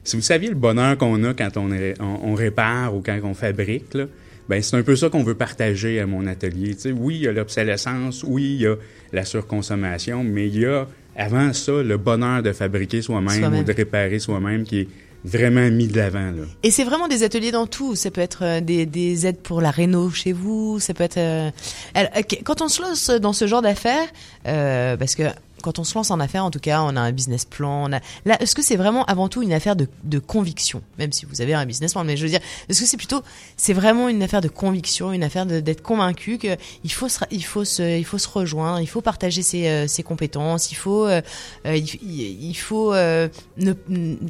[0.04, 3.20] Si vous saviez le bonheur qu'on a quand on, est- on, on répare ou quand
[3.24, 4.06] on fabrique, là,
[4.50, 6.76] ben c'est un peu ça qu'on veut partager à mon atelier.
[6.76, 8.76] Tu sais, oui, il y a l'obsolescence, oui, il y a
[9.14, 13.74] la surconsommation, mais il y a avant ça le bonheur de fabriquer soi-même ou de
[13.74, 14.88] réparer soi-même qui est
[15.26, 16.32] vraiment mis de l'avant.
[16.32, 16.44] Là.
[16.64, 17.96] Et c'est vraiment des ateliers dans tout.
[17.96, 20.80] Ça peut être euh, des, des aides pour la réno chez vous.
[20.80, 21.18] Ça peut être.
[21.18, 21.50] euh,
[21.96, 22.12] alors,
[22.46, 24.08] Quand on se lance dans ce genre d'affaires,
[24.48, 25.24] euh, parce que
[25.68, 27.90] quand on se lance en affaires, en tout cas, on a un business plan.
[27.90, 28.00] On a...
[28.24, 31.42] Là, est-ce que c'est vraiment avant tout une affaire de, de conviction, même si vous
[31.42, 32.40] avez un business plan Mais je veux dire,
[32.70, 33.22] est-ce que c'est plutôt,
[33.58, 37.44] c'est vraiment une affaire de conviction, une affaire d'être convaincu que il faut se, il
[37.44, 41.06] faut se, il faut se rejoindre, il faut partager ses, euh, ses compétences, il faut,
[41.06, 41.22] euh,
[41.66, 43.28] euh, il, faut, euh,
[43.58, 43.74] ne,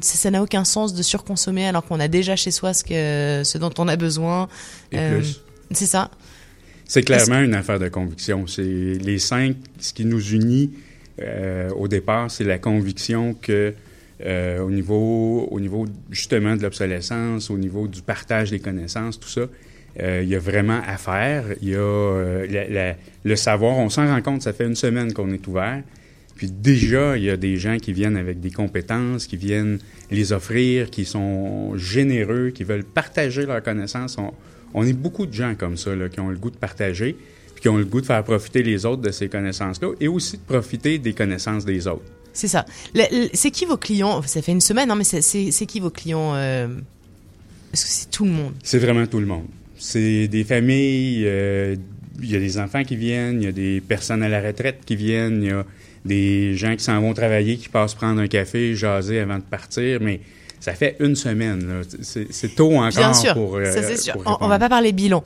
[0.00, 3.58] ça n'a aucun sens de surconsommer alors qu'on a déjà chez soi ce que, ce
[3.58, 4.48] dont on a besoin.
[4.90, 5.40] Et Euh, plus.
[5.70, 6.10] C'est ça.
[6.84, 8.46] C'est clairement une affaire de conviction.
[8.46, 10.72] C'est les cinq, ce qui nous unit
[11.20, 13.74] euh, au départ, c'est la conviction que
[14.24, 19.28] euh, au niveau, au niveau justement de l'obsolescence, au niveau du partage des connaissances, tout
[19.28, 19.42] ça,
[20.00, 21.44] euh, il y a vraiment à faire.
[21.62, 23.78] Il y a le savoir.
[23.78, 24.42] On s'en rend compte.
[24.42, 25.82] Ça fait une semaine qu'on est ouvert.
[26.36, 29.78] Puis déjà, il y a des gens qui viennent avec des compétences, qui viennent
[30.12, 34.18] les offrir, qui sont généreux, qui veulent partager leurs connaissances.
[34.18, 34.32] On,
[34.72, 37.16] on est beaucoup de gens comme ça, là, qui ont le goût de partager,
[37.58, 40.36] puis qui ont le goût de faire profiter les autres de ces connaissances-là, et aussi
[40.36, 42.04] de profiter des connaissances des autres.
[42.32, 42.64] C'est ça.
[43.34, 44.22] C'est qui vos clients?
[44.22, 46.68] Ça fait une semaine, hein, mais c'est qui vos clients euh,
[47.72, 48.52] Est-ce que c'est tout le monde?
[48.62, 49.46] C'est vraiment tout le monde.
[49.76, 51.74] C'est des familles, euh,
[52.22, 54.82] il y a des enfants qui viennent, il y a des personnes à la retraite
[54.86, 55.66] qui viennent, il y a
[56.04, 60.00] des gens qui s'en vont travailler, qui passent prendre un café, jaser avant de partir,
[60.00, 60.20] mais
[60.60, 61.82] ça fait une semaine.
[62.02, 64.14] C'est tôt encore Bien sûr, pour, euh, ça c'est sûr.
[64.14, 64.48] pour On, répondre.
[64.50, 65.24] va pas parler bilan,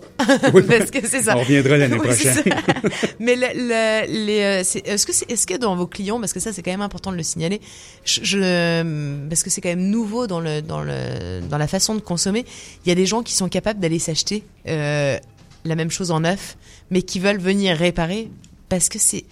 [0.52, 1.36] Oui, parce que c'est ça.
[1.36, 2.42] On reviendra l'année Oui, prochaine.
[3.20, 6.52] Mais le- le- les, euh, est-ce que est-ce que dans vos clients, parce que ça
[6.52, 7.60] c'est quand même important de le signaler,
[8.04, 11.94] je, je- parce que c'est quand même nouveau dans le dans le dans la façon
[11.94, 12.44] de consommer,
[12.84, 15.16] il y a des gens qui sont capables d'aller s'acheter euh,
[15.64, 16.56] la même chose en neuf,
[16.90, 18.28] mais qui veulent venir réparer
[18.68, 19.24] parce que c'est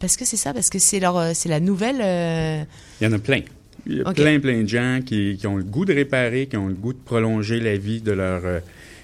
[0.00, 2.00] parce que c'est ça, parce que c'est leur euh, c'est la nouvelle.
[2.00, 2.62] euh,
[3.00, 3.40] Il y en a plein.
[3.86, 6.56] Il y a plein, plein de gens qui, qui ont le goût de réparer, qui
[6.56, 8.60] ont le goût de prolonger la vie de leur, euh,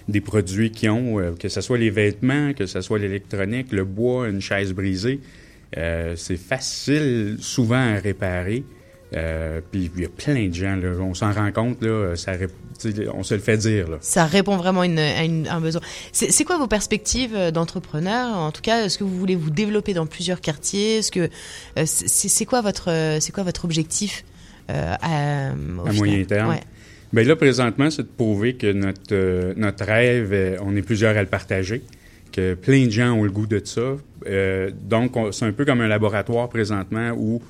[0.09, 3.85] des produits qu'ils ont, euh, que ce soit les vêtements, que ce soit l'électronique, le
[3.85, 5.21] bois, une chaise brisée.
[5.77, 8.65] Euh, c'est facile souvent à réparer.
[9.71, 12.33] Puis il y a plein de gens, là, on s'en rend compte, là, ça,
[13.15, 13.89] on se le fait dire.
[13.89, 13.99] Là.
[14.01, 15.81] Ça répond vraiment à, une- à une- un besoin.
[16.11, 18.37] C'est quoi vos perspectives d'entrepreneur?
[18.37, 20.97] En tout cas, est-ce que vous voulez vous développer dans plusieurs quartiers?
[20.97, 21.31] Est-ce que
[21.87, 24.25] c'est quoi votre c'est quoi votre objectif?
[24.71, 26.51] Euh, à, moyen terme.
[26.51, 26.61] Ouais.
[27.13, 31.17] Bien là, présentement, c'est de prouver que notre, euh, notre rêve, euh, on est plusieurs
[31.17, 31.83] à le partager,
[32.33, 33.97] que plein de gens ont le goût de ça.
[34.27, 37.41] Euh, donc, on- c'est un peu comme un laboratoire présentement où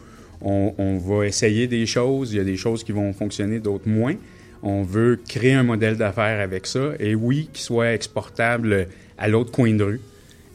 [0.43, 2.33] on, on va essayer des choses.
[2.33, 4.15] Il y a des choses qui vont fonctionner, d'autres moins.
[4.63, 6.93] On veut créer un modèle d'affaires avec ça.
[6.99, 10.01] Et oui, qu'il soit exportable à l'autre coin de rue.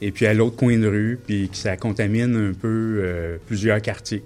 [0.02, 3.82] Et puis à l'autre coin de rue, puis que ça contamine un peu euh, plusieurs
[3.82, 4.24] quartiers.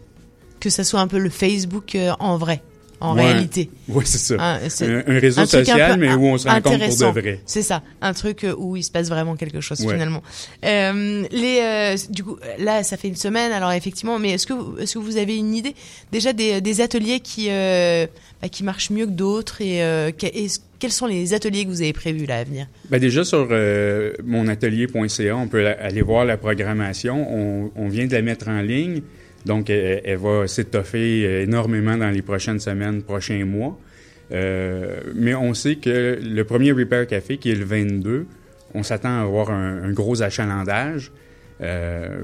[0.63, 2.61] Que ça soit un peu le Facebook euh, en vrai,
[3.01, 3.25] en Ouais.
[3.25, 3.69] réalité.
[3.89, 4.35] Oui, c'est ça.
[4.39, 7.39] Un, c'est- Un- un réseau un social, mais où on se rencontre pour de vrai.
[7.45, 9.91] C'est ça, un truc euh, où il se passe vraiment quelque chose Ouais.
[9.93, 10.23] finalement.
[10.63, 14.53] Euh, les, euh, du coup, là, ça fait une semaine, alors effectivement, mais est-ce que,
[14.53, 15.75] vous- est-ce que vous avez une idée
[16.13, 18.07] déjà des, des ateliers qui, euh,
[18.41, 19.83] bah, qui marchent mieux que d'autres et,
[20.79, 22.67] quels sont les ateliers que vous avez prévus là à venir?
[22.89, 23.47] Ben déjà sur
[24.23, 27.25] monatelier.ca, on peut aller voir la programmation.
[27.29, 29.01] On, on vient de la mettre en ligne,
[29.45, 33.77] donc elle, va s'étoffer euh, énormément dans les prochaines semaines, prochains mois.
[34.31, 38.25] Euh, mais on sait que le premier Repair Café, qui est le 22,
[38.73, 41.11] on s'attend à avoir un, gros achalandage.
[41.61, 42.23] Euh,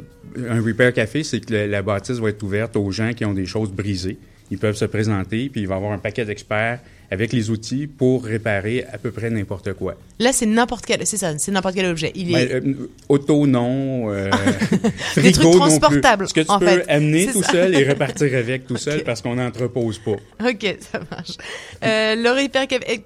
[0.49, 3.45] un Repair Café, c'est que la bâtisse va être ouverte aux gens qui ont des
[3.45, 4.17] choses brisées.
[4.49, 6.79] Ils peuvent se présenter, puis il va y avoir un paquet d'experts
[7.11, 9.95] avec les outils pour réparer à peu près n'importe quoi.
[10.19, 12.11] Là, c'est n'importe quel, c'est ça, c'est n'importe quel objet.
[12.15, 14.11] Il est Ben, euh, auto, non.
[14.11, 14.29] euh,
[15.15, 15.59] Des trucs non plus.
[15.59, 16.89] transportables, Ce que tu en peux fait.
[16.89, 17.51] amener tout ça.
[17.51, 20.17] seul et repartir avec tout seul parce qu'on n'entrepose pas.
[20.49, 21.37] Ok, ça marche.
[21.83, 22.97] Euh, Café, euh,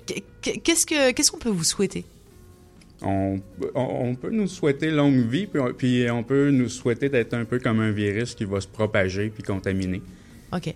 [0.64, 2.04] qu'est-ce que qu'est-ce qu'on peut vous souhaiter?
[3.06, 3.40] On,
[4.16, 7.60] peut nous souhaiter longue vie, puis on, puis on peut nous souhaiter d'être un peu
[7.60, 10.02] comme un virus qui va se propager puis contaminer.
[10.54, 10.74] Ok.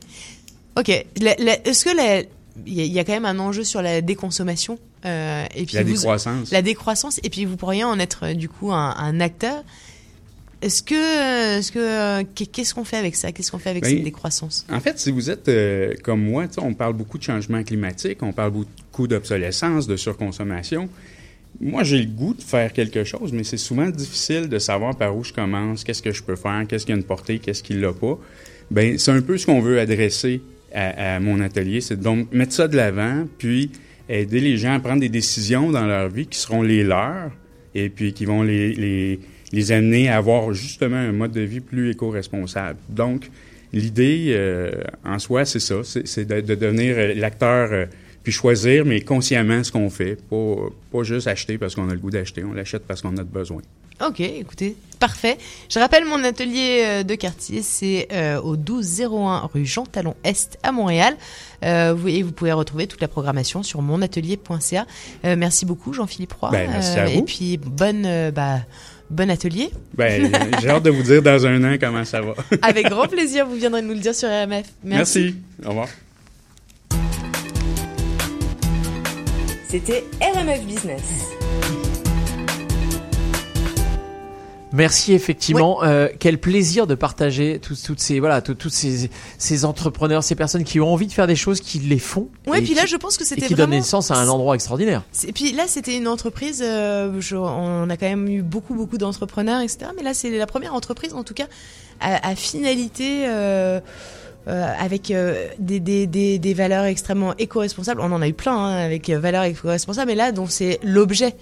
[0.78, 0.90] Ok.
[0.90, 2.24] Est-ce que la-
[2.65, 5.75] y, a- il y a quand même un enjeu sur la déconsommation euh, et puis
[5.75, 6.51] La vous- décroissance.
[6.51, 9.63] La décroissance et puis vous pourriez en être euh, du coup un, un acteur.
[10.63, 13.31] Est-ce que, est-ce que, euh, qu'est- qu'est-ce qu'on fait avec ça?
[13.31, 14.65] Qu'est-ce qu'on fait avec Ben, cette décroissance?
[14.71, 18.31] En fait, si vous êtes euh, comme moi, on parle beaucoup de changement climatique, on
[18.34, 20.89] parle beaucoup d'obsolescence, de surconsommation.
[21.61, 25.15] Moi, j'ai le goût de faire quelque chose, mais c'est souvent difficile de savoir par
[25.15, 27.73] où je commence, qu'est-ce que je peux faire, qu'est-ce qui a une portée, qu'est-ce qui
[27.73, 28.17] l'a pas.
[28.71, 30.41] Ben, c'est un peu ce qu'on veut adresser
[30.78, 33.72] à, mon atelier, c'est donc mettre ça de l'avant, puis
[34.10, 37.32] aider les gens à prendre des décisions dans leur vie qui seront les leurs,
[37.74, 39.20] et puis qui vont les,
[39.52, 42.80] les, amener à avoir justement un mode de vie plus éco-responsable.
[42.90, 43.30] Donc,
[43.74, 44.72] l'idée euh,
[45.04, 47.86] en soi, c'est ça, c'est c'est de, de devenir euh, l'acteur, euh,
[48.28, 50.56] puis choisir, mais consciemment ce qu'on fait, pas,
[50.91, 53.62] pas juste acheter parce qu'on a le goût d'acheter, on l'achète parce qu'on a besoin.
[54.06, 55.38] Ok, écoutez, parfait.
[55.70, 60.60] Je rappelle mon atelier euh, de quartier, c'est euh, au 1201 rue Jean Talon Est
[60.62, 61.16] à Montréal.
[61.64, 64.86] Euh, vous, et vous pouvez retrouver toute la programmation sur monatelier.ca.
[65.24, 66.49] Euh, merci beaucoup Jean-Philippe Roy.
[66.52, 67.24] Ben, merci à Et vous.
[67.24, 68.60] puis bonne, euh, bah,
[69.10, 69.70] bon atelier.
[69.94, 70.30] Ben,
[70.62, 72.34] j'ai hâte de vous dire dans un an comment ça va.
[72.62, 74.66] Avec grand plaisir, vous viendrez nous le dire sur RMF.
[74.84, 75.34] Merci.
[75.66, 75.88] Au revoir.
[79.69, 81.02] C'était RMF Business.
[84.73, 85.81] Merci effectivement.
[85.84, 90.64] Euh, quel plaisir de partager tous- toutes ces voilà tous ces, ces entrepreneurs, ces personnes
[90.65, 92.27] qui ont envie de faire des choses, qui les font.
[92.45, 94.56] Ouais, et puis là, qui- je pense que c'était qui vraiment- naissance à un endroit
[94.56, 95.03] extraordinaire.
[95.26, 96.61] Et puis là, c'était une entreprise.
[96.64, 99.91] euh, je- on a quand même eu beaucoup, beaucoup d'entrepreneurs, etc.
[99.95, 101.48] Mais là, c'est la première entreprise, en tout cas,
[101.99, 103.23] à, à finalité.
[103.27, 103.80] euh,
[104.48, 107.99] euh, avec euh, des, des, des, des valeurs extrêmement éco-responsables.
[108.02, 111.36] On en a eu plein hein, avec euh, valeurs éco-responsables, mais là, donc c'est l'objet.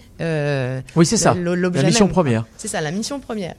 [0.96, 1.36] Oui, c'est ça.
[1.36, 2.14] La mission même.
[2.14, 2.46] première.
[2.58, 3.54] C'est ça, la mission première.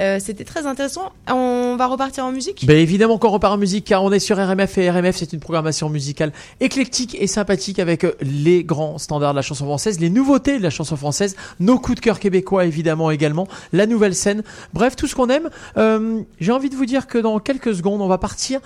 [0.00, 1.12] Euh, C'était très intéressant.
[1.28, 2.64] On va repartir en musique?
[2.66, 5.40] Ben évidemment qu'on repart en musique car on est sur RMF et RMF c'est une
[5.40, 10.10] programmation musicale éclectique et sympathique avec euh, les grands standards de la chanson française, les
[10.10, 14.42] nouveautés de la chanson française, nos coups de cœur québécois évidemment également, la nouvelle scène,
[14.72, 15.50] bref tout ce qu'on aime.
[15.76, 18.60] Euh, J'ai envie de vous dire que dans quelques secondes on va partir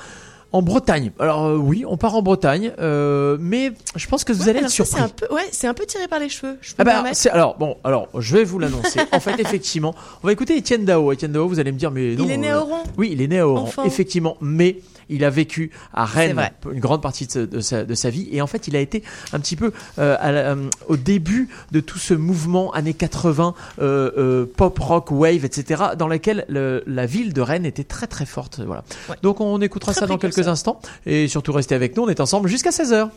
[0.55, 1.10] en Bretagne.
[1.18, 4.59] Alors euh, oui, on part en Bretagne, euh, mais je pense que vous Ouais, allez
[4.60, 4.94] être ça, surpris.
[4.97, 6.56] C'est un peu, ouais, c'est un peu tiré par les cheveux.
[6.60, 9.01] Je peux Ah bah, c'est alors bon alors je vais vous l'annoncer.
[9.12, 11.10] en fait effectivement, on va écouter Étienne Dao.
[11.12, 12.24] Étienne Dao, vous allez me dire mais non.
[12.24, 12.85] Il est né à Oran.
[12.97, 13.62] Oui, il est né à Oran.
[13.62, 13.85] Enfant.
[13.85, 14.78] Effectivement, mais
[15.10, 16.40] il a vécu à Rennes
[16.72, 18.81] une grande partie de, sa- de sa, de sa vie et en fait il a
[18.81, 19.02] été
[19.35, 20.56] un petit peu euh, à euh,
[20.89, 26.09] au début de tout ce mouvement années 80 euh, euh, pop rock wave etc dans
[26.09, 28.82] lequel le- la ville de Rennes était très très forte voilà
[29.22, 32.20] donc on écoutera Très ça dans quelques instants et surtout restez avec nous on est
[32.20, 33.10] ensemble jusqu'à 16h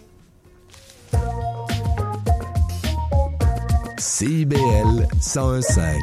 [3.99, 5.97] CIBL 101.5.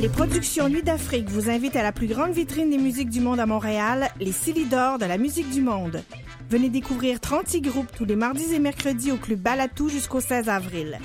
[0.00, 3.40] Les productions Nuit d'Afrique vous invitent à la plus grande vitrine des musiques du monde
[3.40, 6.02] à Montréal, les Silidor de la musique du monde.
[6.48, 10.98] Venez découvrir 36 groupes tous les mardis et mercredis au Club Balatou jusqu'au 16 avril.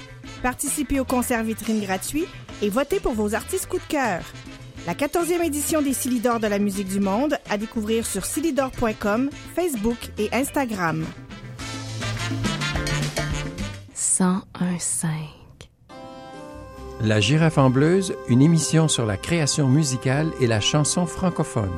[0.44, 2.26] Participez au concert vitrine gratuit
[2.62, 4.22] et votez pour vos artistes coup de cœur.
[4.88, 9.98] La 14e édition des Silidor de la musique du monde à découvrir sur silidor.com, Facebook
[10.18, 11.06] et Instagram.
[13.96, 15.08] 101.5.
[17.02, 21.72] La girafe en bleuse, une émission sur la création musicale et la chanson francophone.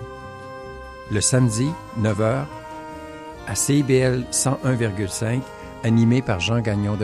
[1.12, 1.68] Le samedi,
[2.02, 2.46] 9h,
[3.48, 5.42] à CIBL 101,5,
[5.84, 6.98] animé par Jean Gagnon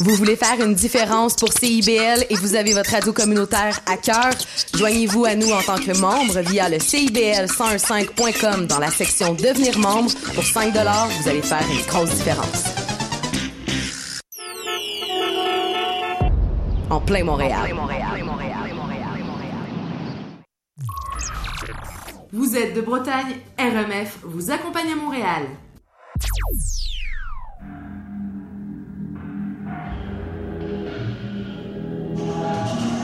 [0.00, 4.32] Vous voulez faire une différence pour CIBL et vous avez votre radio communautaire à cœur?
[4.74, 10.10] Joignez-vous à nous en tant que membre via le CIBL1015.com dans la section Devenir membre.
[10.34, 12.64] Pour 5 vous allez faire une grosse différence.
[16.90, 17.72] En plein Montréal.
[22.32, 25.44] Vous êtes de Bretagne, RMF vous accompagne à Montréal.
[32.16, 33.03] Música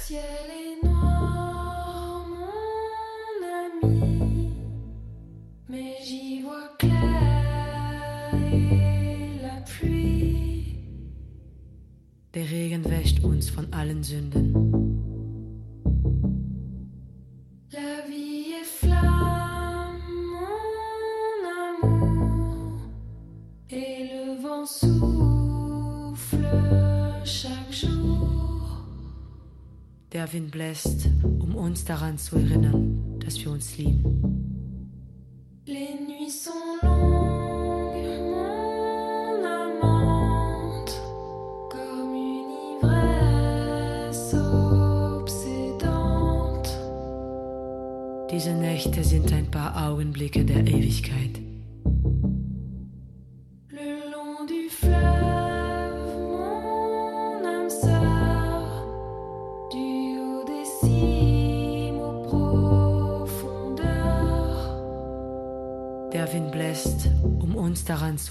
[30.33, 31.09] Wind bläst,
[31.39, 34.30] um uns daran zu erinnern, dass wir uns lieben.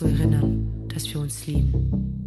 [0.00, 2.19] zu erinnern, dass wir uns lieben.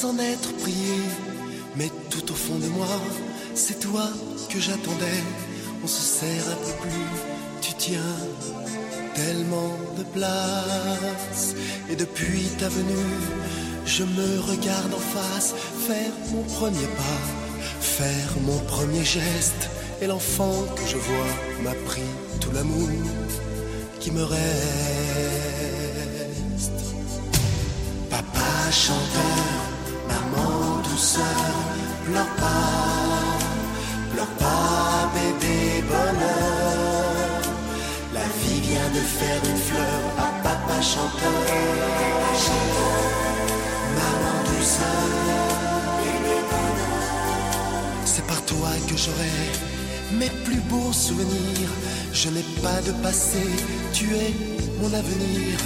[0.00, 0.98] Sans être prié,
[1.76, 2.88] mais tout au fond de moi,
[3.54, 4.08] c'est toi
[4.48, 5.22] que j'attendais.
[5.84, 7.10] On se serre un peu plus,
[7.60, 8.16] tu tiens
[9.14, 11.54] tellement de place.
[11.90, 13.18] Et depuis ta venue,
[13.84, 15.54] je me regarde en face,
[15.86, 17.20] faire mon premier pas,
[17.80, 19.68] faire mon premier geste.
[20.00, 22.10] Et l'enfant que je vois m'a pris
[22.40, 22.88] tout l'amour
[24.00, 24.40] qui me reste.
[28.08, 29.69] Papa chanteur,
[31.00, 31.24] douceur,
[32.04, 33.38] pleure pas,
[34.12, 37.40] pleure pas, bébé bonheur.
[38.12, 41.40] La vie vient de faire une fleur à papa chanteur.
[43.98, 45.06] Maman douceur,
[46.02, 47.00] bébé bonheur.
[48.04, 49.38] C'est par toi que j'aurai
[50.18, 51.70] mes plus beaux souvenirs.
[52.12, 53.46] Je n'ai pas de passé,
[53.94, 54.34] tu es
[54.82, 55.58] mon avenir.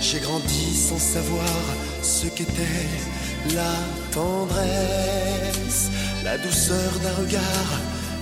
[0.00, 1.58] J'ai grandi sans savoir
[2.02, 2.86] ce qu'était
[3.54, 3.74] la
[4.12, 5.90] tendresse,
[6.24, 7.70] la douceur d'un regard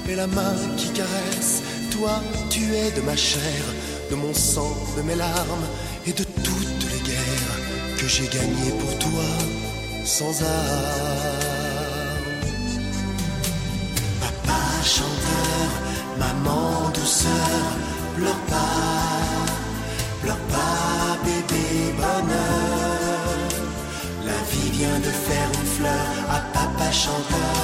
[0.09, 1.63] et la main qui caresse.
[1.91, 2.21] Toi,
[2.51, 3.63] tu es de ma chair,
[4.11, 5.67] de mon sang, de mes larmes
[6.07, 7.59] et de toutes les guerres
[7.99, 9.29] que j'ai gagnées pour toi
[10.05, 11.25] sans armes.
[14.21, 15.69] Papa chanteur,
[16.19, 17.61] maman douceur,
[18.17, 19.47] pleure pas,
[20.23, 22.64] pleure pas, bébé bonheur.
[24.77, 27.57] Vient de faire une fleur à papa chanteur,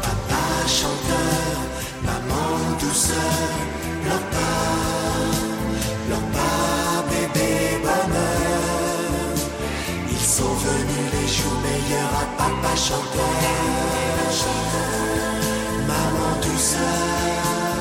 [0.00, 0.44] papa
[0.80, 1.54] chanteur,
[2.04, 2.48] maman
[2.78, 3.40] douceur,
[4.02, 4.26] pleure
[6.36, 7.52] pas, bébé
[7.82, 9.34] bonheur.
[10.08, 13.42] Ils sont venus les jours meilleurs à papa chanteur,
[15.88, 17.76] maman douceur.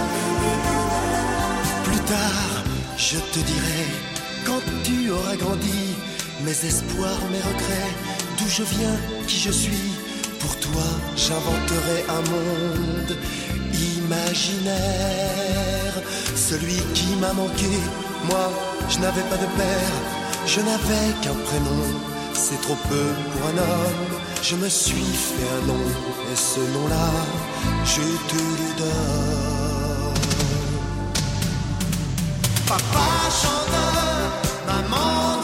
[1.84, 2.64] Plus tard,
[2.98, 3.86] je te dirai,
[4.44, 5.96] quand tu auras grandi,
[6.44, 7.94] mes espoirs, mes regrets,
[8.46, 8.98] d'où je viens,
[9.28, 9.92] qui je suis.
[10.40, 10.84] Pour toi,
[11.16, 13.18] j'inventerai un monde
[13.98, 15.96] imaginaire,
[16.36, 17.80] celui qui m'a manqué.
[18.30, 18.52] Moi,
[18.90, 19.94] je n'avais pas de père,
[20.46, 21.86] je n'avais qu'un prénom.
[22.34, 24.20] C'est trop peu pour un homme.
[24.44, 25.86] Je me suis fait un nom,
[26.32, 27.10] et ce nom-là,
[27.84, 30.14] je te le donne.
[32.68, 33.08] Papa
[33.42, 34.32] chanteur,
[34.68, 35.35] maman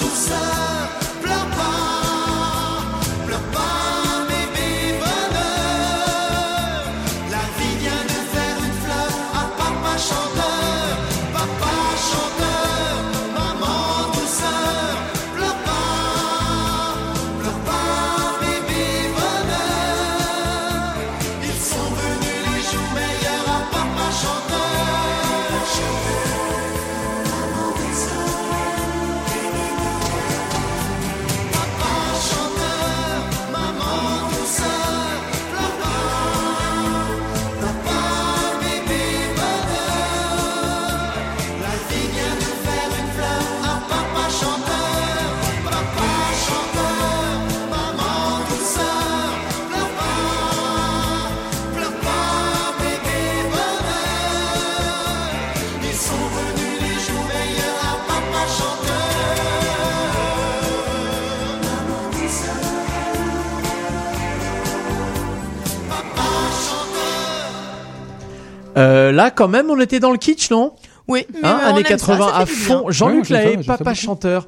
[69.12, 70.74] Euh, là, quand même, on était dans le kitsch, non?
[71.08, 72.86] Oui, mais Hein, années aime ça, 80 ça fait à fond.
[72.90, 74.48] Jean-Luc Ouais, Lahaye, papa chanteur.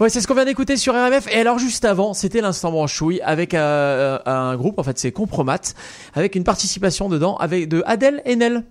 [0.00, 1.26] Ouais, c'est ce qu'on vient d'écouter sur RMF.
[1.32, 5.60] Et alors, juste avant, c'était l'instant branchouille avec euh, un groupe, en fait, c'est Compromat,
[6.14, 8.64] avec une participation dedans avec de Adèle Haenel.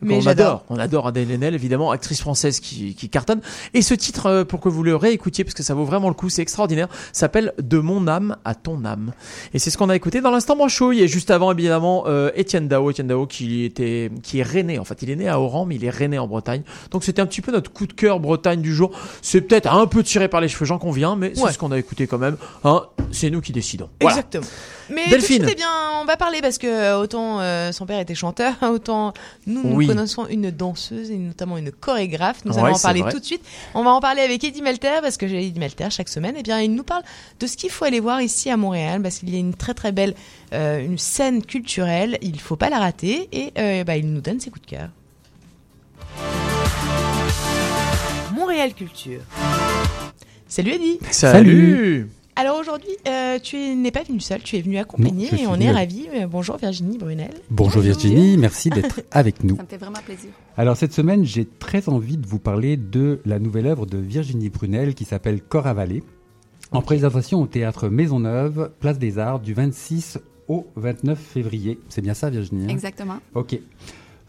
[0.00, 0.46] Mais on j'adore.
[0.46, 3.40] adore, on adore Adèle Haenel, évidemment, actrice française qui, qui cartonne.
[3.74, 6.14] Et ce titre, euh, pour que vous le réécoutiez, parce que ça vaut vraiment le
[6.14, 9.12] coup, c'est extraordinaire, s'appelle De mon âme à ton âme.
[9.54, 11.00] Et c'est ce qu'on a écouté dans l'instant branchouille.
[11.02, 14.84] Et juste avant, évidemment, euh, Étienne Dao, Étienne Dao qui était, qui est rennais, en
[14.84, 15.02] fait.
[15.02, 16.62] Il est né à Oran, mais il est rennais en Bretagne.
[16.90, 18.90] Donc c'était un petit peu notre coup de cœur Bretagne du jour.
[19.22, 21.52] C'est peut-être un peu tiré par les cheveux, j'en conviens, mais c'est Ouais.
[21.52, 22.36] ce qu'on a écouté quand même.
[22.64, 23.88] Hein, c'est nous qui décidons.
[24.00, 24.16] Voilà.
[24.16, 24.46] Exactement.
[24.90, 25.38] Mais Delphine.
[25.38, 25.68] tout de suite, eh bien,
[26.00, 29.12] on va parler parce que euh, autant euh, son père était chanteur, autant
[29.46, 29.86] nous, nous Oui.
[29.86, 32.44] connaissons une danseuse et notamment une chorégraphe.
[32.44, 33.12] Nous Ouais, allons en parler vrai.
[33.12, 33.42] tout de suite.
[33.74, 36.34] On va en parler avec Eddie Melter parce que j'ai Eddie Melter chaque semaine.
[36.38, 37.02] Eh bien, il nous parle
[37.40, 39.74] de ce qu'il faut aller voir ici à Montréal parce qu'il y a une très
[39.74, 40.14] très belle
[40.54, 42.16] euh, une scène culturelle.
[42.22, 44.88] Il faut pas la rater et euh, bah, il nous donne ses coups de cœur.
[48.34, 49.20] Montréal Culture.
[50.48, 50.98] Salut Eddie.
[51.10, 52.08] Salut.
[52.40, 55.56] Alors aujourd'hui, euh, tu n'es pas venu seul, tu es venu accompagné Non, et on
[55.56, 56.06] est ravis.
[56.14, 57.32] Euh, Bonjour Virginie Brunel.
[57.50, 59.56] Bonjour Virginie, merci d'être avec nous.
[59.56, 60.30] Ça me fait vraiment plaisir.
[60.56, 64.50] Alors cette semaine, j'ai très envie de vous parler de la nouvelle œuvre de Virginie
[64.50, 66.04] Brunel qui s'appelle Corps avalé,
[66.70, 71.80] en présentation au théâtre Maisonneuve, Place des Arts, du 26 au 29 février.
[71.88, 72.68] C'est bien ça Virginie hein?
[72.68, 73.18] Exactement.
[73.34, 73.58] Ok.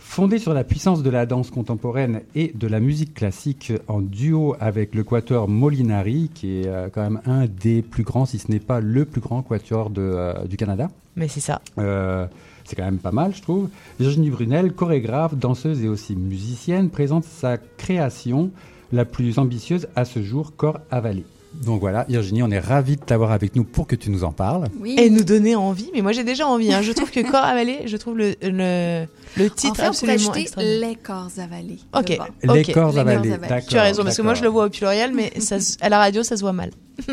[0.10, 4.56] Fondée sur la puissance de la danse contemporaine et de la musique classique en duo
[4.60, 8.52] avec le quatuor Molinari, qui est euh, quand même un des plus grands, si ce
[8.52, 10.90] n'est pas le plus grand quatuor de, euh, du Canada.
[11.16, 11.62] Mais c'est ça.
[11.78, 12.26] Euh,
[12.66, 13.70] c'est quand même pas mal, je trouve.
[14.00, 18.50] Virginie Brunel, chorégraphe, danseuse et aussi musicienne, présente sa création
[18.92, 21.24] la plus ambitieuse à ce jour, Corps avalé.
[21.64, 24.32] Donc voilà, Virginie, on est ravis de t'avoir avec nous pour que tu nous en
[24.32, 24.66] parles.
[24.86, 26.74] Et nous donner envie, mais moi j'ai déjà envie.
[26.74, 26.82] hein.
[26.82, 29.06] Je trouve que Corps avalé, je trouve le, le,
[29.38, 31.80] le titre en fait, on pourrait absolument les corps avalés.
[31.94, 32.18] Ok.
[32.42, 32.54] devant.
[32.54, 33.68] Les corps avalés, d'accord.
[33.68, 35.98] Tu as raison, parce que moi je le vois au pluriel, mais ça, à la
[36.00, 36.72] radio ça se voit mal.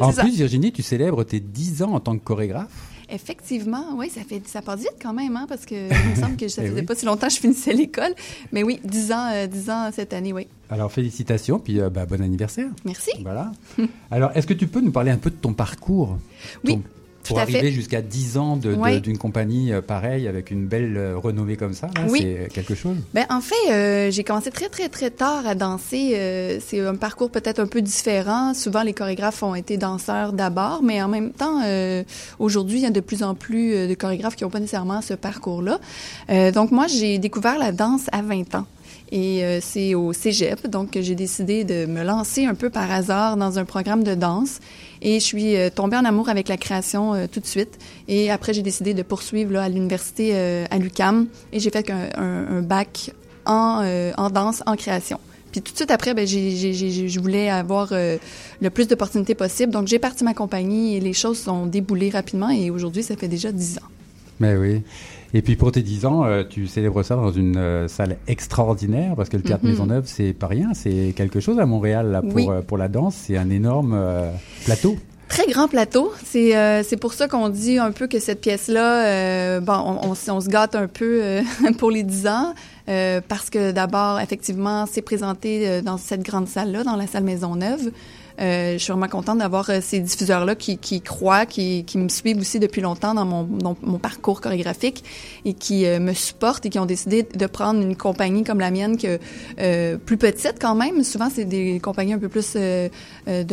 [0.00, 2.70] En plus, Virginie, tu célèbres tes 10 ans en tant que chorégraphe.
[3.10, 6.36] Effectivement, oui, ça fait ça part vite quand même, hein, parce que il me semble
[6.36, 6.86] que ça Eh faisait oui.
[6.86, 8.14] pas si longtemps que je finissais l'école.
[8.52, 10.46] Mais oui, 10 ans, euh, 10 ans cette année, oui.
[10.70, 12.68] Alors félicitations, puis euh, bah, bon anniversaire.
[12.84, 13.10] Merci.
[13.22, 13.52] Voilà.
[14.10, 16.18] Alors, est-ce que tu peux nous parler un peu de ton parcours?
[16.64, 16.82] Oui, Ton-
[17.24, 19.00] Pour arriver jusqu'à 10 ans Ouais.
[19.00, 22.20] d'une compagnie euh, pareille, avec une belle euh, renommée comme ça, Oui.
[22.22, 22.96] c'est quelque chose?
[23.14, 26.12] Ben, en fait, euh, j'ai commencé très, très, très tard à danser.
[26.14, 28.54] Euh, c'est un parcours peut-être un peu différent.
[28.54, 32.02] Souvent, les chorégraphes ont été danseurs d'abord, mais en même temps, euh,
[32.38, 35.00] aujourd'hui, il y a de plus en plus euh, de chorégraphes qui n'ont pas nécessairement
[35.02, 35.78] ce parcours-là.
[36.30, 38.66] Euh, donc, moi, j'ai découvert la danse à 20 ans.
[39.12, 43.36] Et euh, c'est au cégep, donc j'ai décidé de me lancer un peu par hasard
[43.36, 44.58] dans un programme de danse.
[45.04, 47.78] Et je suis euh, tombée en amour avec la création euh, tout de suite.
[48.08, 51.26] Et après, j'ai décidé de poursuivre là, à l'université euh, à l'UCAM.
[51.52, 53.12] Et j'ai fait un, bac
[53.44, 53.84] en,
[54.32, 55.20] danse, en création.
[55.52, 56.72] Puis tout de suite après, ben, j'ai-
[57.08, 59.70] je voulais avoir le plus d'opportunités possible.
[59.72, 62.50] Donc, j'ai parti ma compagnie et les choses sont déboulées rapidement.
[62.50, 63.88] Et aujourd'hui, ça fait déjà 10 ans.
[64.40, 64.82] Mais oui.
[65.36, 69.14] Et puis pour tes 10 ans, euh, tu célèbres ça dans une euh, salle extraordinaire,
[69.16, 69.70] parce que le Théâtre Mhm.
[69.72, 72.46] Maisonneuve, c'est pas rien, c'est quelque chose à Montréal là, pour, Oui.
[72.48, 73.98] euh, pour la danse, c'est un énorme
[74.64, 74.96] plateau.
[75.28, 76.12] Très grand plateau.
[76.24, 80.10] C'est euh, c'est pour ça qu'on dit un peu que cette pièce-là, euh, bon, on,
[80.10, 81.42] on, se gâte un peu euh,
[81.78, 82.54] pour les 10 ans,
[82.86, 87.90] parce que d'abord, effectivement, c'est présenté dans cette grande salle-là, dans la salle Maisonneuve.
[88.40, 92.08] Euh, je suis vraiment contente d'avoir euh, ces diffuseurs-là qui, qui croient, qui, qui me
[92.08, 95.04] suivent aussi depuis longtemps dans mon, dans mon parcours chorégraphique
[95.44, 98.70] et qui euh, me supportent et qui ont décidé de prendre une compagnie comme la
[98.70, 99.18] mienne, que,
[99.60, 101.04] euh, plus petite quand même.
[101.04, 102.90] Souvent, c'est des compagnies un peu plus de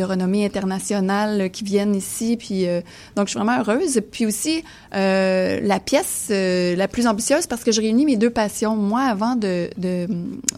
[0.02, 2.36] renommée internationale qui viennent ici.
[2.36, 2.80] Puis, euh,
[3.16, 4.00] donc, je suis vraiment heureuse.
[4.10, 4.64] Puis aussi,
[4.94, 8.76] euh, la pièce euh, la plus ambitieuse parce que je réunis mes deux passions.
[8.76, 10.08] Moi, avant de, de,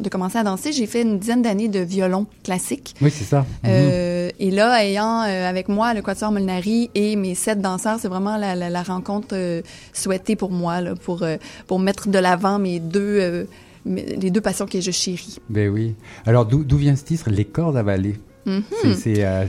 [0.01, 2.95] de commencer à danser, j'ai fait une dizaine d'années de violon classique.
[3.01, 3.45] Oui, c'est ça.
[3.67, 8.09] Euh, et là, ayant euh, avec moi le Quatuor Molinari et mes sept danseurs, c'est
[8.09, 9.63] vraiment la, la, la rencontre euh,
[9.93, 11.37] souhaitée pour moi, là, pour, euh,
[11.67, 13.45] pour mettre de l'avant mes deux, euh,
[13.85, 15.39] mes- les deux passions que je chéris.
[15.49, 15.95] Ben oui.
[16.27, 18.17] Alors d'où vient ce titre, Les corps avalés
[18.47, 18.63] Mhm.
[18.83, 19.47] C'est- C'est euh,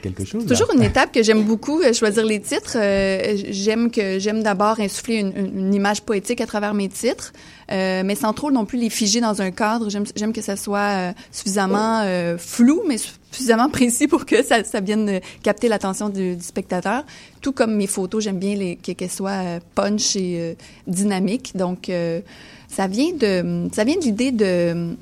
[0.00, 0.42] quelque chose.
[0.48, 2.76] C'est toujours une étape que j'aime beaucoup, euh, choisir les titres.
[2.76, 7.34] Euh, j'aime que j'aime d'abord insuffler une, image poétique à travers mes titres,
[7.70, 9.88] euh, mais sans trop non plus les figer dans un cadre.
[9.90, 12.96] J'aime que ça soit euh, suffisamment euh, flou, mais
[13.30, 17.04] suffisamment précis pour que ça, ça vienne euh, capter l'attention du, du spectateur.
[17.40, 20.54] Tout comme mes photos, j'aime bien les- que- qu'elles soient euh, punch et euh,
[20.86, 21.56] dynamiques.
[21.56, 22.20] Donc, euh,
[22.68, 24.94] ça vient de ça vient de l'idée de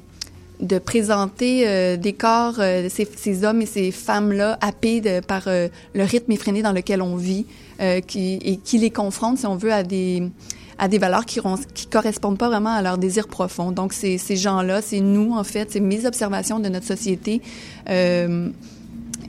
[0.59, 6.03] de présenter euh, des corps, euh, ces, ces hommes et ces femmes-là happés par le
[6.03, 7.44] rythme effréné dans lequel on vit,
[8.07, 10.23] qui, et qui les confronte, si on veut, à des
[10.78, 11.40] à des valeurs qui
[11.74, 13.73] qui correspondent pas vraiment à leurs désirs profonds.
[13.73, 17.43] Donc, ces gens-là, c'est nous, en fait, c'est mes observations de notre société.
[17.89, 18.51] Euh,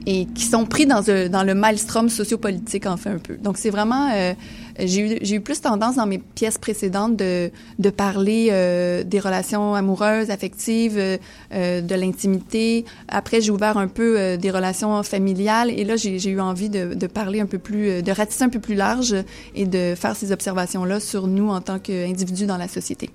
[0.06, 3.36] et qui sont pris dans, le maelstrom sociopolitique, en fait, un peu.
[3.36, 4.10] Donc, c'est vraiment...
[4.14, 4.32] euh,
[4.78, 9.20] j'ai eu, j'ai eu plus tendance dans mes pièces précédentes de, de parler euh, des
[9.20, 11.18] relations amoureuses, affectives, euh,
[11.52, 12.84] euh, de l'intimité.
[13.08, 15.70] Après, j'ai ouvert un peu euh, des relations familiales.
[15.70, 18.60] Et là, j'ai eu envie de, de parler un peu plus, de ratisser un peu
[18.60, 19.14] plus large
[19.54, 23.10] et de faire ces observations-là sur nous en tant qu'individus dans la société.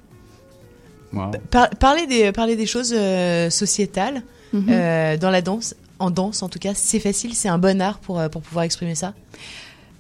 [1.52, 4.22] Par- parler, des, parler des choses euh, sociétales
[4.52, 4.66] Mhm.
[4.70, 7.98] euh, dans la danse, en danse en tout cas, c'est facile, c'est un bon art
[7.98, 9.14] pour, pour pouvoir exprimer ça?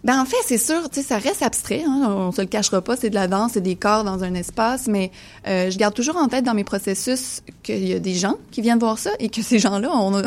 [0.03, 1.83] Ben en fait, c'est sûr, tu sais, ça reste abstrait.
[1.87, 4.33] Hein, on se le cachera pas, c'est de la danse, c'est des corps dans un
[4.33, 5.11] espace, mais
[5.47, 8.61] euh, je garde toujours en tête dans mes processus qu'il y a des gens qui
[8.61, 10.21] viennent voir ça et que ces gens-là ont,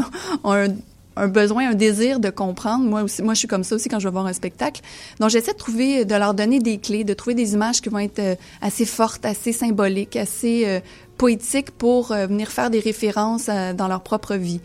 [1.16, 2.84] un, besoin, un désir de comprendre.
[2.84, 4.80] Moi aussi, moi je suis comme ça aussi quand je vais voir un spectacle.
[5.20, 7.98] Donc j'essaie de trouver, de leur donner des clés, de trouver des images qui vont
[7.98, 10.80] être euh, assez fortes, assez symboliques, assez euh,
[11.18, 14.60] poétiques pour euh, venir faire des références dans leur propre vie.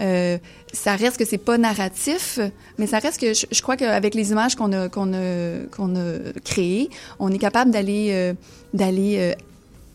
[0.00, 0.36] Euh,
[0.72, 2.38] ça reste que c'est pas narratif,
[2.78, 5.96] mais ça reste que je, je crois qu'avec les images qu'on a qu'on a qu'on
[5.96, 8.34] a créées, on est capable d'aller euh,
[8.74, 9.32] d'aller euh,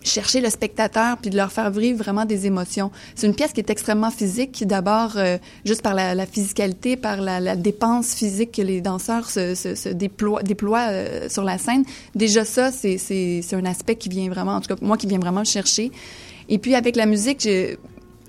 [0.04, 2.90] chercher le spectateur puis de leur faire vivre vraiment des émotions.
[3.14, 7.22] C'est une pièce qui est extrêmement physique, d'abord euh, juste par la, la physicalité, par
[7.22, 11.60] la, la dépense physique que les danseurs se, se, se déploient, déploient euh, sur la
[11.60, 11.84] scène.
[12.16, 15.06] Déjà ça, c'est c'est c'est un aspect qui vient vraiment, en tout cas moi qui
[15.06, 15.92] vient vraiment me chercher.
[16.50, 17.78] Et puis avec la musique, j'ai-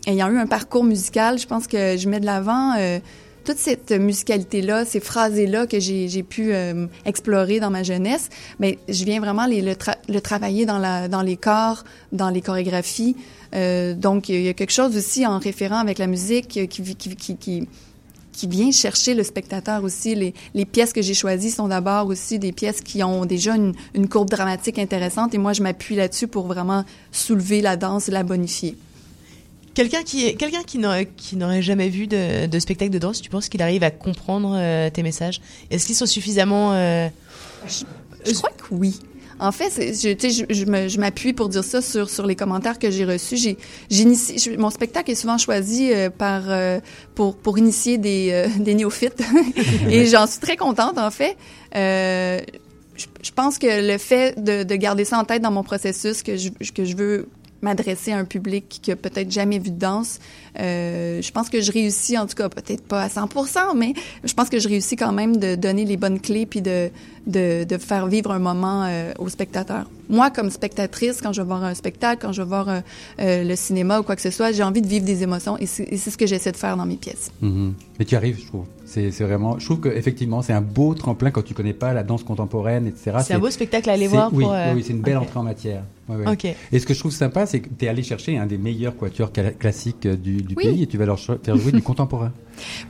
[0.06, 2.98] ayant eu un parcours musical, je pense que je mets de l'avant euh,
[3.44, 8.28] toute cette musicalité-là, ces phrases-là que j'ai pu euh, explorer dans ma jeunesse,
[8.60, 9.74] mais je viens vraiment le,
[10.08, 13.16] le travailler dans, la, dans les corps, dans les chorégraphies.
[13.54, 16.82] Euh, donc, il y a quelque chose aussi en référent avec la musique qui, qui,
[16.94, 17.68] qui, qui,
[18.32, 20.14] qui vient chercher le spectateur aussi.
[20.14, 23.74] Les, les pièces que j'ai choisies sont d'abord aussi des pièces qui ont déjà une,
[23.94, 28.22] une courbe dramatique intéressante et moi, je m'appuie là-dessus pour vraiment soulever la danse la
[28.22, 28.76] bonifier.
[29.74, 33.30] Quelqu'un qui, quelqu'un qui n'aurait, qui n'aurait jamais vu de, de spectacle de danse, tu
[33.30, 35.40] penses qu'il arrive à comprendre euh, tes messages?
[35.70, 36.72] Est-ce qu'ils sont suffisamment...
[36.74, 37.08] euh,
[38.26, 38.98] Je crois que oui.
[39.38, 43.36] En fait, je, je, m'appuie pour dire ça sur, sur les commentaires que j'ai reçus.
[43.36, 43.56] J'ai,
[43.90, 46.42] j'initie, mon spectacle est souvent choisi euh, par
[47.14, 49.22] pour pour initier des, des néophytes
[49.88, 51.36] et j'en suis très contente en fait.
[51.74, 56.22] Je, je pense que le fait de, de garder ça en tête dans mon processus
[56.22, 57.28] que je, que je veux
[57.62, 60.18] m'adresser à un public qui a peut-être jamais vu de danse.
[60.58, 63.94] Euh, je pense que je réussis, en tout cas peut-être pas à 100%, mais
[64.24, 66.90] je pense que je réussis quand même de donner les bonnes clés puis de,
[67.26, 69.88] de, faire vivre un moment euh, aux spectateurs.
[70.08, 72.80] Moi, comme spectatrice, quand je vais voir un spectacle, quand je vais voir euh,
[73.20, 75.66] euh, le cinéma ou quoi que ce soit, j'ai envie de vivre des émotions et
[75.66, 77.30] c'est ce que j'essaie de faire dans mes pièces.
[77.40, 77.74] Mhm.
[77.98, 78.66] Mais tu arrives, je trouve.
[78.94, 79.58] C'est vraiment.
[79.58, 83.12] Je trouve qu'effectivement, c'est un beau tremplin quand tu connais pas la danse contemporaine, etc.
[83.24, 85.38] C'est un beau spectacle à aller voir Oui, pour, euh, oui, c'est une belle entrée
[85.38, 85.82] en matière.
[86.08, 86.54] Ouais.
[86.72, 88.94] Et ce que je trouve sympa, c'est que tu es allé chercher un des meilleurs
[88.96, 90.64] quatuors cla- classiques euh, du, du Oui.
[90.64, 92.32] pays et tu vas leur faire jouer du contemporain.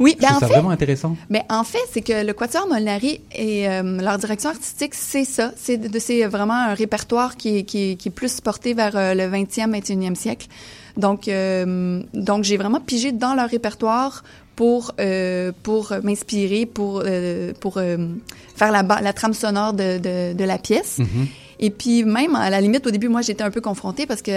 [0.01, 1.17] Oui, Je ben en ça fait, vraiment intéressant.
[1.31, 5.53] Mais en fait, c'est que le Quatuor Molinari et euh, leur direction artistique, c'est ça.
[5.57, 8.97] C'est de- c'est vraiment un répertoire qui est, qui est, qui est plus porté vers
[8.97, 10.49] euh, le 20e, 21e siècle.
[10.97, 14.25] Donc, euh, donc j'ai vraiment pigé dans leur répertoire
[14.63, 17.97] pour euh, pour m'inspirer, pour euh, pour euh,
[18.55, 21.01] faire la, la trame sonore de, de, de la pièce.
[21.59, 24.31] Et puis même à la limite au début moi j'étais un peu confrontée parce que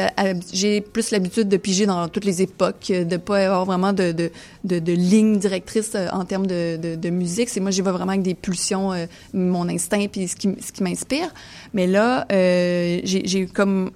[0.51, 4.31] j'ai plus l'habitude de piger dans toutes les époques, de pas avoir vraiment de de,
[4.63, 7.49] de, de ligne directrice en termes de, de, de musique.
[7.49, 10.71] C'est moi j'y vais vraiment avec des pulsions, euh, mon instinct puis ce qui ce
[10.71, 11.31] qui m'inspire.
[11.75, 13.91] Mais là euh, j'ai j'ai comme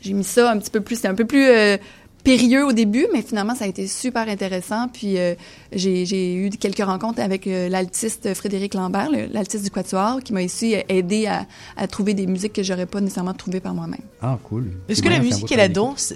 [0.00, 1.76] j'ai mis ça un petit peu plus c'est un peu plus euh,
[2.28, 4.88] périlleux au début, mais finalement, ça a été super intéressant.
[4.92, 5.34] Puis, euh,
[5.72, 10.34] j'ai j'ai eu quelques rencontres avec euh, l'altiste Frédéric Lambert, le- l'altiste du Quatuor, qui
[10.34, 11.46] m'a aussi euh, aidé à,
[11.78, 14.04] à trouver des musiques que j'aurais pas nécessairement trouvées par moi-même.
[14.20, 14.64] Ah, cool.
[14.88, 16.12] Est-ce C'est que la musique et la danse,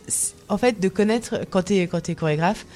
[0.51, 2.67] en fait, de connaître, quand quand es chorégraphe,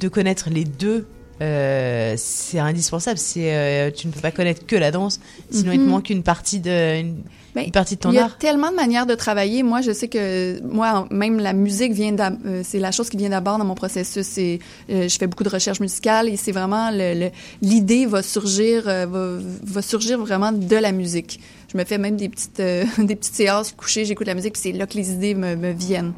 [0.00, 1.06] de connaître les deux,
[1.40, 3.18] euh, c'est indispensable.
[3.18, 5.18] C'est euh, tu ne peux pas connaître que la danse,
[5.50, 5.90] sinon il te Mhm.
[5.90, 7.16] manque une partie de une,
[7.64, 8.38] Une partie de ton Il y a art.
[8.38, 9.62] tellement de manières de travailler.
[9.62, 13.30] Moi, je sais que moi, même la musique vient euh, c'est la chose qui vient
[13.30, 14.26] d'abord dans mon processus.
[14.26, 14.58] C'est,
[14.90, 17.30] euh, je fais beaucoup de recherche musicale et c'est vraiment le- le-
[17.62, 21.40] l'idée va surgir, euh, va, va surgir vraiment de la musique.
[21.72, 24.62] Je me fais même des petites, euh, des petites séances couchées, j'écoute la musique, puis
[24.62, 26.12] c'est là que les idées me, me viennent.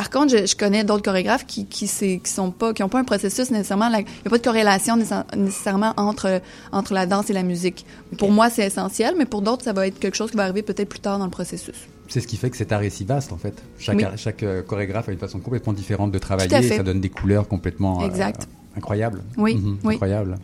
[0.00, 3.04] Par contre, je, je connais d'autres chorégraphes qui qui, sont pas qui ont pas un
[3.04, 6.40] processus nécessairement il n'y a pas de corrélation nécessa- nécessairement entre
[6.72, 7.84] entre la danse et la musique.
[8.16, 10.62] Pour moi, c'est essentiel, mais pour d'autres, ça va être quelque chose qui va arriver
[10.62, 11.74] peut-être plus tard dans le processus.
[12.08, 13.52] C'est ce qui fait que cet art est si vaste en fait.
[13.78, 14.04] Chaque, Oui.
[14.16, 17.46] chaque euh, chorégraphe a une façon complètement différente de travailler et ça donne des couleurs
[17.46, 18.08] complètement euh,
[18.78, 19.22] incroyables.
[19.36, 19.94] Oui, Mhm, oui.
[19.96, 20.38] Incroyables.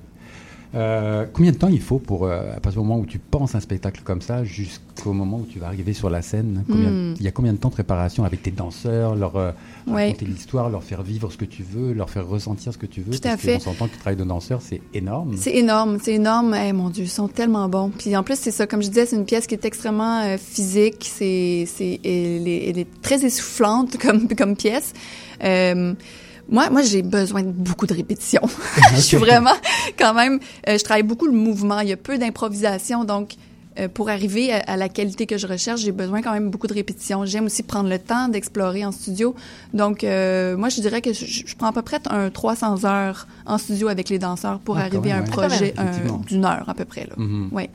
[0.75, 3.55] Euh, combien de temps il faut pour, euh, à partir du moment où tu penses
[3.55, 7.15] un spectacle comme ça jusqu'au moment où tu vas arriver sur la scène Combien- Hmm.
[7.19, 9.53] Il y a combien de temps de préparation avec tes danseurs, leur euh,
[9.87, 10.07] Ouais.
[10.07, 13.01] raconter l'histoire, leur faire vivre ce que tu veux, leur faire ressentir ce que tu
[13.01, 13.13] veux?
[13.19, 13.55] Tout à Parce fait.
[13.55, 15.35] qu'on s'entend que le travail de danseur, c'est énorme.
[15.37, 16.55] C'est énorme, c'est énorme.
[16.55, 17.91] Eh, mon Dieu, ils sont tellement bons.
[17.97, 20.37] Puis en plus, c'est ça, comme je disais, c'est une pièce qui est extrêmement euh,
[20.37, 21.09] physique.
[21.09, 24.93] C'est, c'est, elle, est, elle est très essoufflante comme, comme pièce.
[25.45, 25.95] Euh,
[26.49, 28.43] moi, moi, j'ai besoin de beaucoup de répétitions.
[28.95, 29.55] je suis vraiment,
[29.99, 31.81] quand même, euh, je travaille beaucoup le mouvement.
[31.81, 33.35] Il y a peu d'improvisation, donc.
[33.79, 36.67] euh, pour arriver à, à la qualité que je recherche, j'ai besoin quand même beaucoup
[36.67, 37.27] de répétitions.
[37.27, 39.35] J'aime aussi prendre le temps d'explorer en studio.
[39.75, 43.27] Donc, euh, moi, je dirais que je, je prends à peu près un 300 heures
[43.45, 45.27] en studio avec les danseurs pour Ah, arriver à un ouais.
[45.31, 45.85] projet Ah,
[46.27, 47.05] d'une heure à peu près.
[47.07, 47.15] Là.
[47.19, 47.51] Mhm.
[47.53, 47.69] Ouais.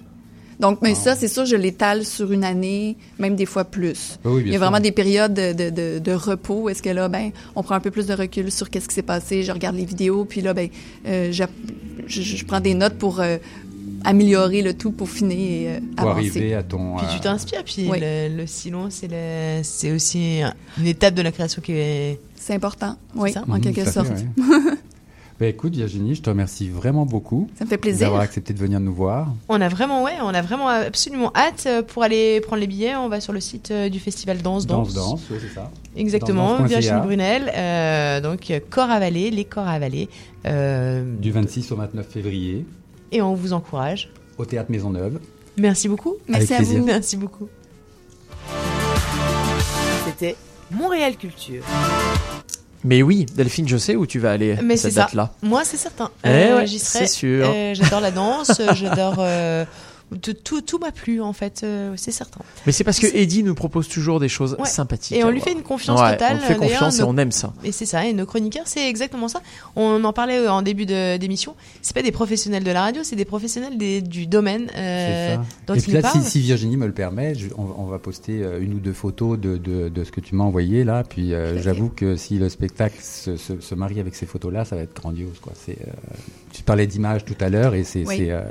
[0.61, 4.19] Donc, mais ça, c'est sûr, je l'étale sur une année, même des fois plus.
[4.23, 4.59] Oui, bien Il y a sûr.
[4.61, 6.69] vraiment des périodes de, de, de, de repos.
[6.69, 9.01] Est-ce que là, ben, on prend un peu plus de recul sur qu'est-ce qui s'est
[9.01, 10.69] passé, je regarde les vidéos, puis là, ben,
[11.07, 11.43] euh, je,
[12.07, 13.38] je prends des notes pour euh,
[14.03, 16.29] améliorer le tout, peaufiner et euh, Pour avancer.
[16.29, 16.95] arriver à ton.
[16.97, 17.99] Puis tu t'inspires, puis Oui.
[18.01, 20.41] le, le silence, c'est le- c'est aussi
[20.77, 22.19] une étape de la création qui est.
[22.35, 24.09] C'est important, oui, ça en Mhm, quelque fait, sorte.
[24.09, 24.45] ouais.
[25.41, 27.49] Ben, écoute, Virginie, je te remercie vraiment beaucoup.
[27.57, 28.01] Ça me fait plaisir.
[28.05, 29.27] D'avoir accepté de venir nous voir.
[29.49, 32.95] On a vraiment, ouais, on a vraiment absolument hâte euh, pour aller prendre les billets.
[32.95, 34.93] On va sur le site euh, du festival Danse Danse.
[34.93, 35.72] Danse, danse, oui, c'est ça.
[35.95, 36.69] Exactement, Danse.
[36.69, 37.51] Virginie Brunel.
[37.55, 40.09] euh, donc, corps avalé, les corps avalés.
[40.45, 42.63] euh, Du 26 au 29 février,
[43.11, 44.11] et on vous encourage.
[44.38, 45.19] au Théâtre Maisonneuve.
[45.57, 46.18] Merci beaucoup.
[46.27, 46.80] Merci Avec à plaisir.
[46.81, 46.85] vous.
[46.85, 47.49] Merci beaucoup.
[50.05, 50.35] C'était
[50.69, 51.63] Montréal Culture.
[52.84, 55.32] Mais oui, Delphine, je sais où tu vas aller Mais cette date-là.
[55.44, 56.10] Moi, c'est certain.
[56.24, 57.06] Eh Euh, ouais, j'y serai.
[57.06, 57.45] c'est sûr.
[57.48, 58.60] Euh, j'adore la danse.
[58.60, 59.16] euh, j'adore.
[60.13, 61.61] euh, tout tout, m'a plu, en fait.
[61.63, 62.41] euh, c'est certain.
[62.65, 64.67] Mais c'est parce que Eddie nous propose toujours des choses Ouais.
[64.67, 65.17] sympathiques.
[65.17, 66.38] Et on lui fait une confiance Ouais, totale.
[66.38, 67.53] On lui fait confiance et nos- on aime ça.
[67.63, 68.05] Et c'est ça.
[68.05, 69.41] Et nos chroniqueurs, c'est exactement ça.
[69.75, 71.55] On en parlait en début de- d'émission.
[71.81, 75.75] C'est pas des professionnels de la radio, c'est des professionnels des- du domaine euh, dont
[75.75, 76.23] Et ils là, si, parlent.
[76.25, 79.39] si Virginie me le permet, je- on, on va poster euh, une ou deux photos
[79.39, 81.03] de, de, de ce que tu m'as envoyé là.
[81.07, 84.75] Puis euh, j'avoue que si le spectacle se, se, se marie avec ces photos-là, ça
[84.75, 85.39] va être grandiose.
[85.41, 85.53] Quoi.
[85.55, 85.91] C'est, euh,
[86.53, 88.05] tu parlais d'images tout à l'heure et c'est.
[88.05, 88.27] Oui.
[88.29, 88.41] euh,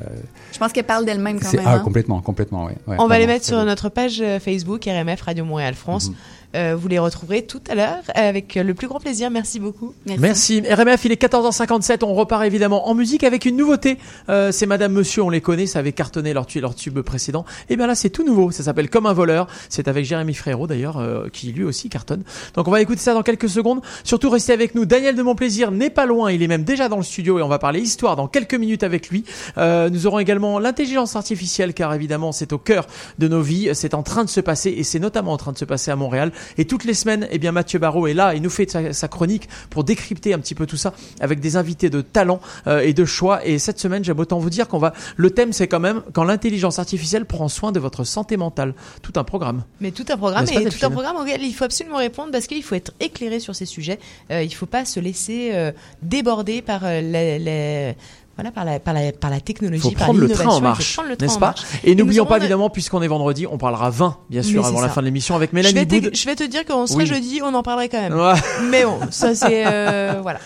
[0.52, 1.66] Je pense qu'elle parle d'elle-même quand c'est- même.
[1.68, 1.78] ah, hein.
[1.80, 2.76] complètement, complètement, ouais.
[2.86, 6.08] ouais, On va les mettre sur notre page euh, Facebook RMF Radio Montréal France.
[6.10, 6.14] Mhm.
[6.56, 9.30] Euh, vous les retrouverez tout à l'heure avec le plus grand plaisir.
[9.30, 9.94] Merci beaucoup.
[10.18, 10.62] Merci.
[10.68, 12.04] RMF, il est 14h57.
[12.04, 13.98] On repart évidemment en musique avec une nouveauté.
[14.28, 17.44] Euh, c'est Madame Monsieur, on les connaît, ça avait cartonné leur tube précédent.
[17.68, 18.50] Et bien là, c'est tout nouveau.
[18.50, 19.46] Ça s'appelle Comme un voleur.
[19.68, 22.22] C'est avec Jérémy Frérot d'ailleurs, euh, qui lui aussi cartonne.
[22.54, 23.80] Donc on va écouter ça dans quelques secondes.
[24.04, 24.84] Surtout restez avec nous.
[24.84, 26.30] Daniel de Montplaisir n'est pas loin.
[26.30, 28.82] Il est même déjà dans le studio et on va parler histoire dans quelques minutes
[28.82, 29.24] avec lui.
[29.58, 32.86] Euh, nous aurons également l'intelligence artificielle car évidemment c'est au cœur
[33.18, 33.70] de nos vies.
[33.74, 35.96] C'est en train de se passer et c'est notamment en train de se passer à
[35.96, 36.32] Montréal.
[36.58, 38.34] Et toutes les semaines, eh bien Mathieu Barrault est là.
[38.34, 41.56] Il nous fait sa, sa chronique pour décrypter un petit peu tout ça avec des
[41.56, 43.44] invités de talent euh, et de choix.
[43.46, 44.92] Et cette semaine, j'aime autant vous dire qu'on va.
[45.16, 48.74] Le thème, c'est quand même quand l'intelligence artificielle prend soin de votre santé mentale.
[49.02, 49.64] Tout un programme.
[49.80, 52.62] Mais tout un programme et tout un programme auquel il faut absolument répondre parce qu'il
[52.62, 53.98] faut être éclairé sur ces sujets.
[54.30, 55.72] Euh, il faut pas se laisser euh,
[56.02, 57.94] déborder par les-
[58.40, 60.98] voilà par la par la par la technologie, faut par prendre le train en marche,
[61.20, 61.62] n'est-ce pas marche.
[61.84, 64.88] Et n'oublions pas évidemment, puisqu'on est vendredi, on parlera vin, bien sûr, Mais avant la
[64.88, 64.94] ça.
[64.94, 66.16] fin de l'émission avec Je vais, Mélanie te, Boud.
[66.16, 67.06] je vais te dire qu'on serait Oui.
[67.06, 68.14] jeudi, on en parlerait quand même.
[68.18, 68.32] Ouais.
[68.70, 70.40] Mais bon, ça c'est euh, voilà.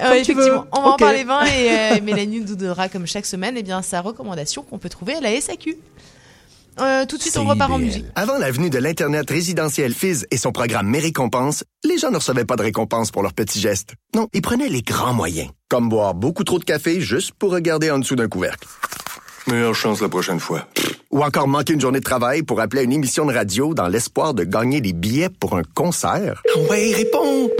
[0.00, 3.54] Euh, effectivement, on va en parler vin et euh, Mélanie nous donnera comme chaque semaine
[3.56, 5.76] eh bien sa recommandation qu'on peut trouver à la SAQ.
[6.80, 8.04] Euh, tout de suite, on repart en musique.
[8.14, 12.16] Avant la venue de l'Internet résidentiel Fizz et son programme Mes récompenses, les gens ne
[12.16, 13.94] recevaient pas de récompenses pour leurs petits gestes.
[14.14, 17.90] Non, ils prenaient les grands moyens, comme boire beaucoup trop de café juste pour regarder
[17.90, 18.66] en dessous d'un couvercle.
[19.48, 20.66] Meilleure chance la prochaine fois.
[21.10, 23.88] Ou encore manquer une journée de travail pour appeler à une émission de radio dans
[23.88, 26.42] l'espoir de gagner des billets pour un concert.
[26.70, 27.50] Ouais, réponds!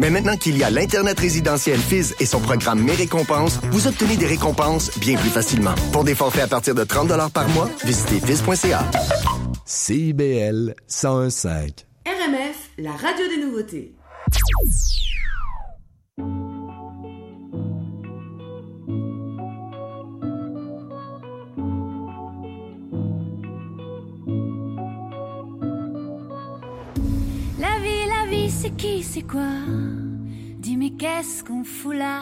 [0.00, 4.16] Mais maintenant qu'il y a l'Internet résidentiel Fizz et son programme Mes récompenses, vous obtenez
[4.16, 5.74] des récompenses bien plus facilement.
[5.92, 8.90] Pour des forfaits à partir de 30 par mois, visitez fizz.ca.
[9.66, 11.84] CIBL 101.5.
[12.06, 13.94] RMF, la radio des nouveautés.
[28.50, 29.52] C'est qui, c'est quoi?
[30.58, 32.20] Dis mais qu'est-ce qu'on fout là?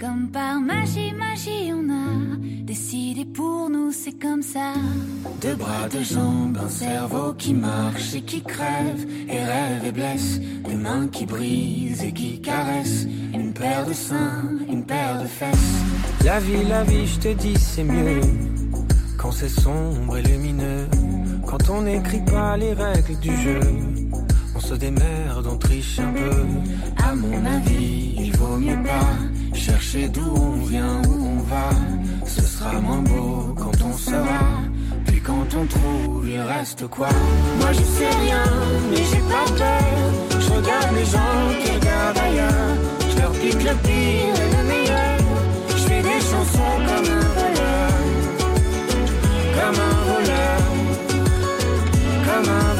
[0.00, 4.72] Comme par magie, magie, on a décidé pour nous, c'est comme ça.
[5.42, 10.40] Deux bras, deux jambes, un cerveau qui marche et qui crève, et rêve et blesse,
[10.40, 15.82] des mains qui brisent et qui caressent, une paire de seins, une paire de fesses.
[16.24, 18.20] La vie, la vie, je te dis, c'est mieux
[19.18, 20.86] quand c'est sombre et lumineux.
[21.46, 23.60] Quand on n'écrit pas les règles du jeu,
[24.62, 26.44] on se démerde, on triche un peu.
[27.02, 29.16] À mon avis, il vaut mieux pas
[29.54, 31.70] chercher d'où on vient, où on va.
[32.26, 34.42] Ce sera moins beau quand on saura.
[35.06, 37.08] Puis quand on trouve, il reste quoi?
[37.58, 38.44] Moi je sais rien,
[38.90, 40.40] mais j'ai pas peur.
[40.40, 42.76] Je regarde les gens qui regardent ailleurs.
[43.10, 45.18] Je leur pique le pire et le meilleur.
[45.68, 47.90] Je fais des chansons comme un voleur.
[49.56, 50.60] Comme un voleur.
[52.26, 52.79] Comme un voleur.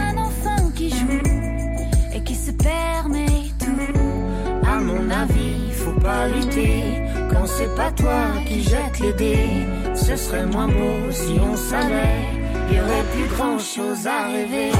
[2.61, 4.67] permet tout.
[4.67, 7.01] À mon avis, faut pas lutter
[7.31, 9.67] quand c'est pas toi qui jette les dés.
[9.95, 12.23] Ce serait moins beau si on savait,
[12.71, 14.71] y aurait plus grand chose à rêver.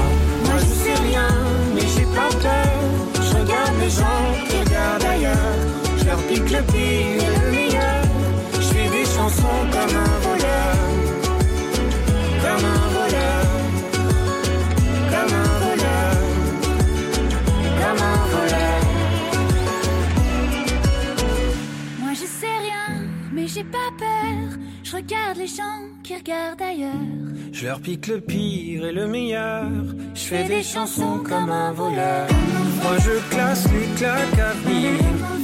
[0.44, 1.28] Moi je sais rien,
[1.74, 2.72] mais j'ai pas peur.
[3.14, 5.56] Je regarde les gens qui regardent ailleurs.
[5.98, 8.02] Je leur pique le pire et le meilleur.
[8.54, 10.31] Je fais des chansons comme un
[23.54, 24.58] j'ai pas peur.
[24.82, 27.08] Je regarde les gens qui regardent ailleurs.
[27.52, 29.64] Je leur pique le pire et le meilleur.
[30.14, 32.28] Je fais des chansons comme un voleur.
[32.82, 34.92] Moi je classe les claques à venir.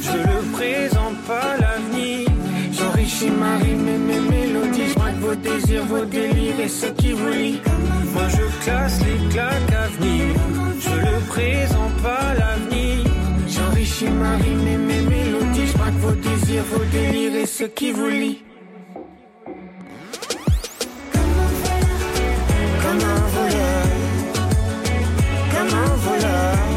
[0.01, 2.27] Je le présente pas l'avenir.
[2.71, 4.93] J'enrichis ma rime et mes mélodies.
[4.93, 7.59] Je vos désirs, vos délires et ce qui vous.
[8.13, 10.35] Moi je classe les claques à venir.
[10.79, 13.18] Je le présente pas l'avenir.
[13.89, 15.67] J'enrichis ma rime et mes mélodies.
[15.67, 18.43] Je braque vos désirs, vos délires et ce qui vous lie.
[22.83, 23.83] Comme un voleur.
[25.51, 26.68] Comme un voleur.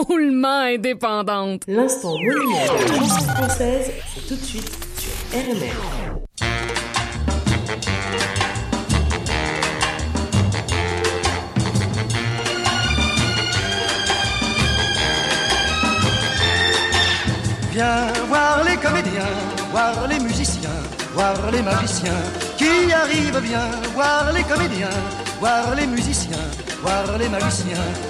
[0.00, 1.64] Drôlement indépendante.
[1.68, 5.76] L'instant monument de la chanson française, c'est tout de suite sur RMR.
[17.72, 19.22] Viens voir les comédiens,
[19.70, 20.70] voir les musiciens,
[21.12, 22.22] voir les magiciens
[22.56, 23.40] qui arrivent.
[23.42, 24.88] Viens voir les comédiens,
[25.40, 26.38] voir les musiciens,
[26.82, 28.09] voir les magiciens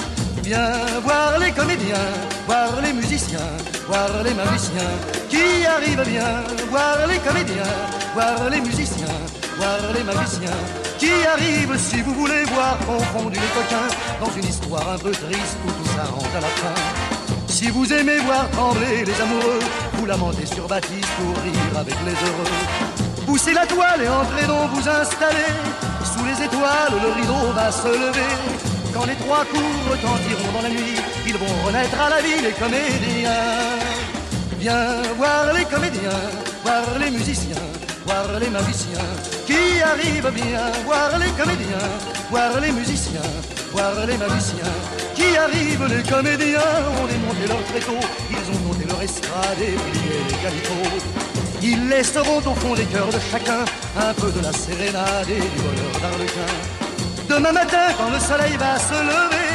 [0.43, 0.71] Viens
[1.03, 2.09] voir les comédiens,
[2.47, 3.39] voir les musiciens,
[3.87, 4.91] voir les magiciens
[5.29, 6.43] qui arrivent bien.
[6.69, 7.73] Voir les comédiens,
[8.13, 9.17] voir les musiciens,
[9.57, 10.61] voir les magiciens
[10.97, 11.77] qui arrivent.
[11.77, 15.89] Si vous voulez voir confondu les coquins dans une histoire un peu triste où tout
[15.95, 16.73] s'arrange à la fin.
[17.47, 19.59] Si vous aimez voir trembler les amoureux,
[19.93, 23.25] vous lamentez sur Baptiste pour rire avec les heureux.
[23.25, 25.51] Poussez la toile et entrez donc vous installer.
[26.03, 28.70] Sous les étoiles, le rideau va se lever.
[28.93, 32.51] Quand les trois coups retentiront dans la nuit, ils vont renaître à la vie les
[32.51, 33.79] comédiens.
[34.59, 36.21] Viens voir les comédiens,
[36.63, 37.65] voir les musiciens,
[38.05, 39.09] voir les magiciens
[39.47, 40.71] qui arrivent bien.
[40.85, 41.87] Voir les comédiens,
[42.29, 43.31] voir les musiciens,
[43.71, 44.75] voir les magiciens
[45.15, 45.87] qui arrivent.
[45.87, 47.99] Les comédiens ont démonté leur tréteau,
[48.29, 50.99] ils ont monté leur estrade et plié les calicots.
[51.63, 53.63] Ils laisseront au fond des cœurs de chacun
[53.97, 56.90] un peu de la sérénade et du bonheur d'Arlequin.
[57.31, 59.51] Demain matin, quand le soleil va se lever,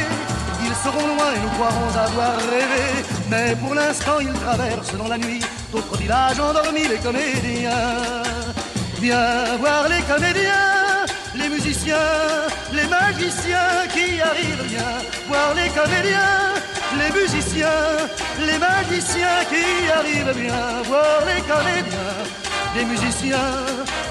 [0.65, 3.05] ils seront loin et nous croirons avoir rêvé.
[3.29, 5.41] Mais pour l'instant, ils traversent dans la nuit
[5.71, 8.23] d'autres villages endormis, les comédiens.
[8.99, 11.05] Viens voir les comédiens,
[11.35, 14.65] les musiciens, les magiciens qui arrivent.
[14.69, 14.97] Viens
[15.27, 16.55] voir les comédiens,
[16.97, 17.83] les musiciens,
[18.39, 20.35] les magiciens qui arrivent.
[20.35, 22.17] Viens voir les comédiens,
[22.75, 23.37] les musiciens,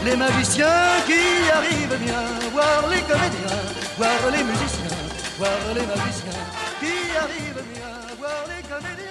[0.05, 0.67] les magiciens
[1.07, 1.99] qui arrivent.
[2.05, 3.63] Viens voir les comédiens,
[3.97, 4.97] voir les musiciens,
[5.39, 6.43] voir les magiciens
[6.81, 7.63] qui arrivent.
[7.75, 9.03] Viens voir les comédiens.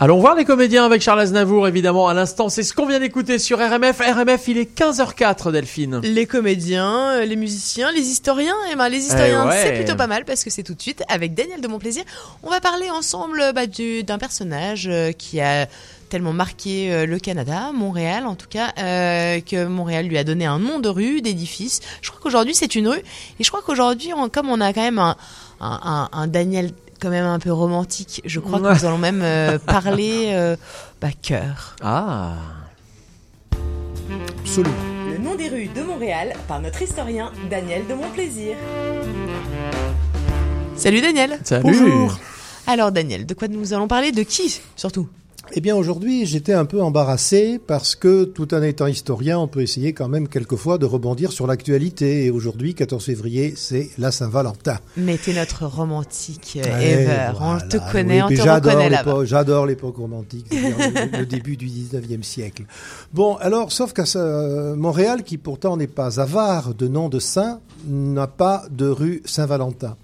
[0.00, 2.48] Allons voir les comédiens avec Charles Aznavour, évidemment, à l'instant.
[2.48, 3.98] C'est ce qu'on vient d'écouter sur RMF.
[3.98, 5.98] RMF, il est 15h04, Delphine.
[6.04, 8.54] Les comédiens, les musiciens, les historiens.
[8.72, 9.60] Et ben, les historiens, Eh ouais.
[9.60, 12.04] c'est plutôt pas mal parce que c'est tout de suite avec Daniel de Montplaisir.
[12.44, 15.66] On va parler ensemble bah, du- d'un personnage euh, qui a
[16.08, 20.46] tellement marqué euh, le Canada, Montréal en tout cas, euh, que Montréal lui a donné
[20.46, 21.80] un nom de rue, d'édifice.
[22.02, 23.02] Je crois qu'aujourd'hui c'est une rue.
[23.38, 25.16] Et je crois qu'aujourd'hui, comme on a quand même un,
[25.60, 29.20] un, un- un Daniel quand même un peu romantique, je crois que nous allons même
[29.22, 30.56] euh, parler euh,
[31.00, 31.76] bah, cœur.
[31.82, 32.32] Ah.
[34.40, 34.74] Absolument.
[35.12, 38.56] Le nom des rues de Montréal par notre historien Daniel de Montplaisir.
[40.76, 41.38] Salut Daniel.
[41.44, 41.62] Salut.
[41.64, 42.18] Bonjour.
[42.66, 44.12] Alors Daniel, de quoi nous allons parler?
[44.12, 45.08] De qui surtout?
[45.54, 49.62] Eh bien aujourd'hui, j'étais un peu embarrassé parce que tout en étant historien, on peut
[49.62, 52.26] essayer quand même quelquefois de rebondir sur l'actualité.
[52.26, 54.78] Et aujourd'hui, 14 février, c'est la Saint-Valentin.
[54.98, 57.32] Mais t'es notre romantique euh, ever.
[57.38, 57.64] voilà.
[57.64, 59.24] On te connaît, Oui, on te j'adore reconnaît là-bas.
[59.24, 62.64] J'adore l'époque romantique, le, le début du 19e siècle.
[63.14, 67.60] Bon, alors, sauf qu'à ce- Montréal, qui pourtant n'est pas avare de noms de saints,
[67.86, 69.96] n'a pas de rue Saint-Valentin.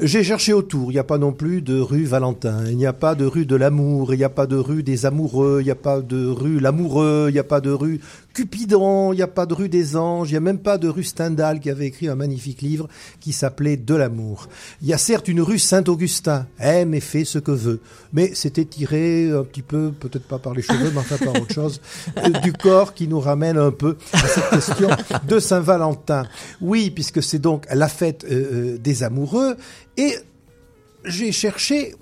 [0.00, 2.94] J'ai cherché autour, il n'y a pas non plus de rue Valentin, il n'y a
[2.94, 5.70] pas de rue de l'amour, il n'y a pas de rue des amoureux, il n'y
[5.70, 8.00] a pas de rue l'amoureux, il n'y a pas de rue
[8.32, 10.88] Cupidon, il n'y a pas de rue des anges, il n'y a même pas de
[10.88, 12.88] rue Stendhal qui avait écrit un magnifique livre
[13.20, 14.48] qui s'appelait De l'amour.
[14.80, 17.80] Il y a certes une rue Saint-Augustin, aime et fait ce que veut,
[18.12, 21.52] mais c'était tiré un petit peu, peut-être pas par les cheveux, mais enfin par autre
[21.52, 21.80] chose,
[22.18, 24.88] euh, du corps qui nous ramène un peu à cette question
[25.28, 26.26] de Saint-Valentin.
[26.60, 29.56] Oui, puisque c'est donc la fête euh, euh, des amoureux,
[29.96, 30.14] et
[31.04, 31.94] j'ai cherché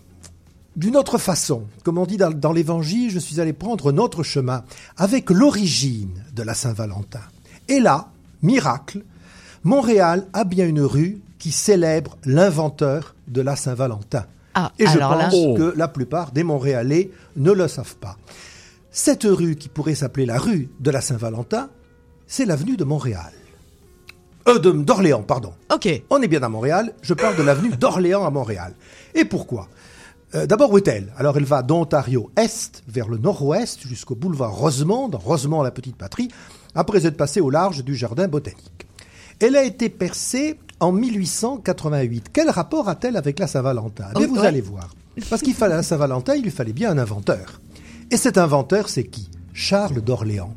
[0.76, 1.64] d'une autre façon.
[1.84, 4.64] Comme on dit dans, dans l'Évangile, je suis allé prendre notre chemin
[4.96, 7.20] avec l'origine de la Saint-Valentin.
[7.68, 8.08] Et là,
[8.42, 9.02] miracle,
[9.64, 14.26] Montréal a bien une rue qui célèbre l'inventeur de la Saint-Valentin.
[14.54, 15.54] Ah, Et je alors pense Oh.
[15.56, 18.16] que la plupart des Montréalais ne le savent pas.
[18.90, 21.68] Cette rue qui pourrait s'appeler la rue de la Saint-Valentin,
[22.26, 23.32] c'est l'avenue de Montréal.
[24.48, 25.52] Euh, de- d'Orléans, pardon.
[25.72, 25.88] Ok.
[26.10, 28.74] On est bien à Montréal, je parle de l'avenue d'Orléans à Montréal.
[29.14, 29.68] Et pourquoi?
[30.34, 35.10] Euh, D'abord, où est-elle Alors, elle va d'Ontario Est vers le nord-ouest jusqu'au boulevard Rosemont,
[35.12, 36.28] Rosemont la petite patrie,
[36.74, 38.86] après être passée au large du jardin botanique.
[39.40, 42.26] Elle a été percée en 1888.
[42.32, 44.04] Quel rapport a-t-elle avec la Saint-Valentin?
[44.14, 44.46] Eh bien, Oh, Vous ouais.
[44.46, 44.94] allez voir.
[45.28, 47.60] Parce qu'il fallait à la Saint-Valentin, il lui fallait bien un inventeur.
[48.10, 49.28] Et cet inventeur, c'est qui?
[49.52, 50.54] Charles d'Orléans.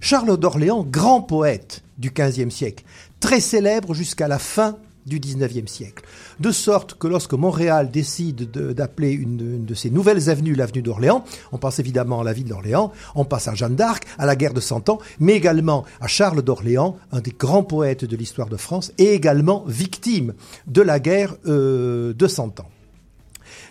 [0.00, 2.84] Charles d'Orléans, grand poète du XVe siècle,
[3.20, 6.04] très célèbre jusqu'à la fin du XIXe siècle.
[6.40, 10.82] De sorte que lorsque Montréal décide de- d'appeler une, une de ses nouvelles avenues l'avenue
[10.82, 14.36] d'Orléans, on pense évidemment à la ville d'Orléans, on passe à Jeanne d'Arc, à la
[14.36, 18.48] guerre de Cent Ans, mais également à Charles d'Orléans, un des grands poètes de l'histoire
[18.48, 20.34] de France, et également victime
[20.66, 22.68] de la guerre euh, de Cent Ans.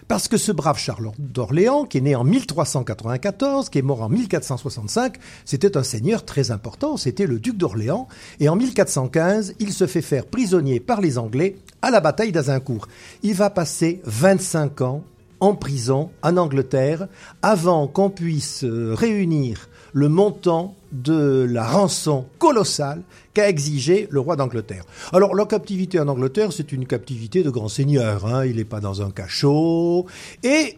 [0.08, 4.10] Parce que ce brave Charles d'Orléans, qui est né en 1394, qui est mort en
[4.10, 5.16] 1465,
[5.46, 8.08] c'était un seigneur très important, c'était le duc d'Orléans,
[8.40, 12.88] et en 1415, il se fait faire prisonnier par les Anglais à la bataille d'Azincourt.
[13.24, 15.04] Il va passer 25 ans
[15.40, 17.08] en prison en Angleterre
[17.42, 23.02] avant qu'on puisse euh, réunir le montant de la rançon colossale
[23.34, 24.86] qu'a exigé le roi d'Angleterre.
[25.12, 28.26] Alors, la captivité en Angleterre, c'est une captivité de grand seigneur.
[28.26, 28.46] Hein.
[28.46, 30.06] Il n'est pas dans un cachot.
[30.44, 30.78] Et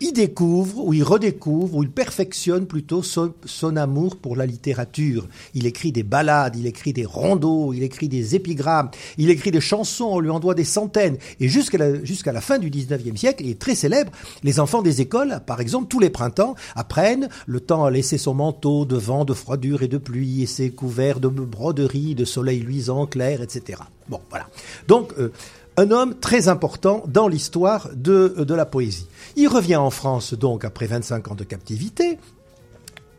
[0.00, 3.32] il découvre, ou il redécouvre, ou il perfectionne plutôt son,
[3.76, 5.26] amour pour la littérature.
[5.54, 9.60] Il écrit des ballades, il écrit des rondeaux, il écrit des épigrammes, il écrit des
[9.60, 11.16] chansons, on lui en doit des centaines.
[11.40, 14.12] Et jusqu'à la, la fin du 19e siècle, il est très célèbre.
[14.42, 18.34] Les enfants des écoles, par exemple, tous les printemps, apprennent le temps à laisser son
[18.34, 22.60] manteau de vent, de froidure et de pluie, et ses couverts de broderie, de soleil
[22.60, 23.80] luisant, clair, etc.
[24.08, 24.46] Bon, voilà.
[24.88, 25.32] Donc, euh,
[25.76, 29.06] un homme très important dans l'histoire de, de la poésie.
[29.36, 32.18] Il revient en France donc après 25 ans de captivité.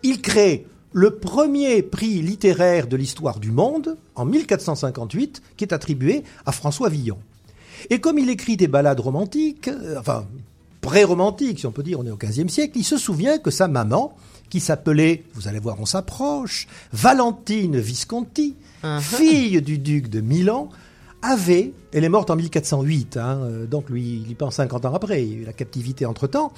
[0.01, 6.23] Il crée le premier prix littéraire de l'histoire du monde en 1458 qui est attribué
[6.45, 7.19] à François Villon.
[7.91, 10.25] Et comme il écrit des ballades romantiques, euh, enfin
[10.81, 13.67] pré-romantiques si on peut dire, on est au XVe siècle, il se souvient que sa
[13.67, 14.15] maman,
[14.49, 18.55] qui s'appelait, vous allez voir on s'approche, Valentine Visconti,
[19.01, 20.69] fille du duc de Milan,
[21.21, 24.93] avait, elle est morte en 1408, hein, euh, donc lui, il y pense 50 ans
[24.93, 26.51] après, il y a eu la captivité entre-temps.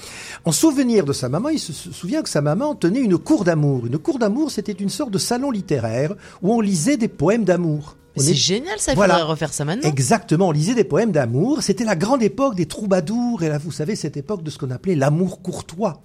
[0.46, 3.44] En souvenir de sa maman, il se sou- souvient que sa maman tenait une cour
[3.46, 3.86] d'amour.
[3.86, 7.96] Une cour d'amour, c'était une sorte de salon littéraire où on lisait des poèmes d'amour.
[8.18, 9.14] C'est est- génial, ça, il Voilà.
[9.16, 9.88] faudrait refaire ça maintenant.
[9.88, 11.62] Exactement, on lisait des poèmes d'amour.
[11.62, 14.72] C'était la grande époque des troubadours, et là, vous savez, cette époque de ce qu'on
[14.72, 16.02] appelait l'amour courtois,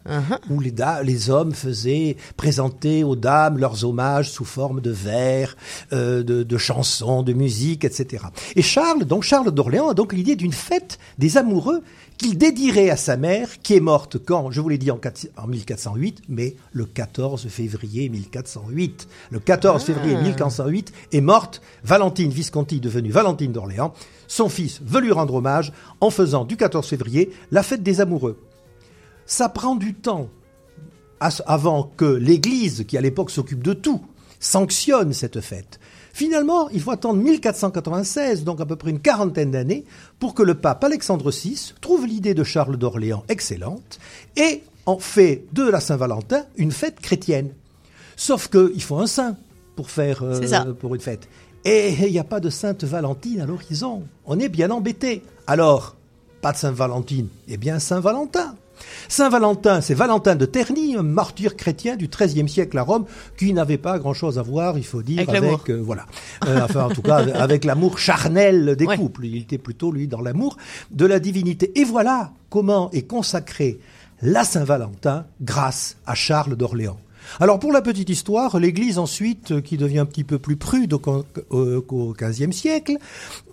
[0.51, 5.57] où les, da- les hommes faisaient présenter aux dames leurs hommages sous forme de vers,
[5.93, 8.25] euh, de, de chansons, de musique, etc.
[8.55, 11.83] Et Charles, donc Charles d'Orléans, a donc l'idée d'une fête des amoureux
[12.19, 15.29] qu'il dédierait à sa mère, qui est morte quand, je vous l'ai dit en, quatre-
[15.37, 19.09] en 1408, mais le 14 février 1408.
[19.31, 23.93] Le 14 février 1408 est morte Valentine Visconti, devenue Valentine d'Orléans.
[24.29, 28.39] Son fils veut lui rendre hommage en faisant du 14 février la fête des amoureux.
[29.27, 30.29] Ça prend du temps
[31.47, 34.03] avant que l'Église, qui à l'époque s'occupe de tout,
[34.41, 35.81] sanctionne cette fête.
[36.15, 39.85] Finalement, il faut attendre 1496, donc à peu près une quarantaine d'années,
[40.21, 43.99] pour que le pape Alexandre VI trouve l'idée de Charles d'Orléans excellente
[44.37, 47.51] et en fait de la Saint-Valentin une fête chrétienne.
[48.15, 49.37] Sauf qu'il faut un saint
[49.75, 51.29] pour faire euh, pour une fête.
[51.65, 54.05] Et il n'y a pas de Sainte Valentine à l'horizon.
[54.25, 55.25] On est bien embêté.
[55.49, 55.97] Alors,
[56.43, 57.27] Pas de Sainte-Valentine.
[57.49, 58.55] Eh bien, Saint-Valentin.
[59.09, 63.05] Saint-Valentin, c'est Valentin de Terni, un martyr chrétien du XIIIe siècle à Rome,
[63.37, 66.07] qui n'avait pas grand-chose à voir, il faut dire, Avec euh, voilà,
[66.47, 69.25] Euh, enfin en tout cas avec l'amour charnel des couples.
[69.27, 70.57] Il était plutôt lui dans l'amour
[70.91, 71.73] de la divinité.
[71.79, 73.79] Et voilà comment est consacrée
[74.23, 76.99] la Saint-Valentin grâce à Charles d'Orléans.
[77.41, 80.93] Alors pour la petite histoire, l'Église ensuite, euh, qui devient un petit peu plus prude
[80.93, 82.97] au, qu- au- qu'au XVe siècle,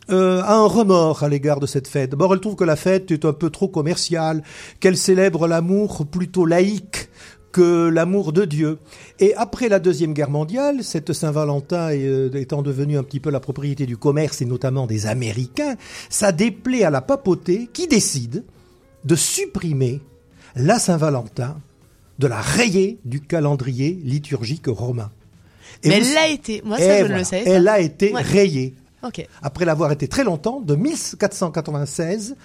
[0.10, 2.10] euh, a un remords à l'égard de cette fête.
[2.12, 4.44] D'abord, elle trouve que la fête est un peu trop commerciale,
[4.80, 7.10] qu'elle célèbre l'amour plutôt laïque
[7.52, 8.80] que l'amour de Dieu.
[9.20, 13.42] Et après la Deuxième Guerre mondiale, cette Saint-Valentin euh, étant devenue un petit peu la
[13.42, 15.76] propriété du commerce et notamment des Américains,
[16.10, 18.44] ça déplaît à la papauté qui décide
[19.04, 20.00] de supprimer
[20.56, 21.58] la Saint-Valentin,
[22.20, 25.12] de la rayer du calendrier liturgique romain.
[25.84, 26.62] Et Mais vous- elle l'a été.
[26.64, 27.18] Moi, ça, Et je voilà.
[27.18, 27.38] le pas.
[27.52, 28.22] Elle a été Ouais.
[28.22, 28.76] rayée.
[29.42, 32.36] Après l'avoir été très longtemps, de 1496,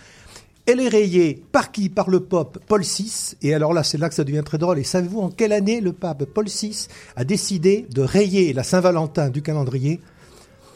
[0.67, 1.89] elle est rayée par qui?
[1.89, 3.37] Par le pape Paul VI.
[3.43, 4.79] Et alors là, c'est là que ça devient très drôle.
[4.79, 9.31] Et savez-vous en quelle année le pape Paul VI a décidé de rayer la Saint-Valentin
[9.31, 10.01] du calendrier?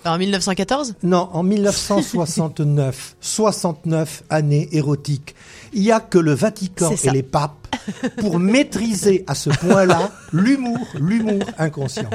[0.05, 3.17] En 1914 Non, en 1969.
[3.21, 5.35] 69 années érotiques.
[5.73, 7.61] Il n'y a que le Vatican et les papes
[8.19, 12.09] pour maîtriser à ce point-là l'humour, l'humour inconscient.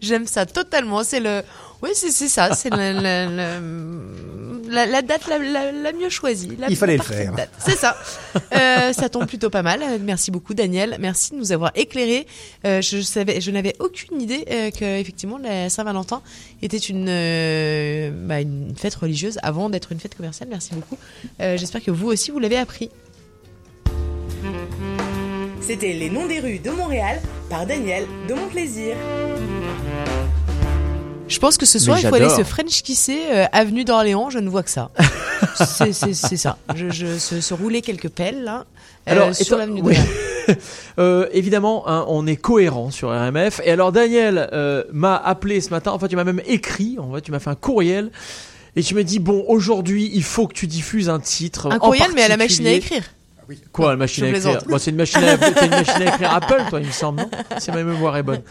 [0.00, 1.02] J'aime ça totalement.
[1.02, 1.42] C'est le.
[1.82, 2.54] Oui, c'est c'est ça.
[2.54, 3.60] C'est la, la, la,
[4.68, 6.56] la- la date la, la, la mieux choisie.
[6.58, 7.32] La Il fallait le faire.
[7.32, 7.50] date.
[7.58, 7.96] C'est ça.
[8.54, 9.80] Euh, ça tombe plutôt pas mal.
[10.00, 10.96] Merci beaucoup, Daniel.
[10.98, 12.26] Merci de nous avoir éclairé.
[12.64, 16.22] Euh, je savais, je n'avais aucune idée euh, que effectivement la Saint-Valentin
[16.62, 20.48] était une euh, bah, une fête religieuse avant d'être une fête commerciale.
[20.50, 20.98] Merci beaucoup.
[21.40, 22.90] Euh, J'espère que vous aussi vous l'avez appris.
[25.60, 27.20] C'était Les Noms des rues de Montréal
[27.50, 28.96] par Daniel de Mon Plaisir.
[31.28, 34.30] Je pense que ce soir, il faut aller se French kisser euh, avenue d'Orléans.
[34.30, 34.90] Je ne vois que ça.
[35.76, 36.56] c'est ça.
[36.74, 38.64] Je, je se, se rouler quelques pelles là.
[39.08, 39.96] euh, Alors, sur l'avenue oui.
[40.98, 43.60] Euh, évidemment, hein, on est cohérent sur RMF.
[43.64, 44.48] Et alors, Daniel
[44.92, 45.90] m'a appelé ce matin.
[45.90, 46.96] Enfin, tu m'as même écrit.
[47.00, 48.12] En fait, tu m'as fait un courriel.
[48.76, 51.66] Et tu m'as dit bon, aujourd'hui, il faut que tu diffuses un titre.
[51.72, 53.02] Un en courriel, mais à la machine à particulier.
[53.72, 54.58] Quoi, la machine à écrire.
[54.66, 57.20] Bon, c'est une machine à, t'as une machine à écrire Apple, toi, il me semble,
[57.20, 57.30] non?
[57.58, 58.42] Si ma mémoire est bonne.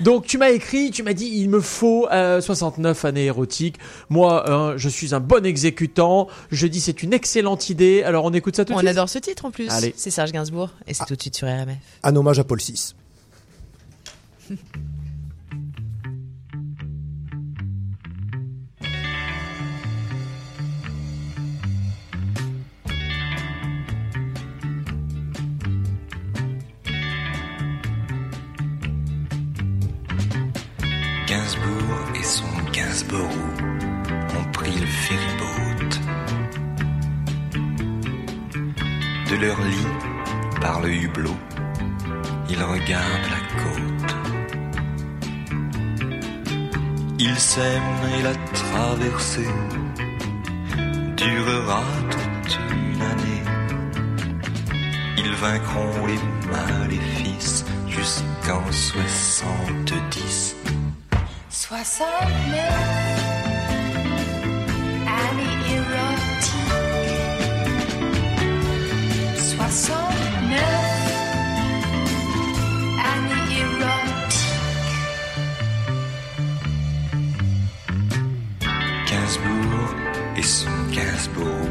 [0.00, 3.76] Donc, tu m'as écrit, tu m'as dit, il me faut euh, 69 années érotiques.
[4.10, 6.28] Moi, hein, je suis un bon exécutant.
[6.50, 8.02] Je dis, c'est une excellente idée.
[8.04, 8.90] Alors, on écoute ça tout de On suite?
[8.90, 9.68] adore ce titre en plus.
[9.70, 9.92] Allez.
[9.96, 11.76] C'est Serge Gainsbourg et c'est tout de suite sur RMF.
[12.02, 12.94] Un hommage à Paul VI.
[32.14, 35.90] Et son Gainsborough ont pris le ferryboat.
[39.30, 39.86] De leur lit,
[40.62, 41.36] par le hublot,
[42.48, 44.14] ils regardent la côte.
[47.18, 49.54] Ils s'aiment et la traversée
[51.14, 53.42] durera toute une année.
[55.18, 60.56] Ils vaincront les maléfices jusqu'en soixante-dix.
[61.66, 61.80] 69
[65.08, 66.52] années érotiques
[69.34, 70.60] 69
[73.00, 74.44] années érotiques
[79.08, 79.90] Gainsbourg
[80.36, 81.70] et son Gainsborough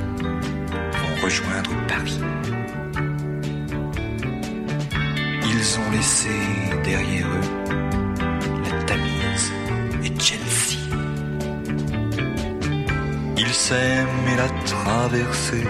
[0.97, 2.19] vont rejoindre Paris.
[5.43, 6.29] Ils ont laissé
[6.83, 7.62] derrière eux
[13.53, 15.67] S'aiment et la traversée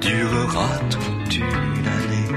[0.00, 2.30] durera toute une année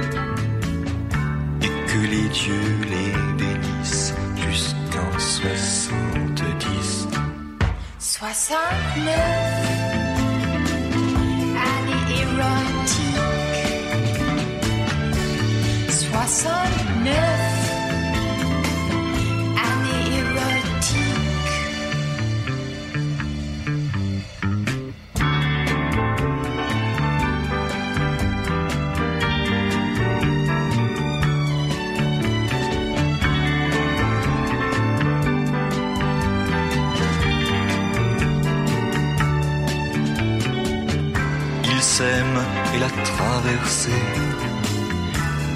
[1.64, 3.12] et que les dieux les
[3.44, 7.08] bénissent jusqu'en soixante-dix.
[7.98, 9.16] 69
[11.58, 13.20] années érotiques
[15.90, 17.49] 69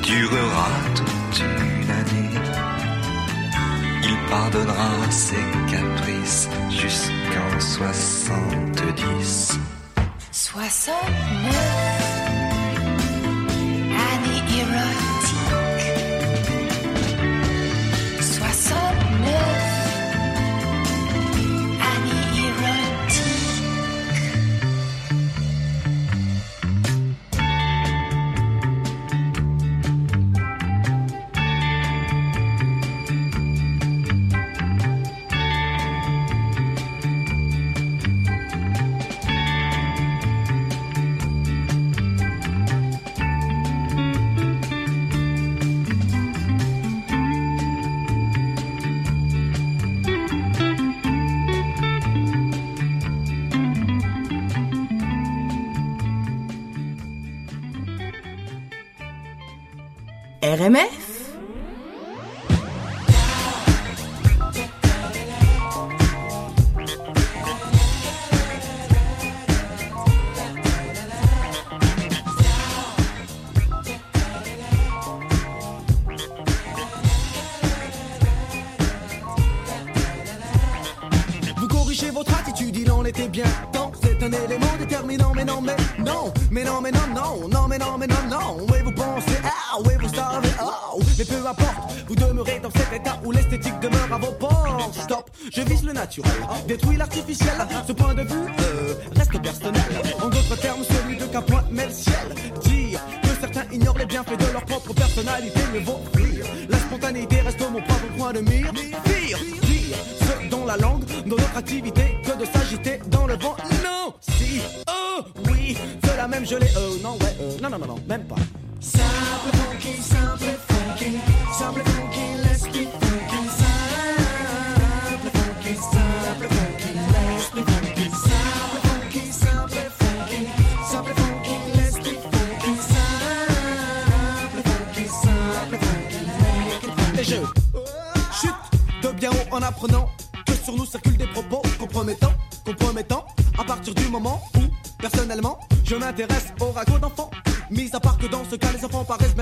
[0.02, 2.40] durera toute une année.
[4.04, 9.60] Il pardonnera ses caprices jusqu'en soixante-dix.
[10.32, 11.93] Soixante-neuf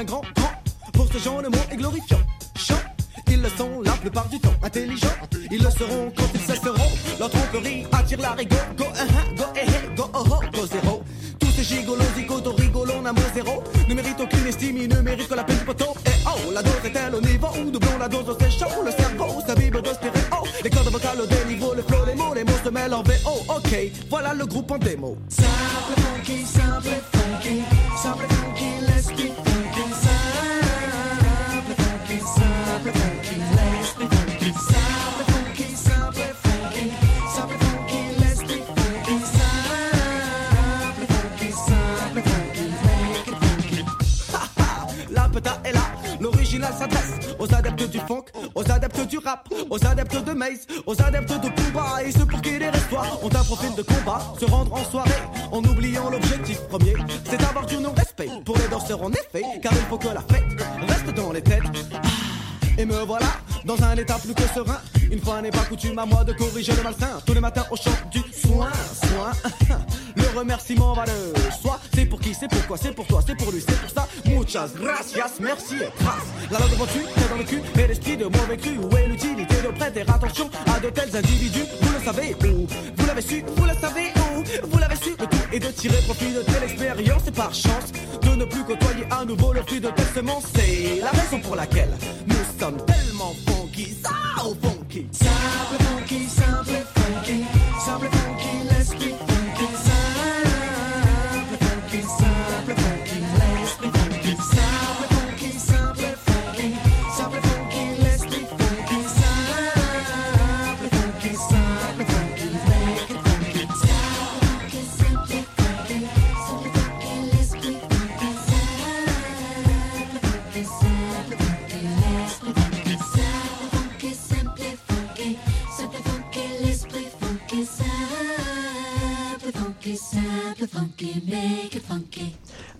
[0.03, 0.40] grand
[66.05, 67.19] moi de corriger le malsain.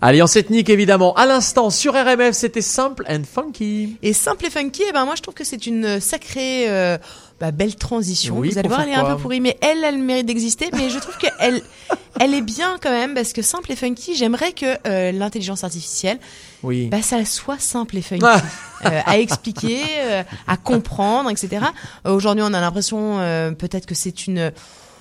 [0.02, 1.14] Alliance ethnique évidemment.
[1.14, 3.96] À l'instant sur RMF, c'était simple and funky.
[4.02, 6.98] Et simple et funky, eh ben moi je trouve que c'est une sacrée euh,
[7.42, 8.38] bah, belle transition.
[8.38, 10.70] Oui, Vous allez voir, elle est un peu pourrie, mais elle, elle mérite d'exister.
[10.74, 11.62] Mais je trouve qu'elle,
[12.20, 14.14] elle est bien quand même parce que simple et funky.
[14.14, 16.18] J'aimerais que euh, l'intelligence artificielle,
[16.62, 16.86] oui.
[16.86, 18.24] bah ça soit simple et funky
[18.86, 21.66] euh, à expliquer, euh, à comprendre, etc.
[22.06, 24.52] Euh, aujourd'hui, on a l'impression euh, peut-être que c'est une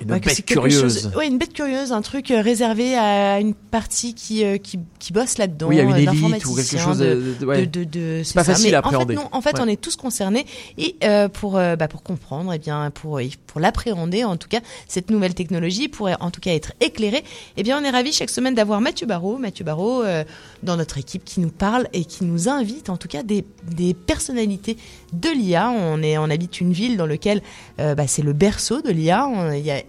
[0.02, 0.82] une Ouais, bête curieuse.
[1.04, 4.80] chose- ouais, une bête curieuse, un truc euh, réservé à une partie qui euh, qui,
[5.00, 5.68] qui bosse là-dedans.
[5.68, 7.66] Oui, il y a une euh, élite ou quelque chose de- de- ouais.
[7.66, 8.54] de, de- de- C'est pas ça.
[8.54, 9.16] facile Mais à En appréhender.
[9.16, 10.46] fait, non, en fait, on est tous concernés
[10.78, 14.60] et euh, pour euh, bah, pour comprendre, et bien pour pour l'appréhender, en tout cas
[14.88, 17.24] cette nouvelle technologie, pour en tout cas être éclairé.
[17.58, 20.24] Eh bien, on est ravi chaque semaine d'avoir Mathieu Barraud, Mathieu Barraud euh,
[20.64, 23.94] dans notre équipe qui nous parle et qui nous invite, en tout cas des des
[23.94, 24.78] personnalités
[25.14, 25.70] de l'IA.
[25.70, 27.42] On est on habite une ville dans laquelle
[27.78, 29.28] bah, c'est le berceau de l'IA.
[29.56, 29.82] Il y a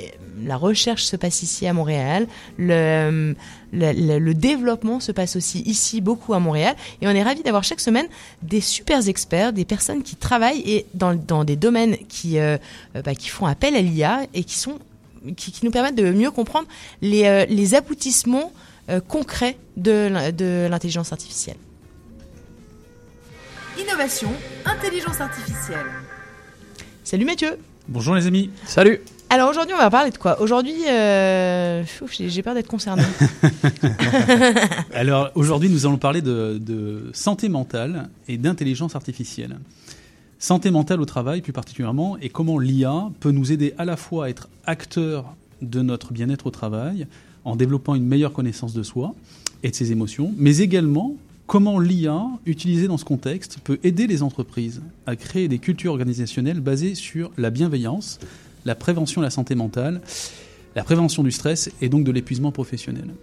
[0.45, 2.27] la recherche se passe ici à Montréal,
[2.59, 3.35] le,
[3.73, 7.43] le, le- le développement se passe aussi ici beaucoup à Montréal, et on est ravi
[7.43, 8.07] d'avoir chaque semaine
[8.43, 12.57] des super experts, des personnes qui travaillent et dans, dans des domaines qui euh,
[12.97, 14.79] euh, bah, qui font appel à l'IA et qui sont
[15.37, 16.67] qui, qui nous permettent de mieux comprendre
[17.01, 18.53] les, euh, les aboutissements
[18.91, 20.09] euh, concrets de
[20.69, 21.57] l'intelligence artificielle.
[23.79, 24.31] Innovation,
[24.65, 25.87] intelligence artificielle.
[27.05, 27.57] Salut Mathieu
[27.89, 28.51] Bonjour les amis.
[28.67, 29.01] Salut.
[29.33, 30.43] Alors aujourd'hui on va parler de quoi?
[30.43, 31.83] Aujourd'hui, euh,
[32.19, 33.02] j'ai peur d'être concerné.
[34.94, 39.59] Alors aujourd'hui, nous allons parler de, de santé mentale et d'intelligence artificielle.
[40.39, 44.27] Santé mentale au travail plus particulièrement et comment l'IA peut nous aider à la fois
[44.27, 47.07] à être acteur de notre bien-être au travail
[47.47, 49.15] en développant une meilleure connaissance de soi
[49.62, 54.23] et de ses émotions, mais également comment l'IA, utilisée dans ce contexte, peut aider les
[54.23, 58.19] entreprises à créer des cultures organisationnelles basées sur la bienveillance,
[58.65, 60.01] la prévention de la santé mentale,
[60.75, 63.15] la prévention du stress et donc de l'épuisement professionnel.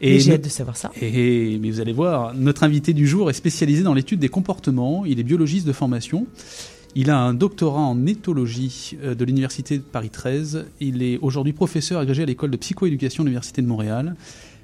[0.00, 0.92] Mais j'ai hâte de savoir ça.
[1.00, 5.06] et, mais vous allez voir, notre invité du jour est spécialisé dans l'étude des comportements.
[5.06, 6.26] Il est biologiste de formation.
[6.94, 10.66] Il a un doctorat en éthologie euh, de l'Université de Paris 13.
[10.80, 14.16] Il est aujourd'hui professeur agrégé à l'école de psychoéducation de l'Université de Montréal,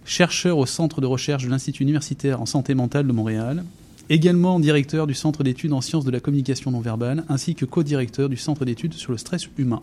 [0.04, 3.64] chercheur au centre de recherche de l'Institut universitaire en santé mentale de Montréal,
[4.12, 8.28] également directeur du centre d'études en sciences de la communication non verbale, ainsi que co-directeur
[8.28, 9.82] du centre d'études sur le stress humain.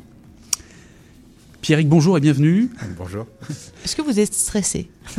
[1.62, 2.70] Pierrick, bonjour et bienvenue.
[2.98, 3.26] Bonjour.
[3.84, 4.90] Est-ce que vous êtes stressé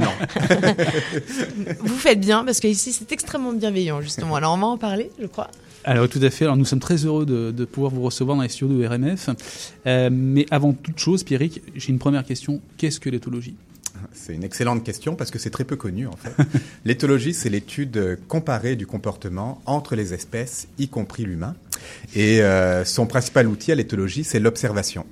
[0.00, 0.10] Non.
[1.84, 4.34] vous faites bien parce que ici c'est extrêmement bienveillant justement.
[4.34, 5.50] Alors on va en parler, je crois.
[5.84, 6.46] Alors tout à fait.
[6.46, 9.30] Alors nous sommes très heureux de, de pouvoir vous recevoir dans les studios de RMF.
[9.86, 12.60] Euh, mais avant toute chose, Pierrick, j'ai une première question.
[12.76, 13.54] Qu'est-ce que l'éthologie?
[14.12, 16.34] C'est une excellente question parce que c'est très peu connu en fait.
[16.84, 21.54] L'éthologie, c'est l'étude comparée du comportement entre les espèces, y compris l'humain.
[22.14, 25.06] Et euh, son principal outil à l'éthologie, c'est l'observation.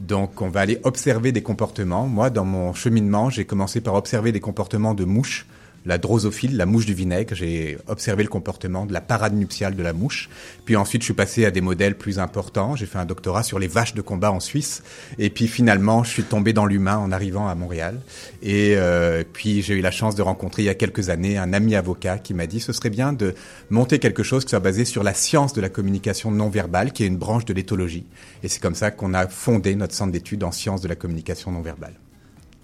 [0.00, 2.06] Donc on va aller observer des comportements.
[2.06, 5.46] Moi, dans mon cheminement, j'ai commencé par observer des comportements de mouches.
[5.88, 9.82] La drosophile, la mouche du vinaigre, j'ai observé le comportement de la parade nuptiale de
[9.82, 10.28] la mouche.
[10.66, 12.76] Puis ensuite, je suis passé à des modèles plus importants.
[12.76, 14.82] J'ai fait un doctorat sur les vaches de combat en Suisse.
[15.18, 18.02] Et puis finalement, je suis tombé dans l'humain en arrivant à Montréal.
[18.42, 21.54] Et euh, puis j'ai eu la chance de rencontrer il y a quelques années un
[21.54, 23.34] ami avocat qui m'a dit ce serait bien de
[23.70, 27.04] monter quelque chose qui soit basé sur la science de la communication non verbale, qui
[27.04, 28.04] est une branche de l'éthologie.
[28.42, 31.50] Et c'est comme ça qu'on a fondé notre centre d'études en sciences de la communication
[31.50, 31.94] non verbale.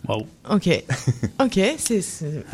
[0.08, 0.26] Waouh.
[0.50, 0.84] Ok.
[1.42, 2.00] Ok, c'est.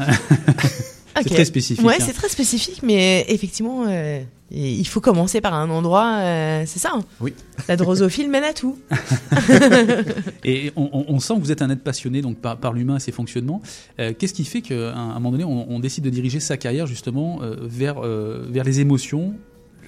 [1.27, 2.05] Très spécifique, Ouais, hein.
[2.05, 6.93] c'est très spécifique, mais effectivement, euh, il faut commencer par un endroit, euh, c'est ça.
[6.95, 7.35] hein Oui.
[7.69, 8.79] La drosophile mène à tout.
[10.45, 13.13] Et on, sent que vous êtes un être passionné donc par, par l'humain et ses
[13.13, 13.61] fonctionnements.
[13.99, 16.41] Euh, Qu'est-ce qui fait qu'à un, à un moment donné, on, on décide de diriger
[16.41, 19.35] sa carrière justement euh, vers, euh, vers les émotions,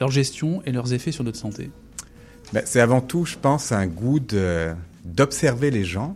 [0.00, 1.70] leur gestion et leurs effets sur notre santé?
[2.52, 4.20] Ben, c'est avant tout, je pense, un goût
[5.04, 6.14] d'observer les gens,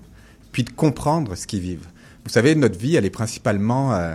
[0.56, 1.86] puis de comprendre ce qu'ils vivent.
[2.24, 3.92] Vous savez, notre vie, elle est principalement...
[3.92, 4.14] euh,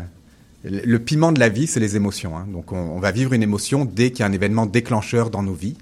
[0.63, 2.35] le piment de la vie, c'est les émotions.
[2.35, 2.47] hein.
[2.51, 5.43] Donc, on, on va vivre une émotion dès qu'il y a un événement déclencheur dans
[5.43, 5.77] nos vies.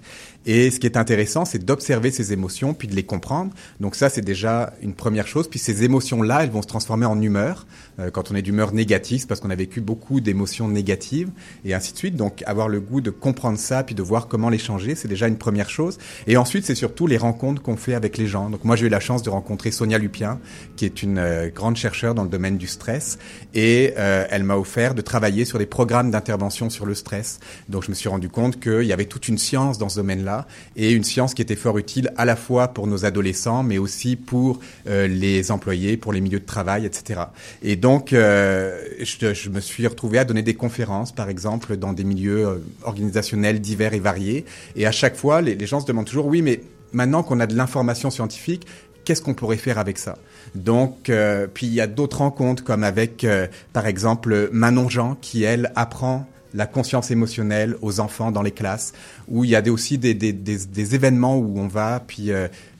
[0.45, 3.53] Et ce qui est intéressant, c'est d'observer ces émotions, puis de les comprendre.
[3.79, 5.49] Donc ça, c'est déjà une première chose.
[5.49, 7.67] Puis ces émotions-là, elles vont se transformer en humeur.
[7.99, 11.29] Euh, quand on est d'humeur négative, c'est parce qu'on a vécu beaucoup d'émotions négatives,
[11.65, 12.15] et ainsi de suite.
[12.15, 15.27] Donc avoir le goût de comprendre ça, puis de voir comment les changer, c'est déjà
[15.27, 15.97] une première chose.
[16.27, 18.49] Et ensuite, c'est surtout les rencontres qu'on fait avec les gens.
[18.49, 20.39] Donc moi, j'ai eu la chance de rencontrer Sonia Lupien,
[20.75, 23.19] qui est une euh, grande chercheure dans le domaine du stress,
[23.53, 27.39] et euh, elle m'a offert de travailler sur des programmes d'intervention sur le stress.
[27.67, 30.47] Donc je me suis rendu compte qu'il y avait toute une science dans ce domaine-là,
[30.75, 34.15] et une science qui était fort utile à la fois pour nos adolescents, mais aussi
[34.15, 37.21] pour euh, les employés, pour les milieux de travail, etc.
[37.61, 42.03] Et donc, euh, je, me suis retrouvé à donner des conférences, par exemple, dans des
[42.03, 44.45] milieux euh, organisationnels divers et variés.
[44.75, 46.61] Et à chaque fois, les, gens se demandent toujours, oui, mais
[46.91, 48.65] maintenant qu'on a de l'information scientifique,
[49.05, 50.17] qu'est-ce qu'on pourrait faire avec ça?
[50.55, 53.25] Donc, euh, puis il y a d'autres rencontres, comme avec,
[53.73, 58.93] par exemple, Manon Jean, qui, elle, apprend la conscience émotionnelle aux enfants dans les classes,
[59.27, 62.31] où il y a des, aussi des, événements où on va, puis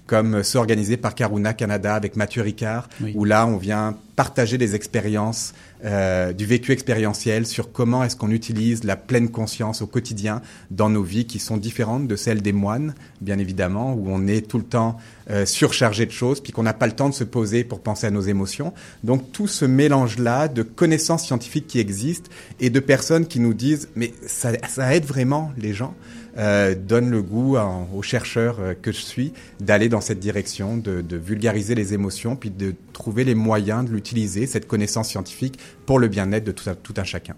[0.10, 3.14] comme ceux organisés par Karuna Canada avec Mathieu Ricard, Oui.
[3.16, 5.54] où là on vient partager des expériences,
[5.86, 10.90] euh, du vécu expérientiel sur comment est-ce qu'on utilise la pleine conscience au quotidien dans
[10.90, 14.58] nos vies qui sont différentes de celles des moines, bien évidemment, où on est tout
[14.58, 14.98] le temps
[15.30, 18.08] euh, surchargé de choses, puis qu'on n'a pas le temps de se poser pour penser
[18.08, 18.74] à nos émotions.
[19.04, 22.30] Donc tout ce mélange-là de connaissances scientifiques qui existent
[22.60, 25.94] et de personnes qui nous disent mais ça, ça aide vraiment les gens?
[26.40, 30.78] Euh, donne le goût à- aux chercheurs euh, que je suis d'aller dans cette direction,
[30.78, 35.60] de, de vulgariser les émotions, puis de trouver les moyens de l'utiliser, cette connaissance scientifique,
[35.86, 37.36] pour le bien-être de tout un, tout un chacun.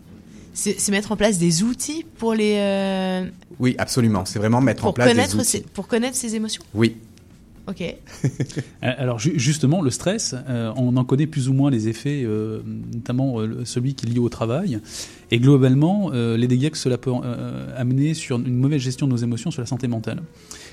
[0.53, 3.25] C'est mettre en place des outils pour les euh,
[3.59, 4.25] Oui, absolument.
[4.25, 5.63] C'est vraiment mettre en place des outils.
[5.73, 6.61] pour connaître ses émotions?
[6.73, 6.97] Oui.
[7.67, 7.81] Ok.
[8.83, 12.23] Euh, Alors ju- justement, le stress, euh, on en connaît plus ou moins les effets,
[12.25, 12.61] euh,
[12.93, 14.79] notamment euh, celui qui est lié au travail.
[15.29, 19.11] Et globalement, euh, les dégâts que cela peut euh, amener sur une mauvaise gestion de
[19.11, 20.21] nos émotions sur la santé mentale.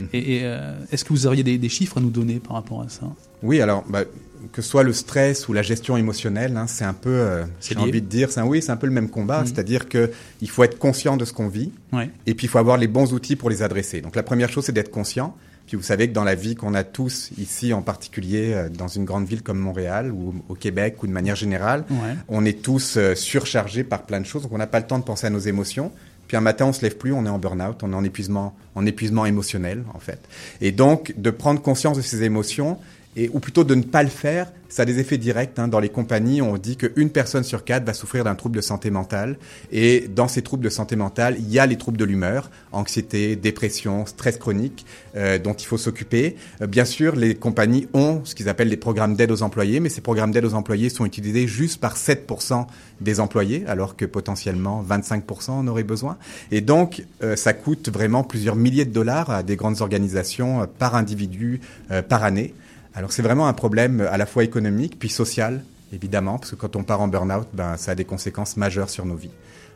[0.00, 0.08] Mhm.
[0.14, 2.80] Et, et, euh, est-ce que vous auriez des, des chiffres à nous donner par rapport
[2.82, 3.02] à ça?
[3.42, 4.04] Oui, alors bah,
[4.52, 7.74] que ce soit le stress ou la gestion émotionnelle, hein, c'est un peu, euh, C'est
[7.74, 9.46] j'ai envie de dire, c'est un, oui, c'est un peu le même combat, Mhm.
[9.48, 10.10] c'est-à-dire que
[10.40, 12.10] il faut être conscient de ce qu'on vit, Ouais.
[12.26, 14.00] et puis il faut avoir les bons outils pour les adresser.
[14.00, 15.36] Donc la première chose, c'est d'être conscient.
[15.68, 18.88] Puis vous savez que dans la vie qu'on a tous ici, en particulier euh, dans
[18.88, 22.16] une grande ville comme Montréal ou au Québec ou de manière générale, Ouais.
[22.28, 24.98] on est tous euh, surchargés par plein de choses, donc on n'a pas le temps
[24.98, 25.92] de penser à nos émotions.
[26.26, 28.54] Puis un matin, on se lève plus, on est en burn-out, on est en épuisement,
[28.74, 30.20] en épuisement émotionnel en fait.
[30.60, 32.78] Et donc de prendre conscience de ces émotions,
[33.16, 35.58] et ou plutôt de ne pas le faire, ça a des effets directs.
[35.58, 35.68] Hein.
[35.68, 38.90] Dans les compagnies, on dit qu'une personne sur quatre va souffrir d'un trouble de santé
[38.90, 39.38] mentale.
[39.72, 43.34] Et dans ces troubles de santé mentale, il y a les troubles de l'humeur, anxiété,
[43.34, 44.84] dépression, stress chronique,
[45.16, 46.36] euh, dont il faut s'occuper.
[46.60, 49.88] Euh, bien sûr, les compagnies ont ce qu'ils appellent des programmes d'aide aux employés, mais
[49.88, 52.66] ces programmes d'aide aux employés sont utilisés juste par 7%
[53.00, 56.16] des employés, alors que potentiellement 25% en auraient besoin.
[56.50, 60.66] Et donc, euh, ça coûte vraiment plusieurs milliers de dollars à des grandes organisations euh,
[60.66, 62.54] par individu, euh, par année.
[62.94, 66.74] Alors c'est vraiment un problème à la fois économique puis social, évidemment, parce que quand
[66.76, 69.30] on part en burn-out, ben, ça a des conséquences majeures sur nos vies.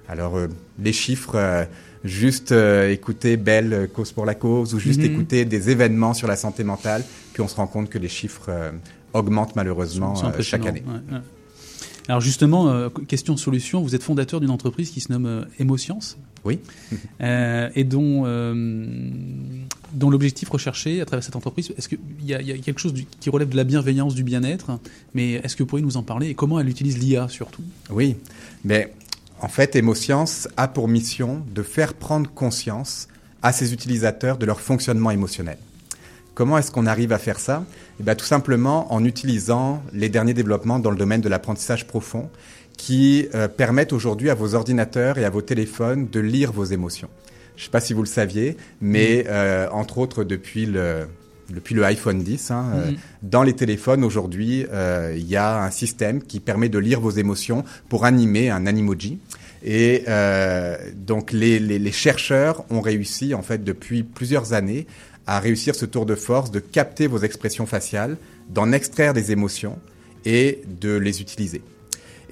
[0.08, 0.49] Alors euh,
[0.81, 1.65] les chiffres, euh,
[2.05, 5.07] juste euh, écouter Belle euh, cause pour la cause ou juste Mhm.
[5.12, 8.47] écouter des événements sur la santé mentale, puis on se rend compte que les chiffres
[8.49, 8.73] euh,
[9.12, 10.82] augmentent malheureusement euh, chaque année.
[10.86, 11.20] ouais, ouais.
[12.08, 16.18] Alors justement, euh, question solution, vous êtes fondateur d'une entreprise qui se nomme euh, Émoscience.
[16.44, 16.58] Oui.
[17.22, 19.10] Euh, et dont, euh,
[19.94, 22.80] dont l'objectif recherché à travers cette entreprise, est-ce qu'il y, a- il y a quelque
[22.80, 24.78] chose du- qui relève de la bienveillance, du bien-être,
[25.14, 27.62] mais est-ce que vous pourriez nous en parler et comment elle utilise l'IA surtout?
[27.90, 28.16] Oui,
[28.64, 28.92] mais
[29.40, 33.08] en fait, Émoscience a pour mission de faire prendre conscience
[33.42, 35.58] à ses utilisateurs de leur fonctionnement émotionnel.
[36.34, 37.64] Comment est-ce qu'on arrive à faire ça?
[38.00, 42.30] Eh bien, Tout simplement en utilisant les derniers développements dans le domaine de l'apprentissage profond
[42.76, 47.09] qui euh, permettent aujourd'hui à vos ordinateurs et à vos téléphones de lire vos émotions.
[47.57, 51.07] Je ne sais pas si vous le saviez, mais euh, entre autres depuis le,
[51.51, 52.97] depuis le iPhone 10, hein, euh, Mhm.
[53.23, 57.10] dans les téléphones aujourd'hui, euh, il y a un système qui permet de lire vos
[57.10, 59.18] émotions pour animer un animoji.
[59.65, 64.86] Et euh, donc les, les, les chercheurs ont réussi en fait depuis plusieurs années
[65.26, 68.17] à réussir ce tour de force de capter vos expressions faciales,
[68.49, 69.78] d'en extraire des émotions
[70.25, 71.62] et de les utiliser.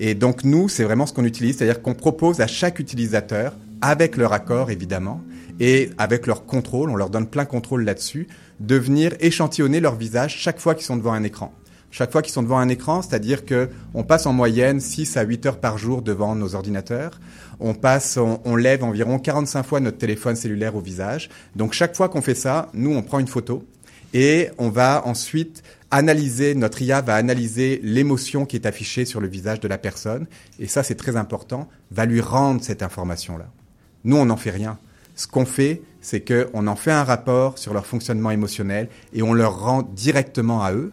[0.03, 4.17] Et donc nous, c'est vraiment ce qu'on utilise, c'est-à-dire qu'on propose à chaque utilisateur, avec
[4.17, 5.20] leur accord évidemment,
[5.61, 8.27] et avec leur contrôle, on leur donne plein contrôle là-dessus,
[8.61, 11.53] de venir échantillonner leur visage chaque fois qu'ils sont devant un écran.
[11.91, 15.23] Chaque fois qu'ils sont devant un écran, c'est-à-dire que on passe en moyenne 6 à
[15.23, 17.20] 8 heures par jour devant nos ordinateurs.
[17.59, 21.29] On passe, on, on lève environ 45 fois notre téléphone cellulaire au visage.
[21.57, 23.65] Donc chaque fois qu'on fait ça, nous on prend une photo
[24.15, 29.28] et on va ensuite analyser, notre IA va analyser l'émotion qui est affichée sur le
[29.28, 30.27] visage de la personne,
[30.59, 33.51] et ça c'est très important, va lui rendre cette information-là.
[34.05, 34.78] Nous, on n'en fait rien.
[35.17, 39.35] Ce qu'on fait, c'est qu'on en fait un rapport sur leur fonctionnement émotionnel et on
[39.35, 40.93] leur rend directement à eux.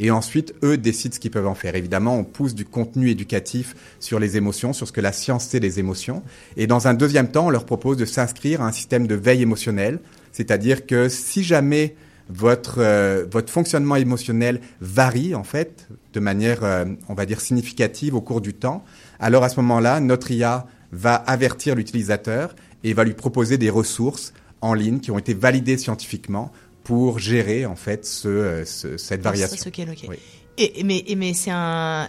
[0.00, 1.74] Et ensuite, eux décident ce qu'ils peuvent en faire.
[1.74, 5.60] Évidemment, on pousse du contenu éducatif sur les émotions, sur ce que la science sait
[5.60, 6.22] des émotions.
[6.56, 9.42] Et dans un deuxième temps, on leur propose de s'inscrire à un système de veille
[9.42, 9.98] émotionnelle.
[10.32, 11.96] C'est-à-dire que si jamais
[12.28, 18.14] votre, euh, votre fonctionnement émotionnel varie, en fait, de manière, euh, on va dire, significative
[18.14, 18.84] au cours du temps,
[19.20, 24.32] alors à ce moment-là, notre IA va avertir l'utilisateur et va lui proposer des ressources
[24.60, 26.52] en ligne qui ont été validées scientifiquement
[26.84, 29.56] pour gérer, en fait, ce, euh, ce- cette variation.
[29.56, 29.64] Ça.
[30.08, 30.16] Oui.
[30.56, 30.82] Et,
[31.16, 32.08] mais c'est un,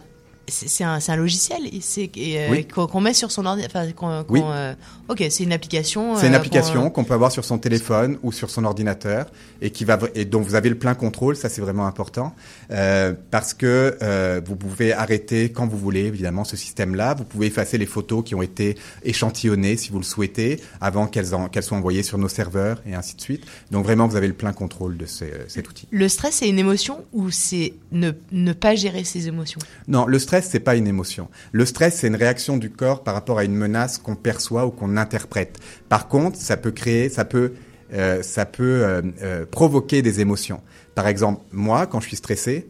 [0.49, 2.65] c'est un, logiciel euh, Oui.
[2.67, 3.83] qu'on met sur son ordinateur.
[3.97, 4.41] Enfin, Oui.
[4.43, 4.73] euh,
[5.07, 6.15] ok, c'est une application.
[6.15, 9.25] C'est une euh, application qu'on- peut avoir sur son téléphone ou sur son ordinateur
[9.61, 11.35] et qui va et dont vous avez le plein contrôle.
[11.35, 12.35] Ça c'est vraiment important
[12.71, 13.97] euh, parce que
[14.45, 17.15] vous pouvez arrêter quand vous voulez évidemment ce système-là.
[17.15, 21.33] Vous pouvez effacer les photos qui ont été échantillonnées si vous le souhaitez avant qu'elles
[21.33, 23.43] en- qu'elles soient envoyées sur nos serveurs et ainsi de suite.
[23.71, 25.87] Donc vraiment vous avez le plein contrôle de ce- cet outil.
[25.91, 29.59] Le stress, c'est une émotion ou c'est ne, ne pas gérer ses émotions?
[29.87, 31.29] Non, le stress stress, c'est pas une émotion.
[31.51, 34.71] Le stress, c'est une réaction du corps par rapport à une menace qu'on perçoit ou
[34.71, 35.57] qu'on interprète.
[35.89, 37.53] Par contre, ça peut créer, ça peut,
[37.93, 40.61] euh, ça peut euh, euh, provoquer des émotions.
[40.95, 42.67] Par exemple, moi, quand je suis stressé,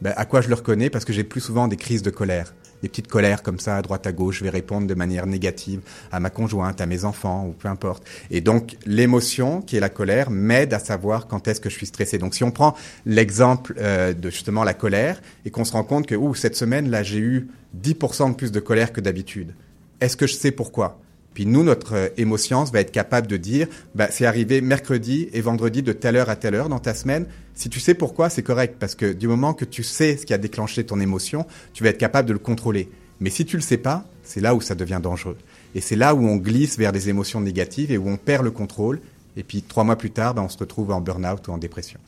[0.00, 0.90] ben, à quoi je le reconnais?
[0.90, 2.54] Parce que j'ai plus souvent des crises de colère.
[2.82, 5.80] Des petites colères comme ça, à droite à gauche, je vais répondre de manière négative
[6.12, 8.04] à ma conjointe, à mes enfants, ou peu importe.
[8.30, 11.86] Et donc, l'émotion, qui est la colère, m'aide à savoir quand est-ce que je suis
[11.86, 12.18] stressé.
[12.18, 12.74] Donc, si on prend
[13.06, 16.90] l'exemple euh, de justement la colère, et qu'on se rend compte que, ouh, cette semaine,
[16.90, 17.48] là, j'ai eu
[17.80, 19.54] 10% de plus de colère que d'habitude.
[20.00, 20.98] Est-ce que je sais pourquoi?
[21.40, 25.40] Puis nous, notre euh, émotionnce va être capable de dire, bah, c'est arrivé mercredi et
[25.40, 27.24] vendredi de telle heure à telle heure dans ta semaine.
[27.54, 30.34] Si tu sais pourquoi, c'est correct, parce que du moment que tu sais ce qui
[30.34, 32.90] a déclenché ton émotion, tu vas être capable de le contrôler.
[33.20, 35.38] Mais si tu le sais pas, c'est là où ça devient dangereux.
[35.74, 38.50] Et c'est là où on glisse vers des émotions négatives et où on perd le
[38.50, 39.00] contrôle.
[39.38, 42.00] Et puis trois mois plus tard, bah, on se retrouve en burn-out ou en dépression.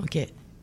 [0.00, 0.16] Ok.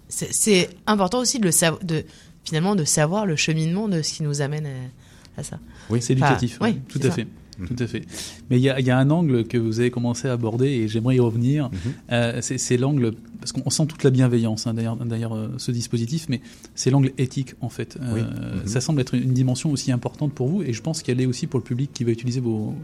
[0.08, 2.06] C'est- important aussi de, le sav- de
[2.46, 5.60] finalement de savoir le cheminement de ce qui nous amène à, à ça.
[5.90, 6.58] Oui, c'est éducatif.
[6.62, 7.12] oui, oui, tout à ça.
[7.12, 7.28] fait.
[7.58, 8.04] Tout à fait.
[8.50, 10.68] Mais il y a, il y a un angle que vous avez commencé à aborder
[10.68, 11.70] et j'aimerais y revenir.
[12.12, 16.42] Euh, c'est l'angle, parce qu'on sent toute la bienveillance hein, derrière, euh, ce dispositif, mais
[16.76, 17.98] c'est l'angle éthique en fait.
[18.02, 18.22] Euh, Oui.
[18.22, 18.68] Mhm.
[18.68, 21.48] Ça semble être une dimension aussi importante pour vous et je pense qu'elle est aussi
[21.48, 22.76] pour le public qui va utiliser vos,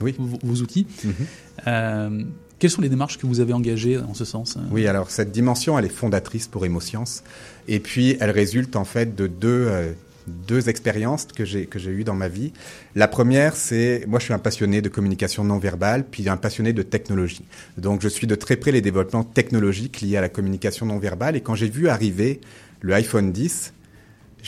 [0.00, 0.08] vos,
[0.42, 0.86] vos outils.
[1.04, 2.26] Mhm.
[2.58, 4.64] Quelles sont les démarches que vous avez engagées en ce sens hein?
[4.72, 7.22] Oui, alors cette dimension, elle est fondatrice pour Émoscience.
[7.68, 9.92] Et puis, elle résulte en fait de deux, euh,
[10.28, 12.52] deux expériences que j'ai que j'ai eues dans ma vie.
[12.94, 16.72] La première, c'est moi, je suis un passionné de communication non verbale, puis un passionné
[16.72, 17.44] de technologie.
[17.76, 21.36] Donc, je suis de très près les développements technologiques liés à la communication non verbale.
[21.36, 22.40] Et quand j'ai vu arriver
[22.80, 23.72] le iPhone 10,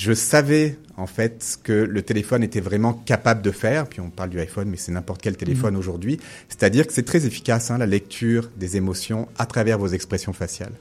[0.02, 3.86] je savais en fait ce que le téléphone était vraiment capable de faire.
[3.86, 5.78] Puis on parle du iPhone, mais c'est n'importe quel téléphone Mhm.
[5.80, 6.18] aujourd'hui.
[6.48, 10.72] C'est-à-dire que c'est très efficace, hein, la lecture des émotions à travers vos expressions faciales.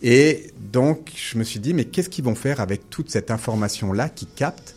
[0.00, 4.08] Et donc, je me suis dit, mais qu'est-ce qu'ils vont faire avec toute cette information-là
[4.10, 4.76] qui capte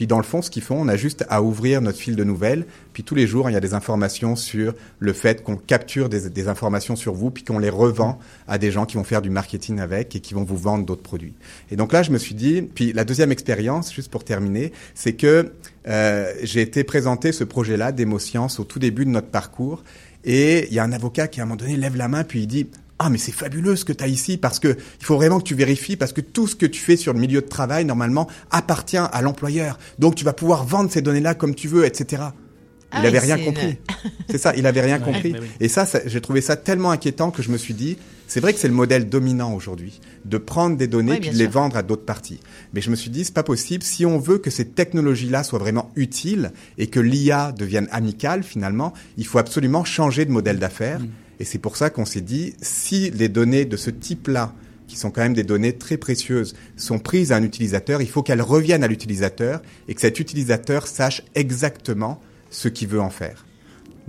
[0.00, 2.24] puis dans le fond, ce qu'ils font, on a juste à ouvrir notre fil de
[2.24, 2.64] nouvelles.
[2.94, 6.48] Puis tous les jours, il y a des informations sur le fait qu'on capture des,
[6.48, 9.78] informations sur vous, puis qu'on les revend à des gens qui vont faire du marketing
[9.78, 11.34] avec et qui vont vous vendre d'autres produits.
[11.70, 15.12] Et donc là, je me suis dit, puis la deuxième expérience, juste pour terminer, c'est
[15.12, 15.52] que
[15.86, 19.84] euh, j'ai été présenté ce projet-là d'Émoscience au tout début de notre parcours.
[20.24, 22.40] Et il y a un avocat qui à un moment donné lève la main puis
[22.40, 22.68] il dit
[23.02, 25.44] ah mais c'est fabuleux ce que tu as ici parce que il faut vraiment que
[25.44, 28.28] tu vérifies parce que tout ce que tu fais sur le milieu de travail normalement
[28.50, 29.78] appartient à l'employeur.
[29.98, 32.22] Donc tu vas pouvoir vendre ces données-là comme tu veux, etc.
[32.92, 33.66] Ah il oui, avait rien compris.
[33.70, 33.76] une-
[34.30, 35.32] C'est ça, il avait rien Ouais, compris.
[35.40, 35.46] oui.
[35.60, 37.96] Et ça, ça j'ai trouvé ça tellement inquiétant que je me suis dit,
[38.26, 41.36] c'est vrai que c'est le modèle dominant aujourd'hui, de prendre des données Ouais, bien de
[41.38, 41.52] les sûr.
[41.52, 42.40] vendre à d'autres parties.
[42.74, 43.82] Mais je me suis dit, c'est pas possible.
[43.84, 48.92] Si on veut que ces technologies-là soient vraiment utiles et que l'IA devienne amicale, finalement,
[49.16, 51.00] il faut absolument changer de modèle d'affaires.
[51.40, 54.52] Et c'est pour ça qu'on s'est dit, si les données de ce type-là,
[54.86, 58.22] qui sont quand même des données très précieuses, sont prises à un utilisateur, il faut
[58.22, 62.20] qu'elles reviennent à l'utilisateur et que cet utilisateur sache exactement
[62.50, 63.46] ce qu'il veut en faire.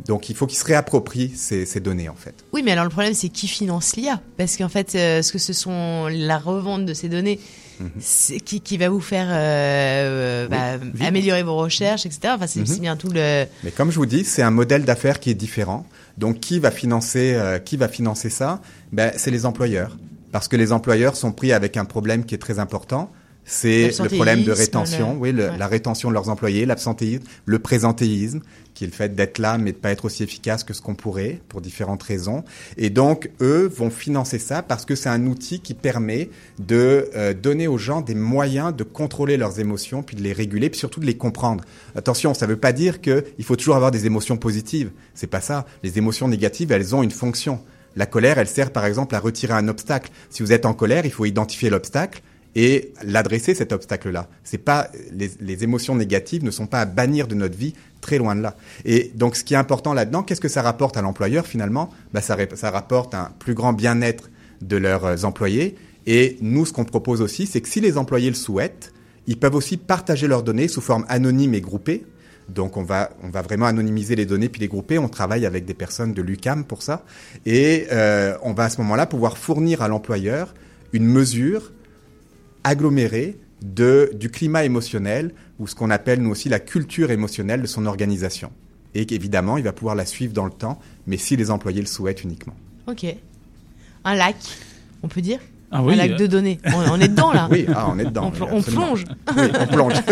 [0.07, 2.33] Donc il faut qu'il se réapproprie ces, ces données en fait.
[2.53, 5.37] Oui, mais alors le problème, c'est qui finance l'IA Parce qu'en fait, euh, ce que
[5.37, 7.39] ce sont la revente de ces données,
[7.79, 8.39] Mhm.
[8.45, 12.33] qui, qui va vous faire euh, bah, améliorer vos recherches, etc.
[12.35, 12.79] Enfin, c'est Mhm.
[12.79, 13.45] bien tout le.
[13.63, 15.85] Mais comme je vous dis, c'est un modèle d'affaires qui est différent.
[16.17, 18.61] Donc qui va financer, euh, qui va financer ça?
[18.91, 19.97] Ben, C'est les employeurs.
[20.31, 23.11] Parce que les employeurs sont pris avec un problème qui est très important.
[23.43, 25.57] C'est le problème de rétention, le- oui, le- ouais.
[25.57, 28.39] la rétention de leurs employés, l'absentéisme, le présentéisme,
[28.73, 30.95] qui est le fait d'être là mais de pas être aussi efficace que ce qu'on
[30.95, 32.43] pourrait pour différentes raisons.
[32.77, 36.29] Et donc eux vont financer ça parce que c'est un outil qui permet
[36.59, 40.69] de euh, donner aux gens des moyens de contrôler leurs émotions puis de les réguler
[40.69, 41.63] puis surtout de les comprendre.
[41.95, 44.91] Attention, ça veut pas dire que il faut toujours avoir des émotions positives.
[45.13, 45.65] C'est pas ça.
[45.83, 47.59] Les émotions négatives, elles ont une fonction.
[47.97, 50.09] La colère, elle sert par exemple à retirer un obstacle.
[50.29, 52.21] Si vous êtes en colère, il faut identifier l'obstacle
[52.55, 54.27] et l'adresser cet obstacle-là.
[54.43, 58.17] C'est pas les, les émotions négatives ne sont pas à bannir de notre vie, très
[58.17, 58.55] loin de là.
[58.83, 61.89] Et donc ce qui est important là-dedans, qu'est-ce que ça rapporte à l'employeur finalement?
[62.13, 64.29] Bah, ça, ça rapporte un plus grand bien-être
[64.61, 65.75] de leurs euh, employés.
[66.07, 68.91] Et nous, ce qu'on propose aussi, c'est que si les employés le souhaitent,
[69.27, 72.05] ils peuvent aussi partager leurs données sous forme anonyme et groupée.
[72.49, 74.97] Donc on va, on va vraiment anonymiser les données puis les grouper.
[74.97, 77.05] On travaille avec des personnes de l'UCAM pour ça.
[77.45, 80.53] Et euh, on va à ce moment-là pouvoir fournir à l'employeur
[80.91, 81.71] une mesure
[82.63, 87.67] agglomérée de, du climat émotionnel ou ce qu'on appelle nous aussi la culture émotionnelle de
[87.67, 88.51] son organisation.
[88.93, 91.87] Et qu'évidemment, il va pouvoir la suivre dans le temps, mais si les employés le
[91.87, 92.55] souhaitent uniquement.
[92.87, 93.05] Ok.
[94.03, 94.35] Un lac,
[95.03, 95.39] on peut dire
[95.71, 96.17] Ah oui, Un lac euh.
[96.17, 96.59] de données.
[96.65, 97.47] On, on est dedans là.
[97.51, 99.05] Oui, ah, on est dedans, On, plonge.
[99.37, 99.93] Oui, on plonge.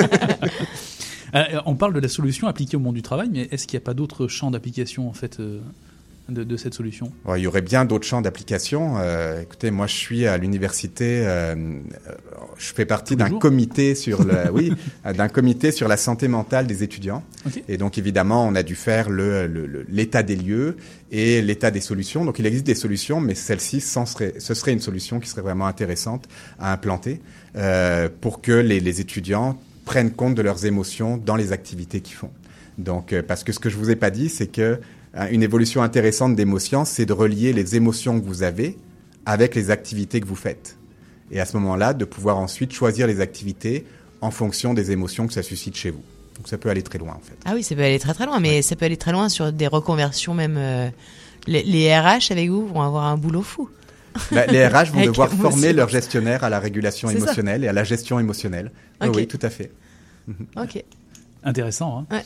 [1.36, 3.84] Euh, on parle de la solution appliquée au monde du travail, mais est-ce qu'il n'y
[3.84, 5.60] a pas d'autres champs d'application en fait euh,
[6.30, 8.96] de, de cette solution il y aurait bien d'autres champs d'application.
[8.98, 11.24] Euh, écoutez, moi, je suis à l'université.
[11.26, 11.56] euh,
[12.58, 14.74] je fais partie d'un comité sur le, oui,
[15.06, 17.24] d'un comité sur la santé mentale des étudiants.
[17.68, 19.48] Et donc, évidemment, on a dû faire le,
[19.90, 20.78] l'état des lieux
[21.12, 22.26] et l'état des solutions.
[22.26, 25.68] Donc, il existe des solutions, mais celle-ci, serait, ce serait une solution qui serait vraiment
[25.68, 26.28] intéressante
[26.60, 27.22] à implanter
[27.56, 32.16] euh, pour que les, les étudiants prennent compte de leurs émotions dans les activités qu'ils
[32.16, 32.32] font.
[32.78, 34.80] Donc, parce que ce que je vous ai pas dit, c'est que
[35.32, 38.78] une évolution intéressante d'émotions, c'est de relier les émotions que vous avez
[39.26, 40.78] avec les activités que vous faites.
[41.32, 43.86] Et à ce moment-là, de pouvoir ensuite choisir les activités
[44.22, 46.04] en fonction des émotions que ça suscite chez vous.
[46.36, 47.36] Donc, ça peut aller très loin, en fait.
[47.46, 49.52] Ah oui, ça peut aller très très loin, mais ça peut aller très loin sur
[49.52, 50.56] des reconversions même.
[50.58, 50.90] euh,
[51.48, 53.70] les, les RH avec vous vont avoir un boulot fou.
[54.32, 57.14] Bah, les RH vont devoir former leurs gestionnaires à la régulation ça.
[57.16, 58.72] émotionnelle et à la gestion émotionnelle.
[59.02, 59.72] Oui, tout à fait.
[60.56, 60.84] Ok.
[61.44, 62.00] Intéressant.
[62.12, 62.24] Hein Ouais.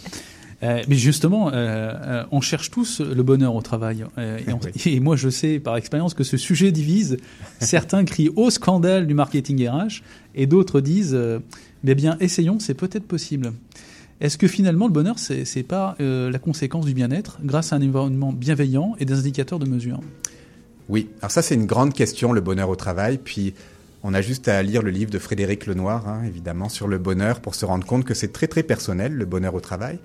[0.63, 4.05] Euh, mais justement, euh, euh, on cherche tous le bonheur au travail.
[4.17, 7.17] Et, on- et moi, je sais par expérience que ce sujet divise.
[7.59, 10.01] Certains crient au scandale du marketing RH
[10.35, 11.17] et d'autres disent
[11.83, 13.51] Mais bien, essayons, c'est peut-être possible.
[14.21, 17.75] Est-ce que finalement, le bonheur, c'est c'est pas euh, la conséquence du bien-être grâce à
[17.75, 19.99] un environnement bienveillant et des indicateurs de mesure?
[20.87, 23.17] Oui, alors ça c'est une grande question, le bonheur au travail.
[23.21, 23.53] Puis
[24.03, 27.39] on a juste à lire le livre de Frédéric Lenoir, hein, évidemment, sur le bonheur
[27.39, 29.99] pour se rendre compte que c'est très très personnel, le bonheur au travail.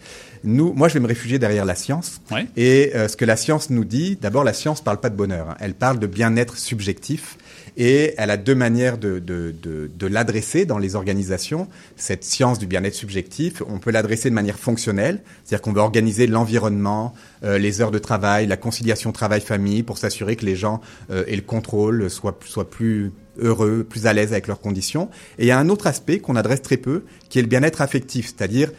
[0.44, 2.20] Nous, moi je vais me réfugier derrière la science.
[2.30, 2.46] Ouais.
[2.56, 5.50] Et euh, ce que la science nous dit, d'abord la science parle pas de bonheur,
[5.50, 7.36] hein, elle parle de bien-être subjectif.
[7.80, 11.68] Et elle a deux manières de, de, de, de l'adresser dans les organisations.
[11.96, 16.26] Cette science du bien-être subjectif, on peut l'adresser de manière fonctionnelle, c'est-à-dire qu'on va organiser
[16.26, 20.80] l'environnement, euh, les heures de travail, la conciliation travail-famille pour s'assurer que les gens
[21.12, 25.08] euh, aient le contrôle, soient, soient plus heureux, plus à l'aise avec leurs conditions.
[25.38, 27.80] Et il y a un autre aspect qu'on adresse très peu, qui est le bien-être
[27.80, 28.70] affectif, c'est-à-dire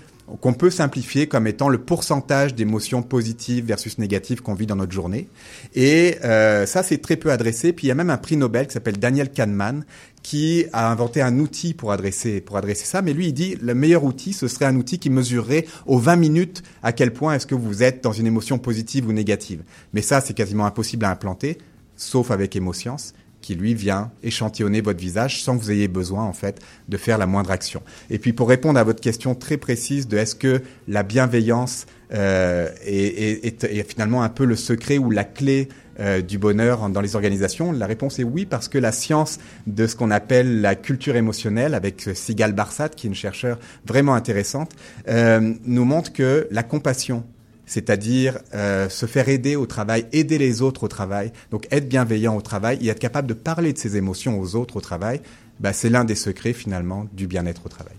[0.42, 4.92] qu'on peut simplifier comme étant le pourcentage d'émotions positives versus négatives qu'on vit dans notre
[4.92, 5.28] journée.
[5.76, 7.74] Et euh, ça, c'est très peu adressé.
[7.74, 9.86] Puis il y a même un prix Nobel qui s'appelle Daniel Kahneman
[10.22, 13.02] qui a inventé un outil pour adresser pour adresser ça.
[13.02, 16.16] Mais lui, il dit le meilleur outil, ce serait un outil qui mesurerait aux 20
[16.18, 19.64] minutes à quel point est-ce que vous êtes dans une émotion positive ou négative.
[19.94, 21.58] Mais ça, c'est quasiment impossible à implanter,
[21.96, 26.34] sauf avec Émoscience qui lui vient échantillonner votre visage sans que vous ayez besoin en
[26.34, 27.82] fait de faire la moindre action.
[28.10, 32.70] Et puis pour répondre à votre question très précise de est-ce que la bienveillance euh,
[32.86, 35.70] est, est- est- finalement un peu le secret ou la clé
[36.00, 39.38] euh, du bonheur dans les organisations La réponse est oui parce que la science
[39.68, 44.16] de ce qu'on appelle la culture émotionnelle avec Sigal Barsat qui est une chercheure vraiment
[44.16, 44.72] intéressante
[45.08, 47.26] euh, nous montre que la compassion
[47.70, 52.36] c'est-à-dire euh, se faire aider au travail, aider les autres au travail, donc être bienveillant
[52.36, 55.22] au travail et être capable de parler de ses émotions aux autres au travail,
[55.60, 57.94] bah, c'est l'un des secrets finalement du bien-être au travail.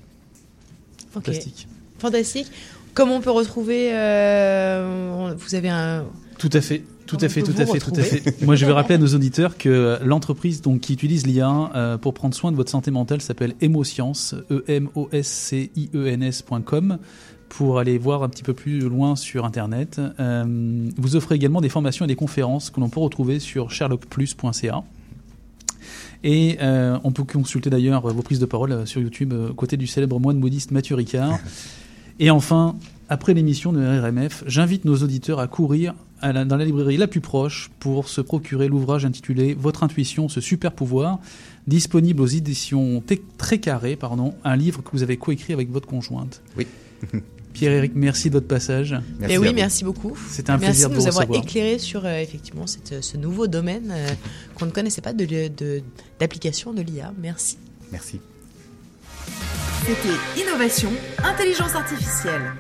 [1.13, 1.69] Fantastique.
[2.01, 2.51] Fantastique.
[2.95, 6.05] Comment on peut retrouver euh, Vous avez un.
[6.37, 6.83] Tout à fait.
[7.07, 8.43] Tout à fait, tout à fait, tout à fait.
[8.45, 12.15] Moi, je vais rappeler à nos auditeurs que l'entreprise donc qui utilise l'IA euh, pour
[12.15, 16.07] prendre soin de votre santé mentale s'appelle Emoscience, e m o s c i e
[16.07, 16.99] n s.com
[17.51, 20.01] pour aller voir un petit peu plus loin sur internet.
[20.19, 24.83] Euh, vous offrez également des formations et des conférences que l'on peut retrouver sur sherlockplus.ca.
[26.23, 29.87] Et euh, on peut consulter d'ailleurs vos prises de parole euh, sur YouTube côtés du
[29.87, 31.39] célèbre moine bouddhiste Mathieu Ricard.
[32.23, 32.77] Et enfin,
[33.09, 37.07] après l'émission de RMF, j'invite nos auditeurs à courir à la- dans la librairie la
[37.07, 41.19] plus proche pour se procurer l'ouvrage intitulé Votre intuition, ce super pouvoir,
[41.67, 43.03] disponible aux éditions
[43.39, 46.43] Très Carré, pardon, un livre que vous avez coécrit avec votre conjointe.
[46.59, 46.67] Oui.
[47.53, 48.95] Pierre-Éric, merci de votre passage.
[49.29, 50.17] Et oui, merci beaucoup.
[50.31, 51.43] C'était un merci plaisir de de nous vous avoir recevoir.
[51.45, 54.09] éclairé sur euh, effectivement cette- ce nouveau domaine euh,
[54.55, 55.83] qu'on ne connaissait pas de de-
[56.19, 57.13] d'application de, l'IA.
[57.21, 57.59] Merci.
[57.93, 58.21] Merci.
[59.87, 60.91] C'était Innovation,
[61.25, 62.53] Intelligence Artificielle.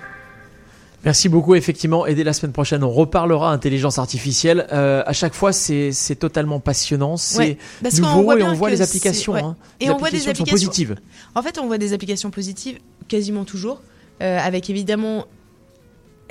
[1.04, 1.54] Merci beaucoup.
[1.54, 4.66] Effectivement, et dès la semaine prochaine, on reparlera intelligence artificielle.
[4.72, 7.58] Euh, à chaque fois, c'est c'est totalement passionnant, c'est Ouais,
[8.00, 9.32] nouveau voit et on voit les applications.
[9.32, 9.40] ouais.
[9.42, 9.56] hein.
[9.80, 10.96] Et Les on voit des applications positives.
[11.34, 12.78] En fait, on voit des applications positives
[13.08, 13.80] quasiment toujours,
[14.20, 15.26] avec évidemment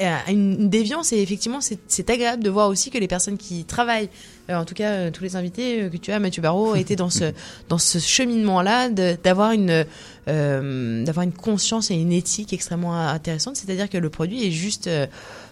[0.02, 1.12] euh, une déviance.
[1.12, 4.10] Et effectivement, c'est- agréable de voir aussi que les personnes qui travaillent,
[4.50, 6.96] euh, en tout cas euh, tous les invités euh, que tu as, Mathieu Barrault, étaient
[6.96, 7.34] dans ce
[7.70, 9.86] dans ce cheminement-là, de- d'avoir une
[10.30, 13.58] euh, d'avoir une conscience et une éthique extrêmement intéressante.
[13.58, 15.06] C'est-à-dire que le produit est juste euh,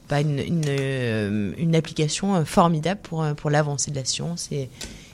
[0.09, 4.69] bah, une une, euh, application euh, formidable pour euh, pour l'avancée de la science et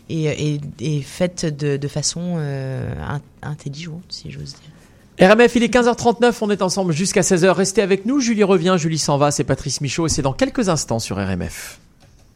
[0.10, 0.60] et,
[1.02, 4.73] faite de, de façon euh, in- intelligente, si j'ose dire.
[5.22, 7.50] RMF, il est 15h39, on est ensemble jusqu'à 16h.
[7.52, 10.70] Restez avec nous, Julie revient, Julie s'en va, c'est Patrice Michaud et c'est dans quelques
[10.70, 11.80] instants sur RMF.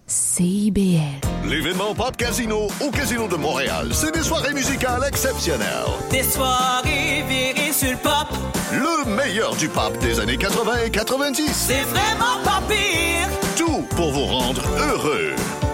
[0.05, 1.01] CIBL.
[1.49, 5.67] L'événement Pop Casino au Casino de Montréal, c'est des soirées musicales exceptionnelles.
[6.11, 8.27] Des soirées virées sur le pop.
[8.71, 11.49] Le meilleur du pop des années 80 et 90.
[11.51, 13.27] C'est vraiment pas pire.
[13.57, 15.33] Tout pour vous rendre heureux.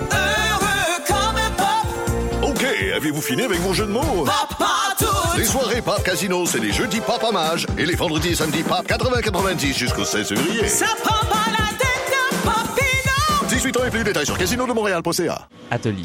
[0.10, 2.66] Heureux comme un pop, OK,
[2.96, 4.26] avez-vous fini avec vos jeux de mots?
[4.26, 5.23] papa tout.
[5.38, 8.86] Les soirées Pop Casino, c'est les jeudis Pop Hommage et les vendredis et samedis Pop
[8.88, 10.68] 80-90 jusqu'au 16 février.
[10.68, 13.48] Ça prend pas la tête d'un papillon.
[13.50, 15.48] 18 ans et plus, détails sur casinodemontréal.ca.
[15.72, 16.04] Atelier.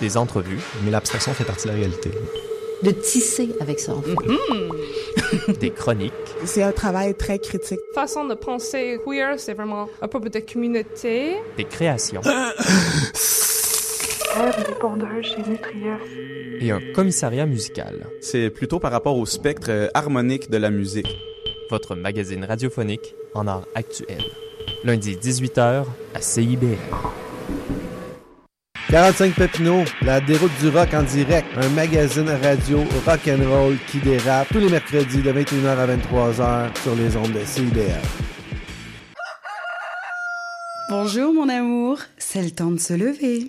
[0.00, 0.60] Des entrevues.
[0.84, 2.10] Mais l'abstraction fait partie de la réalité.
[2.82, 3.92] de tisser avec ça.
[3.94, 5.52] en fait.
[5.60, 6.12] Des chroniques.
[6.44, 7.80] C'est un travail très critique.
[7.94, 11.36] Façon de penser queer, c'est vraiment un peu de communauté.
[11.56, 12.22] Des créations.
[15.22, 15.42] chez
[16.60, 18.06] et un commissariat musical.
[18.20, 21.08] C'est plutôt par rapport au spectre euh, harmonique de la musique.
[21.70, 24.22] Votre magazine radiophonique en art actuel.
[24.84, 25.84] Lundi 18h
[26.14, 26.76] à CIBL.
[28.90, 33.98] 45 Papineau, la déroute du rock en direct, un magazine radio rock and roll qui
[33.98, 38.00] dérape tous les mercredis de 21h à 23h sur les ondes de CIBL.
[40.88, 43.46] Bonjour mon amour, c'est le temps de se lever.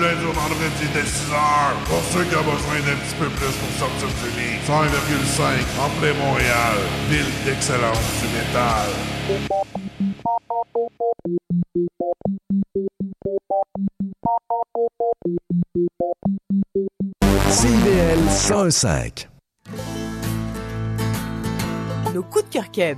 [0.00, 1.34] Lundi au vendredi dès 6h.
[1.86, 4.58] Pour ceux qui ont besoin d'un petit peu plus pour sortir du lit.
[4.66, 5.42] 100,5
[5.80, 6.76] en plein Montréal,
[7.10, 8.88] ville d'excellence du métal.
[17.50, 19.28] CIBL 105.
[22.18, 22.96] Nos coups de cœur.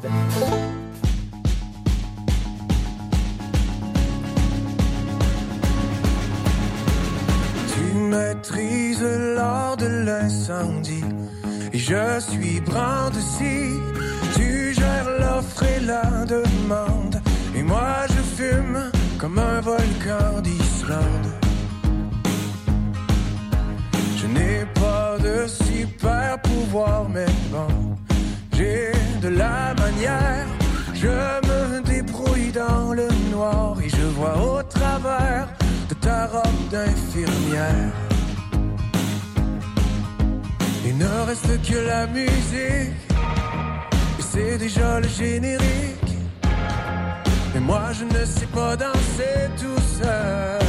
[7.71, 9.03] Tu maîtrises
[9.37, 11.05] l'art de l'incendie
[11.71, 13.77] et je suis brin de scie.
[14.37, 17.21] Tu gères l'offre et la demande
[17.55, 21.31] et moi je fume comme un volcan d'Islande.
[24.17, 27.69] Je n'ai pas de super pouvoir mais bon,
[29.23, 30.47] de la manière.
[30.95, 31.09] Je
[31.49, 35.49] me débrouille dans le noir et je vois au travers
[35.89, 37.93] de ta robe d'infirmière.
[40.87, 43.01] Il ne reste que la musique,
[44.19, 46.13] et c'est déjà le générique.
[47.55, 50.61] Mais moi je ne sais pas danser tout seul.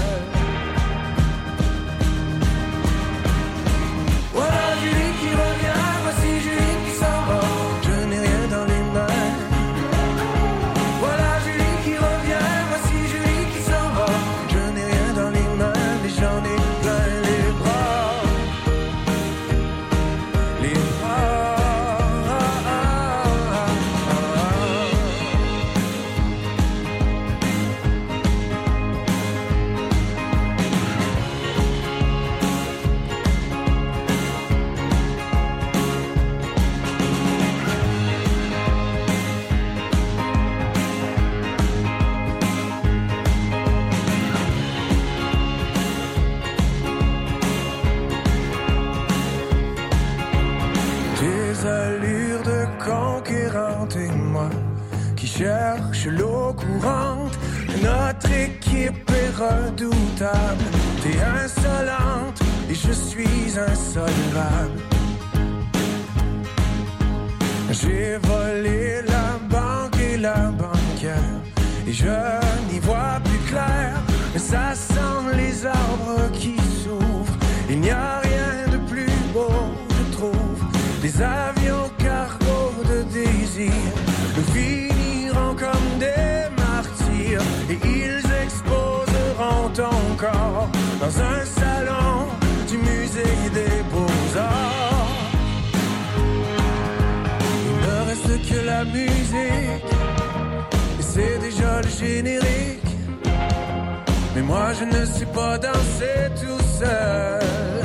[104.51, 107.80] Moi je ne sais pas danser tout seul.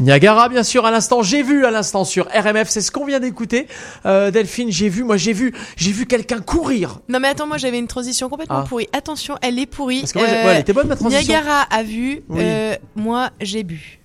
[0.00, 1.22] Niagara, bien sûr, à l'instant.
[1.22, 3.66] J'ai vu à l'instant sur RMF, c'est ce qu'on vient d'écouter.
[4.06, 7.00] Euh, Delphine, j'ai vu, moi j'ai vu, j'ai vu quelqu'un courir.
[7.08, 8.66] Non mais attends, moi j'avais une transition complètement Ah.
[8.68, 8.88] pourrie.
[8.92, 10.00] Attention, elle est pourrie.
[10.00, 11.22] Parce que moi, ouais, elle était bonne, ma transition.
[11.32, 12.38] Niagara a vu, Oui.
[12.42, 13.98] euh, moi j'ai bu.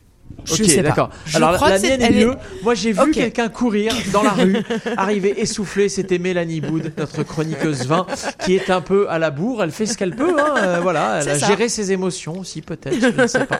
[0.43, 1.09] Je ok, d'accord.
[1.33, 2.35] Alors crois la mienne est mieux.
[2.61, 4.57] Moi j'ai vu quelqu'un courir dans la rue,
[4.97, 5.87] arriver essoufflé.
[5.89, 8.05] C'était Mélanie Boud, notre chroniqueuse vin,
[8.43, 9.63] qui est un peu à la bourre.
[9.63, 10.35] Elle fait ce qu'elle peut.
[10.37, 10.55] Hein.
[10.57, 11.47] euh, voilà, elle a ça.
[11.47, 12.99] géré ses émotions aussi, peut-être.
[12.99, 13.59] Je ne sais pas.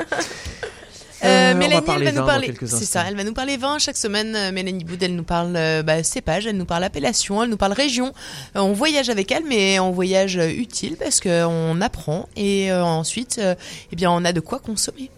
[1.25, 2.53] Euh, Euh, on va Mélanie, parler elle va vin nous parler.
[2.57, 2.85] C'est instants.
[2.85, 4.35] ça, elle va nous parler vin chaque semaine.
[4.35, 7.57] Euh, Mélanie Boud, elle nous parle euh, bah, cépage, elle nous parle appellation, elle nous
[7.57, 8.13] parle région.
[8.55, 13.55] On voyage avec elle, mais on voyage utile parce qu'on apprend et euh, ensuite, euh,
[13.91, 15.09] eh bien, on a de quoi consommer.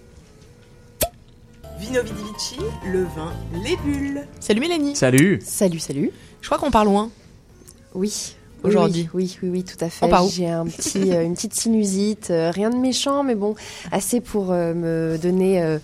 [1.79, 4.25] Vino Vidi Vici, le vin, les bulles.
[4.39, 4.95] Salut Mélanie.
[4.95, 5.39] Salut.
[5.43, 6.11] Salut, salut.
[6.41, 7.11] Je crois qu'on part loin.
[7.93, 8.35] Oui.
[8.63, 9.07] Aujourd'hui.
[9.13, 10.05] Oui, oui, oui, oui, tout à fait.
[10.05, 13.35] On part où J'ai un petit, euh, une petite sinusite, euh, rien de méchant, mais
[13.35, 13.55] bon,
[13.91, 15.77] assez pour euh, me donner, euh,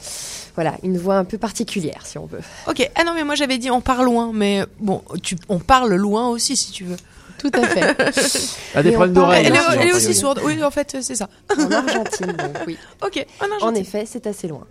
[0.55, 2.41] voilà, une voix un peu particulière, si on veut.
[2.67, 2.89] Ok.
[2.95, 6.29] Ah non, mais moi j'avais dit on part loin, mais bon, tu, on parle loin
[6.29, 6.97] aussi si tu veux.
[7.39, 7.81] Tout à fait.
[8.73, 9.45] Elle a des Et problèmes parle- d'oreille.
[9.47, 10.39] Elle, elle est aussi sourde.
[10.45, 11.27] Oui, en fait, c'est ça.
[11.57, 12.77] En Argentine, donc oui.
[13.05, 13.25] Ok.
[13.41, 13.81] En En Argentine.
[13.81, 14.65] effet, c'est assez loin.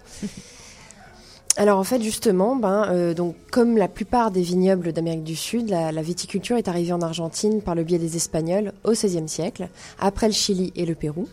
[1.57, 5.69] Alors en fait, justement, ben, euh, donc, comme la plupart des vignobles d'Amérique du Sud,
[5.69, 9.69] la, la viticulture est arrivée en Argentine par le biais des Espagnols au XVIe siècle,
[9.99, 11.29] après le Chili et le Pérou.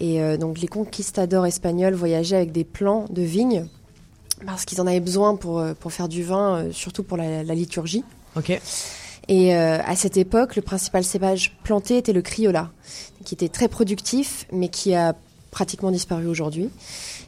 [0.00, 3.66] Et euh, donc les conquistadors espagnols voyageaient avec des plants de vignes
[4.44, 7.42] parce qu'ils en avaient besoin pour, euh, pour faire du vin, euh, surtout pour la,
[7.42, 8.04] la liturgie.
[8.36, 8.60] Ok.
[9.28, 12.70] Et euh, à cette époque, le principal cépage planté était le Criolla,
[13.24, 15.14] qui était très productif, mais qui a
[15.50, 16.68] pratiquement disparu aujourd'hui.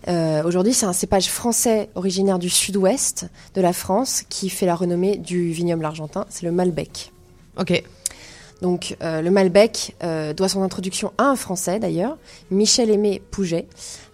[0.08, 4.74] Euh, aujourd'hui, c'est un cépage français originaire du sud-ouest de la France qui fait la
[4.74, 6.26] renommée du vignoble argentin.
[6.28, 7.12] C'est le Malbec.
[7.58, 7.82] Ok.
[8.62, 12.16] Donc, euh, le Malbec euh, doit son introduction à un Français d'ailleurs,
[12.50, 13.66] Michel Aimé Pouget,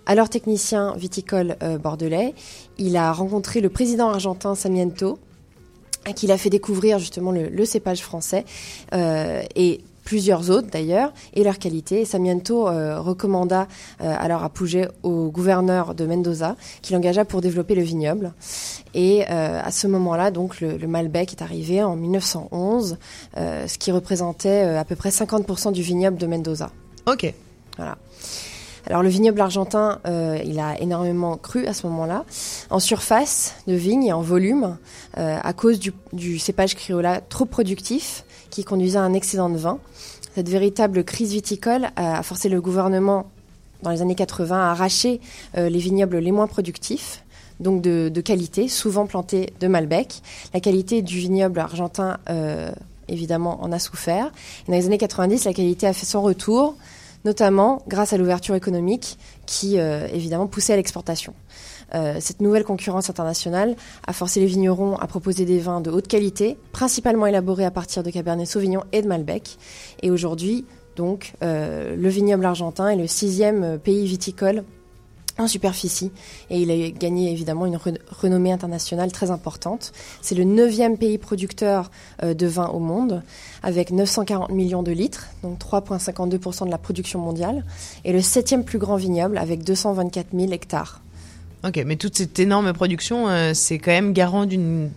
[0.05, 2.35] alors technicien viticole bordelais.
[2.77, 5.21] Il a rencontré le président argentin Samiento,
[6.05, 8.45] à qui il a fait découvrir justement le, le cépage français
[8.95, 12.01] euh, et plusieurs autres d'ailleurs, et leur qualité.
[12.01, 13.69] Et Samiento euh, recommanda
[14.01, 18.33] euh, alors à Pouget au gouverneur de Mendoza, qui l'engagea pour développer le vignoble.
[18.95, 22.99] Et euh, à ce moment-là, donc le, le Malbec est arrivé en 1911,
[23.37, 26.71] euh, ce qui représentait à peu près 50% du vignoble de Mendoza.
[27.07, 27.33] Ok.
[27.77, 27.97] Voilà.
[28.87, 32.25] Alors le vignoble argentin, euh, il a énormément cru à ce moment-là,
[32.71, 34.77] en surface de vigne et en volume,
[35.19, 39.57] euh, à cause du, du cépage Criolla trop productif, qui conduisait à un excédent de
[39.57, 39.79] vin.
[40.37, 43.27] Cette véritable crise viticole a forcé le gouvernement,
[43.83, 45.21] dans les années 80, à arracher
[45.57, 47.25] euh, les vignobles les moins productifs,
[47.61, 50.21] donc de, qualité, souvent plantés de Malbec.
[50.53, 52.71] La qualité du vignoble argentin, euh,
[53.09, 54.31] évidemment, en a souffert.
[54.69, 56.77] Dans les années 90, la qualité a fait son retour,
[57.25, 59.17] notamment grâce à l'ouverture économique
[59.47, 61.33] qui, euh, évidemment, poussait à l'exportation.
[61.95, 66.09] Euh, cette nouvelle concurrence internationale a forcé les vignerons à proposer des vins de haute
[66.09, 69.59] qualité, principalement élaborés à partir de Cabernet Sauvignon et de Malbec.
[70.03, 70.65] Et aujourd'hui,
[70.97, 74.65] donc, euh, le vignoble argentin est le sixième pays viticole
[75.39, 76.13] en superficie
[76.51, 79.93] et il a gagné évidemment une re- renommée internationale très importante.
[80.21, 81.91] C'est le neuvième pays producteur
[82.23, 83.23] euh, de vin au monde
[83.63, 87.65] avec 940 millions de litres, donc 3,52% de la production mondiale,
[88.05, 91.01] et le septième plus grand vignoble avec 224 000 hectares.
[91.65, 94.91] Ok, mais toute cette énorme production, euh, c'est quand même garant d'une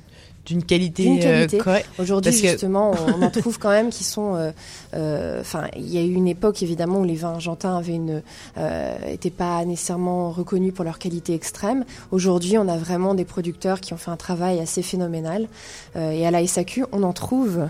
[0.48, 1.60] d'une qualité, D'une qualité.
[1.60, 1.90] euh, correcte.
[1.98, 4.36] Aujourd'hui, que- justement, on en trouve quand même qui sont.
[4.36, 4.52] euh,
[4.94, 8.22] euh, Enfin, il y a eu une époque évidemment où les vins argentins avaient une,
[8.60, 11.84] euh, étaient pas nécessairement reconnus pour leur qualité extrême.
[12.12, 15.48] Aujourd'hui, on a vraiment des producteurs qui ont fait un travail assez phénoménal.
[15.96, 17.68] Euh, et à la SAQ, on en trouve.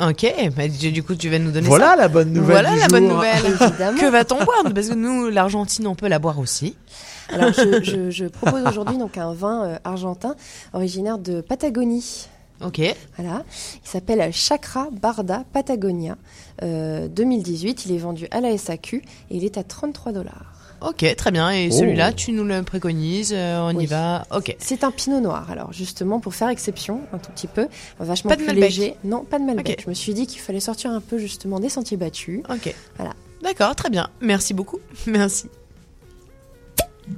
[0.00, 1.96] Ok, bah, du du coup tu vas nous donner Voilà ça.
[1.96, 3.44] la bonne nouvelle Voilà du la bonne nouvelle.
[3.44, 3.98] Évidemment.
[4.00, 6.76] que va-t-on boire Parce que nous, l'Argentine, on peut la boire aussi.
[7.30, 10.34] Alors, je, je- je propose aujourd'hui donc un vin euh, argentin
[10.72, 12.26] originaire de Patagonie.
[12.64, 12.80] Ok.
[13.16, 13.44] Voilà.
[13.84, 16.16] Il s'appelle Chakra Barda Patagonia.
[16.62, 17.86] Euh, 2018.
[17.86, 18.96] Il est vendu à la SAQ
[19.30, 20.52] et il est à 33 dollars.
[20.80, 21.50] Ok, très bien.
[21.50, 21.76] Et Oh.
[21.78, 24.24] celui-là, tu nous le préconises, euh, on y va.
[24.34, 24.54] Ok.
[24.58, 25.50] C'est un pinot noir.
[25.50, 27.66] Alors justement pour faire exception un tout petit peu,
[27.98, 28.64] vachement Pas de plus Malbec.
[28.70, 28.94] léger.
[29.04, 29.82] Non, pas de Malbec.
[29.84, 32.42] Je me suis dit qu'il fallait sortir un peu justement des sentiers battus.
[32.48, 32.74] Ok.
[32.96, 33.14] Voilà.
[33.42, 34.08] D'accord, très bien.
[34.20, 34.78] Merci beaucoup.
[35.06, 35.48] Merci.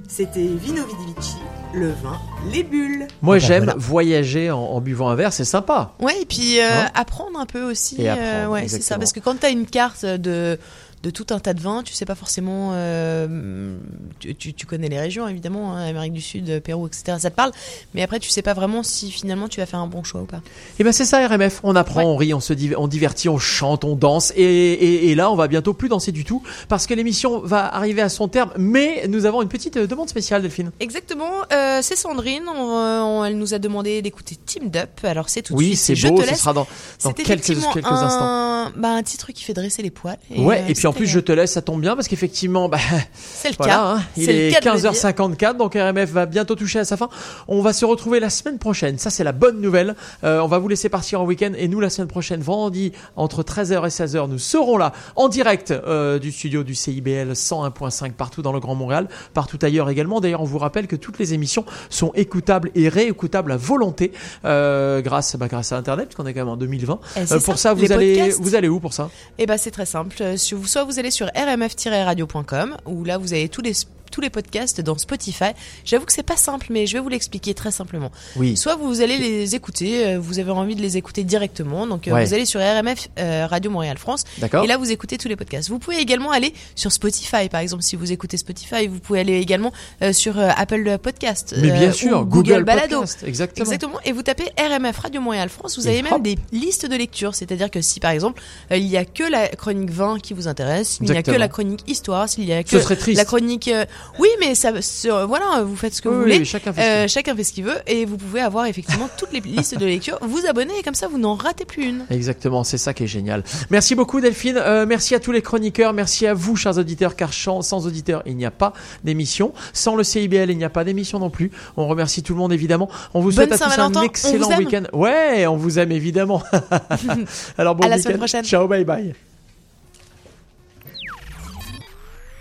[0.06, 1.34] C'était Vino Vidivici,
[1.74, 2.16] le vin,
[2.52, 3.08] les bulles.
[3.22, 3.78] Moi, Ah bah j'aime voilà.
[3.78, 5.94] voyager en, en buvant un verre, c'est sympa.
[6.00, 8.00] Ouais, et puis euh, Hein apprendre un peu aussi.
[8.00, 8.12] Et euh,
[8.44, 8.98] apprendre, ouais, c'est ça.
[8.98, 10.60] Parce que quand tu as une carte de,
[11.03, 12.73] de tout un tas de vins, tu sais pas forcément.
[12.75, 13.77] euh,
[14.19, 17.17] tu, tu- tu connais les régions, évidemment, hein, Amérique du Sud, Pérou, etc.
[17.19, 17.53] Ça te parle.
[17.95, 20.27] Mais après, tu sais pas vraiment si finalement tu vas faire un bon choix ou
[20.27, 20.43] pas.
[20.79, 23.39] Et ben c'est ça RMF, on apprend, on rit, on se div- on divertit, on
[23.39, 26.87] chante, on danse et, et, et là on va bientôt plus danser du tout parce
[26.87, 30.43] que l'émission va arriver à son terme mais nous avons une petite euh, demande spéciale
[30.43, 30.70] Delphine.
[30.81, 32.45] Exactement, euh, c'est Sandrine.
[32.49, 34.91] on- on- elle nous a demandé d'écouter Team Up.
[35.05, 35.79] Alors c'est tout de Oui, suite.
[35.79, 36.67] c'est Je beau, te ce sera dans-
[37.05, 38.70] dans C'est quelques- un, instants.
[38.77, 40.19] Bah, un petit truc qui fait dresser les poils.
[40.37, 42.78] ouais, euh, et puis en plus je te laisse, ça tombe bien parce qu'effectivement bah,
[43.15, 43.81] C'est le voilà, cas.
[43.97, 44.60] hein, il est dire.
[44.60, 47.09] 15h54 donc RMF va bientôt toucher à sa fin.
[47.49, 49.94] On va se retrouver la semaine prochaine, ça c'est la bonne nouvelle.
[50.25, 53.43] Euh, on va vous laisser partir en week-end et nous la semaine prochaine vendredi entre
[53.43, 58.43] 13h et 16h nous serons là en direct euh, du studio du CIBL 101.5 partout
[58.43, 60.20] dans le Grand Montréal, partout ailleurs également.
[60.20, 64.12] D'ailleurs on vous rappelle que toutes les émissions sont écoutables et réécoutables à volonté
[64.44, 66.99] euh, grâce bah, grâce à internet puisqu'on est quand même en 2020.
[67.17, 68.41] Eh, Euh, pour ça, ça vous les allez podcasts.
[68.41, 69.09] vous allez où pour ça?
[69.39, 70.17] Eh ben c'est très simple.
[70.20, 73.75] Euh, sur- Soit vous allez sur rmf-radio.com où là vous avez tous les
[74.10, 75.50] tous les podcasts dans Spotify.
[75.84, 78.10] J'avoue que c'est pas simple, mais je vais vous l'expliquer très simplement.
[78.36, 78.56] Oui.
[78.56, 82.12] Soit vous allez les écouter, euh, vous avez envie de les écouter directement, donc euh,
[82.12, 82.24] Ouais.
[82.24, 84.24] vous allez sur RMF euh, Radio Montréal France.
[84.39, 84.64] D'accord.
[84.64, 85.68] Et là vous écoutez tous les podcasts.
[85.68, 89.39] Vous pouvez également aller sur Spotify, par exemple, si vous écoutez Spotify, vous pouvez aller
[89.40, 89.72] également
[90.02, 91.55] euh, sur euh, Apple Podcast.
[91.60, 93.00] Mais bien sûr, Google Google Balado.
[93.00, 93.64] Podcast, exactement.
[93.64, 94.00] Exactement.
[94.05, 96.22] Et vous tapez RMF Radio Montréal France, vous Et avez même hop.
[96.22, 97.34] des listes de lecture.
[97.34, 100.98] C'est-à-dire que si par exemple il y a que la chronique 20 qui vous intéresse,
[101.00, 102.76] il n'y a que la chronique histoire, s'il y a que
[103.14, 103.70] la chronique,
[104.19, 106.45] oui, mais ça, ce- voilà, vous faites ce que Oui, vous oui, voulez.
[106.45, 107.09] chacun fait ce qu'il Euh, veut.
[107.09, 110.19] chacun fait ce qu'il veut et vous pouvez avoir effectivement toutes les listes de lecture.
[110.23, 112.05] Vous abonnez et comme ça vous n'en ratez plus une.
[112.11, 113.43] Exactement, c'est ça qui est génial.
[113.70, 117.33] Merci beaucoup Delphine, Euh, merci à tous les chroniqueurs, merci à vous chers auditeurs, car
[117.33, 118.73] sans auditeurs il n'y a pas
[119.05, 121.51] d'émission, sans le CIBL il n'y a pas d'émission non plus.
[121.77, 122.89] On remercie tout le monde évidemment.
[123.15, 124.83] On vous souhaite Bonne à tous un excellent week-end.
[124.93, 126.43] Ouais, on vous aime évidemment.
[127.59, 128.03] Alors bon À la week-end.
[128.05, 128.45] semaine prochaine.
[128.45, 129.15] Ciao, bye bye.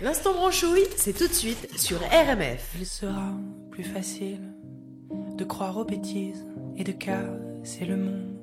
[0.02, 2.74] L'instant branchouille, c'est tout de suite sur RMF.
[2.78, 3.34] Il sera
[3.70, 4.40] plus facile
[5.36, 6.46] de croire aux bêtises
[6.78, 8.38] et de casser le monde,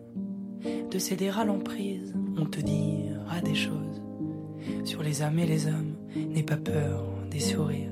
[0.91, 2.13] de céder à l'emprise.
[2.37, 4.03] On te dira des choses
[4.83, 5.95] sur les âmes et les hommes.
[6.15, 7.89] N'aie pas peur des sourires.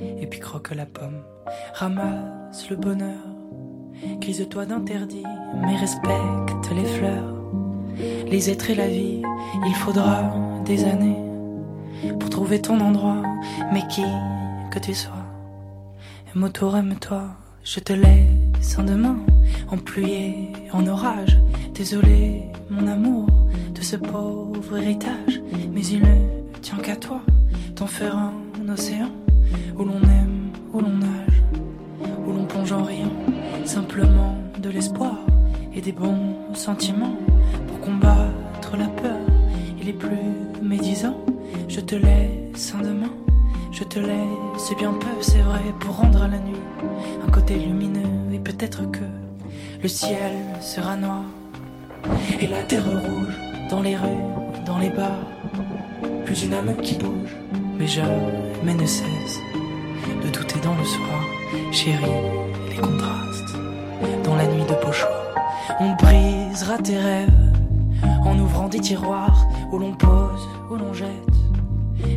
[0.00, 1.24] Et puis croque la pomme,
[1.72, 3.26] ramasse le bonheur.
[4.20, 5.26] Grise-toi d'interdit,
[5.62, 7.42] mais respecte les fleurs.
[8.28, 9.22] Les êtres et la vie,
[9.66, 10.32] il faudra
[10.64, 11.33] des années
[12.18, 13.22] pour trouver ton endroit,
[13.72, 14.04] mais qui
[14.70, 15.12] que tu sois.
[16.34, 17.22] Aime autour, aime-toi,
[17.62, 19.16] je te laisse en demain,
[19.70, 21.38] en pluie en orage.
[21.74, 23.26] Désolé, mon amour,
[23.74, 25.40] de ce pauvre héritage,
[25.72, 27.20] mais il ne tient qu'à toi,
[27.74, 29.10] t'en faire un océan
[29.76, 31.42] où l'on aime, où l'on nage,
[32.26, 33.12] où l'on plonge en riant,
[33.64, 35.16] simplement de l'espoir
[35.74, 37.16] et des bons sentiments
[37.68, 39.18] pour combattre la peur
[39.80, 40.18] et les plus
[40.62, 41.23] médisants.
[41.74, 43.10] Je te laisse un demain,
[43.72, 46.62] je te laisse bien peu, c'est vrai, pour rendre à la nuit
[47.26, 49.02] un côté lumineux et peut-être que
[49.82, 51.24] le ciel sera noir
[52.40, 53.34] et la terre rouge
[53.70, 54.22] dans les rues,
[54.64, 55.26] dans les bars.
[56.24, 57.34] plus une âme qui bouge,
[57.76, 59.40] mais jamais ne cesse
[60.24, 61.24] de douter dans le soir,
[61.72, 62.04] chérie,
[62.68, 63.56] les contrastes,
[64.22, 65.24] dans la nuit de pochoir.
[65.80, 67.52] On brisera tes rêves
[68.24, 71.33] en ouvrant des tiroirs où l'on pose, où l'on jette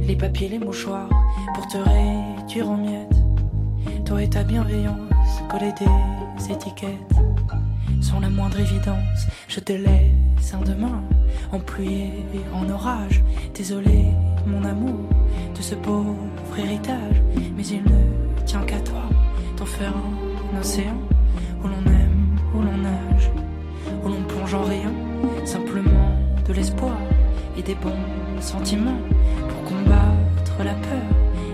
[0.08, 1.10] les papiers, les mouchoirs
[1.54, 3.18] pour te réduire en miettes.
[4.06, 7.16] Toi et ta bienveillance, coller des étiquettes
[8.02, 9.28] sans la moindre évidence.
[9.48, 11.02] Je te laisse un demain
[11.52, 13.24] en pluie et en orage.
[13.54, 14.06] Désolé,
[14.46, 15.10] mon amour,
[15.56, 16.16] de ce pauvre
[16.58, 17.22] héritage,
[17.56, 19.04] mais il ne tient qu'à toi
[19.58, 19.94] d'en faire
[20.54, 20.98] un océan
[21.64, 23.32] où l'on aime, où l'on nage,
[24.04, 24.92] où l'on plonge en rien,
[25.46, 26.16] simplement
[26.48, 26.98] de l'espoir
[27.58, 29.00] et des bons sentiments
[30.64, 31.04] la peur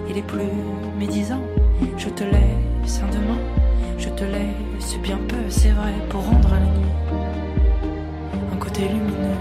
[0.09, 0.51] et les plus
[0.97, 1.41] médisants.
[1.97, 3.39] Je te laisse un demain,
[3.97, 6.91] je te laisse bien peu, c'est vrai, pour rendre à la nuit
[8.51, 9.37] un côté lumineux.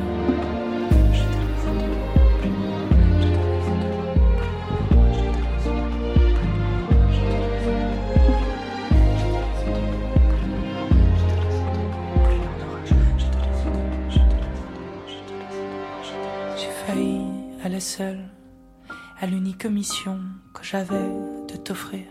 [16.57, 17.21] J'ai failli
[17.65, 18.19] aller seule
[19.23, 20.19] à l'unique mission
[20.53, 21.09] que j'avais
[21.49, 22.03] de t'offrir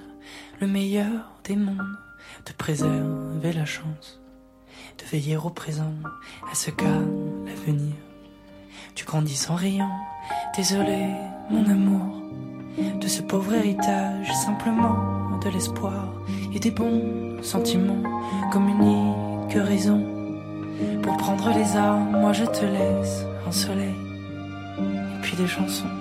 [0.61, 1.97] le meilleur des mondes,
[2.45, 4.21] de préserver la chance,
[4.97, 5.93] de veiller au présent,
[6.49, 6.85] à ce qu'a
[7.45, 7.95] l'avenir.
[8.95, 9.91] Tu grandis sans rien,
[10.55, 11.05] désolé
[11.49, 12.23] mon amour,
[13.01, 16.13] de ce pauvre héritage, simplement de l'espoir
[16.53, 18.03] et des bons sentiments
[18.53, 20.01] comme unique raison.
[21.03, 23.95] Pour prendre les armes, moi je te laisse un soleil
[24.79, 26.00] et puis des chansons.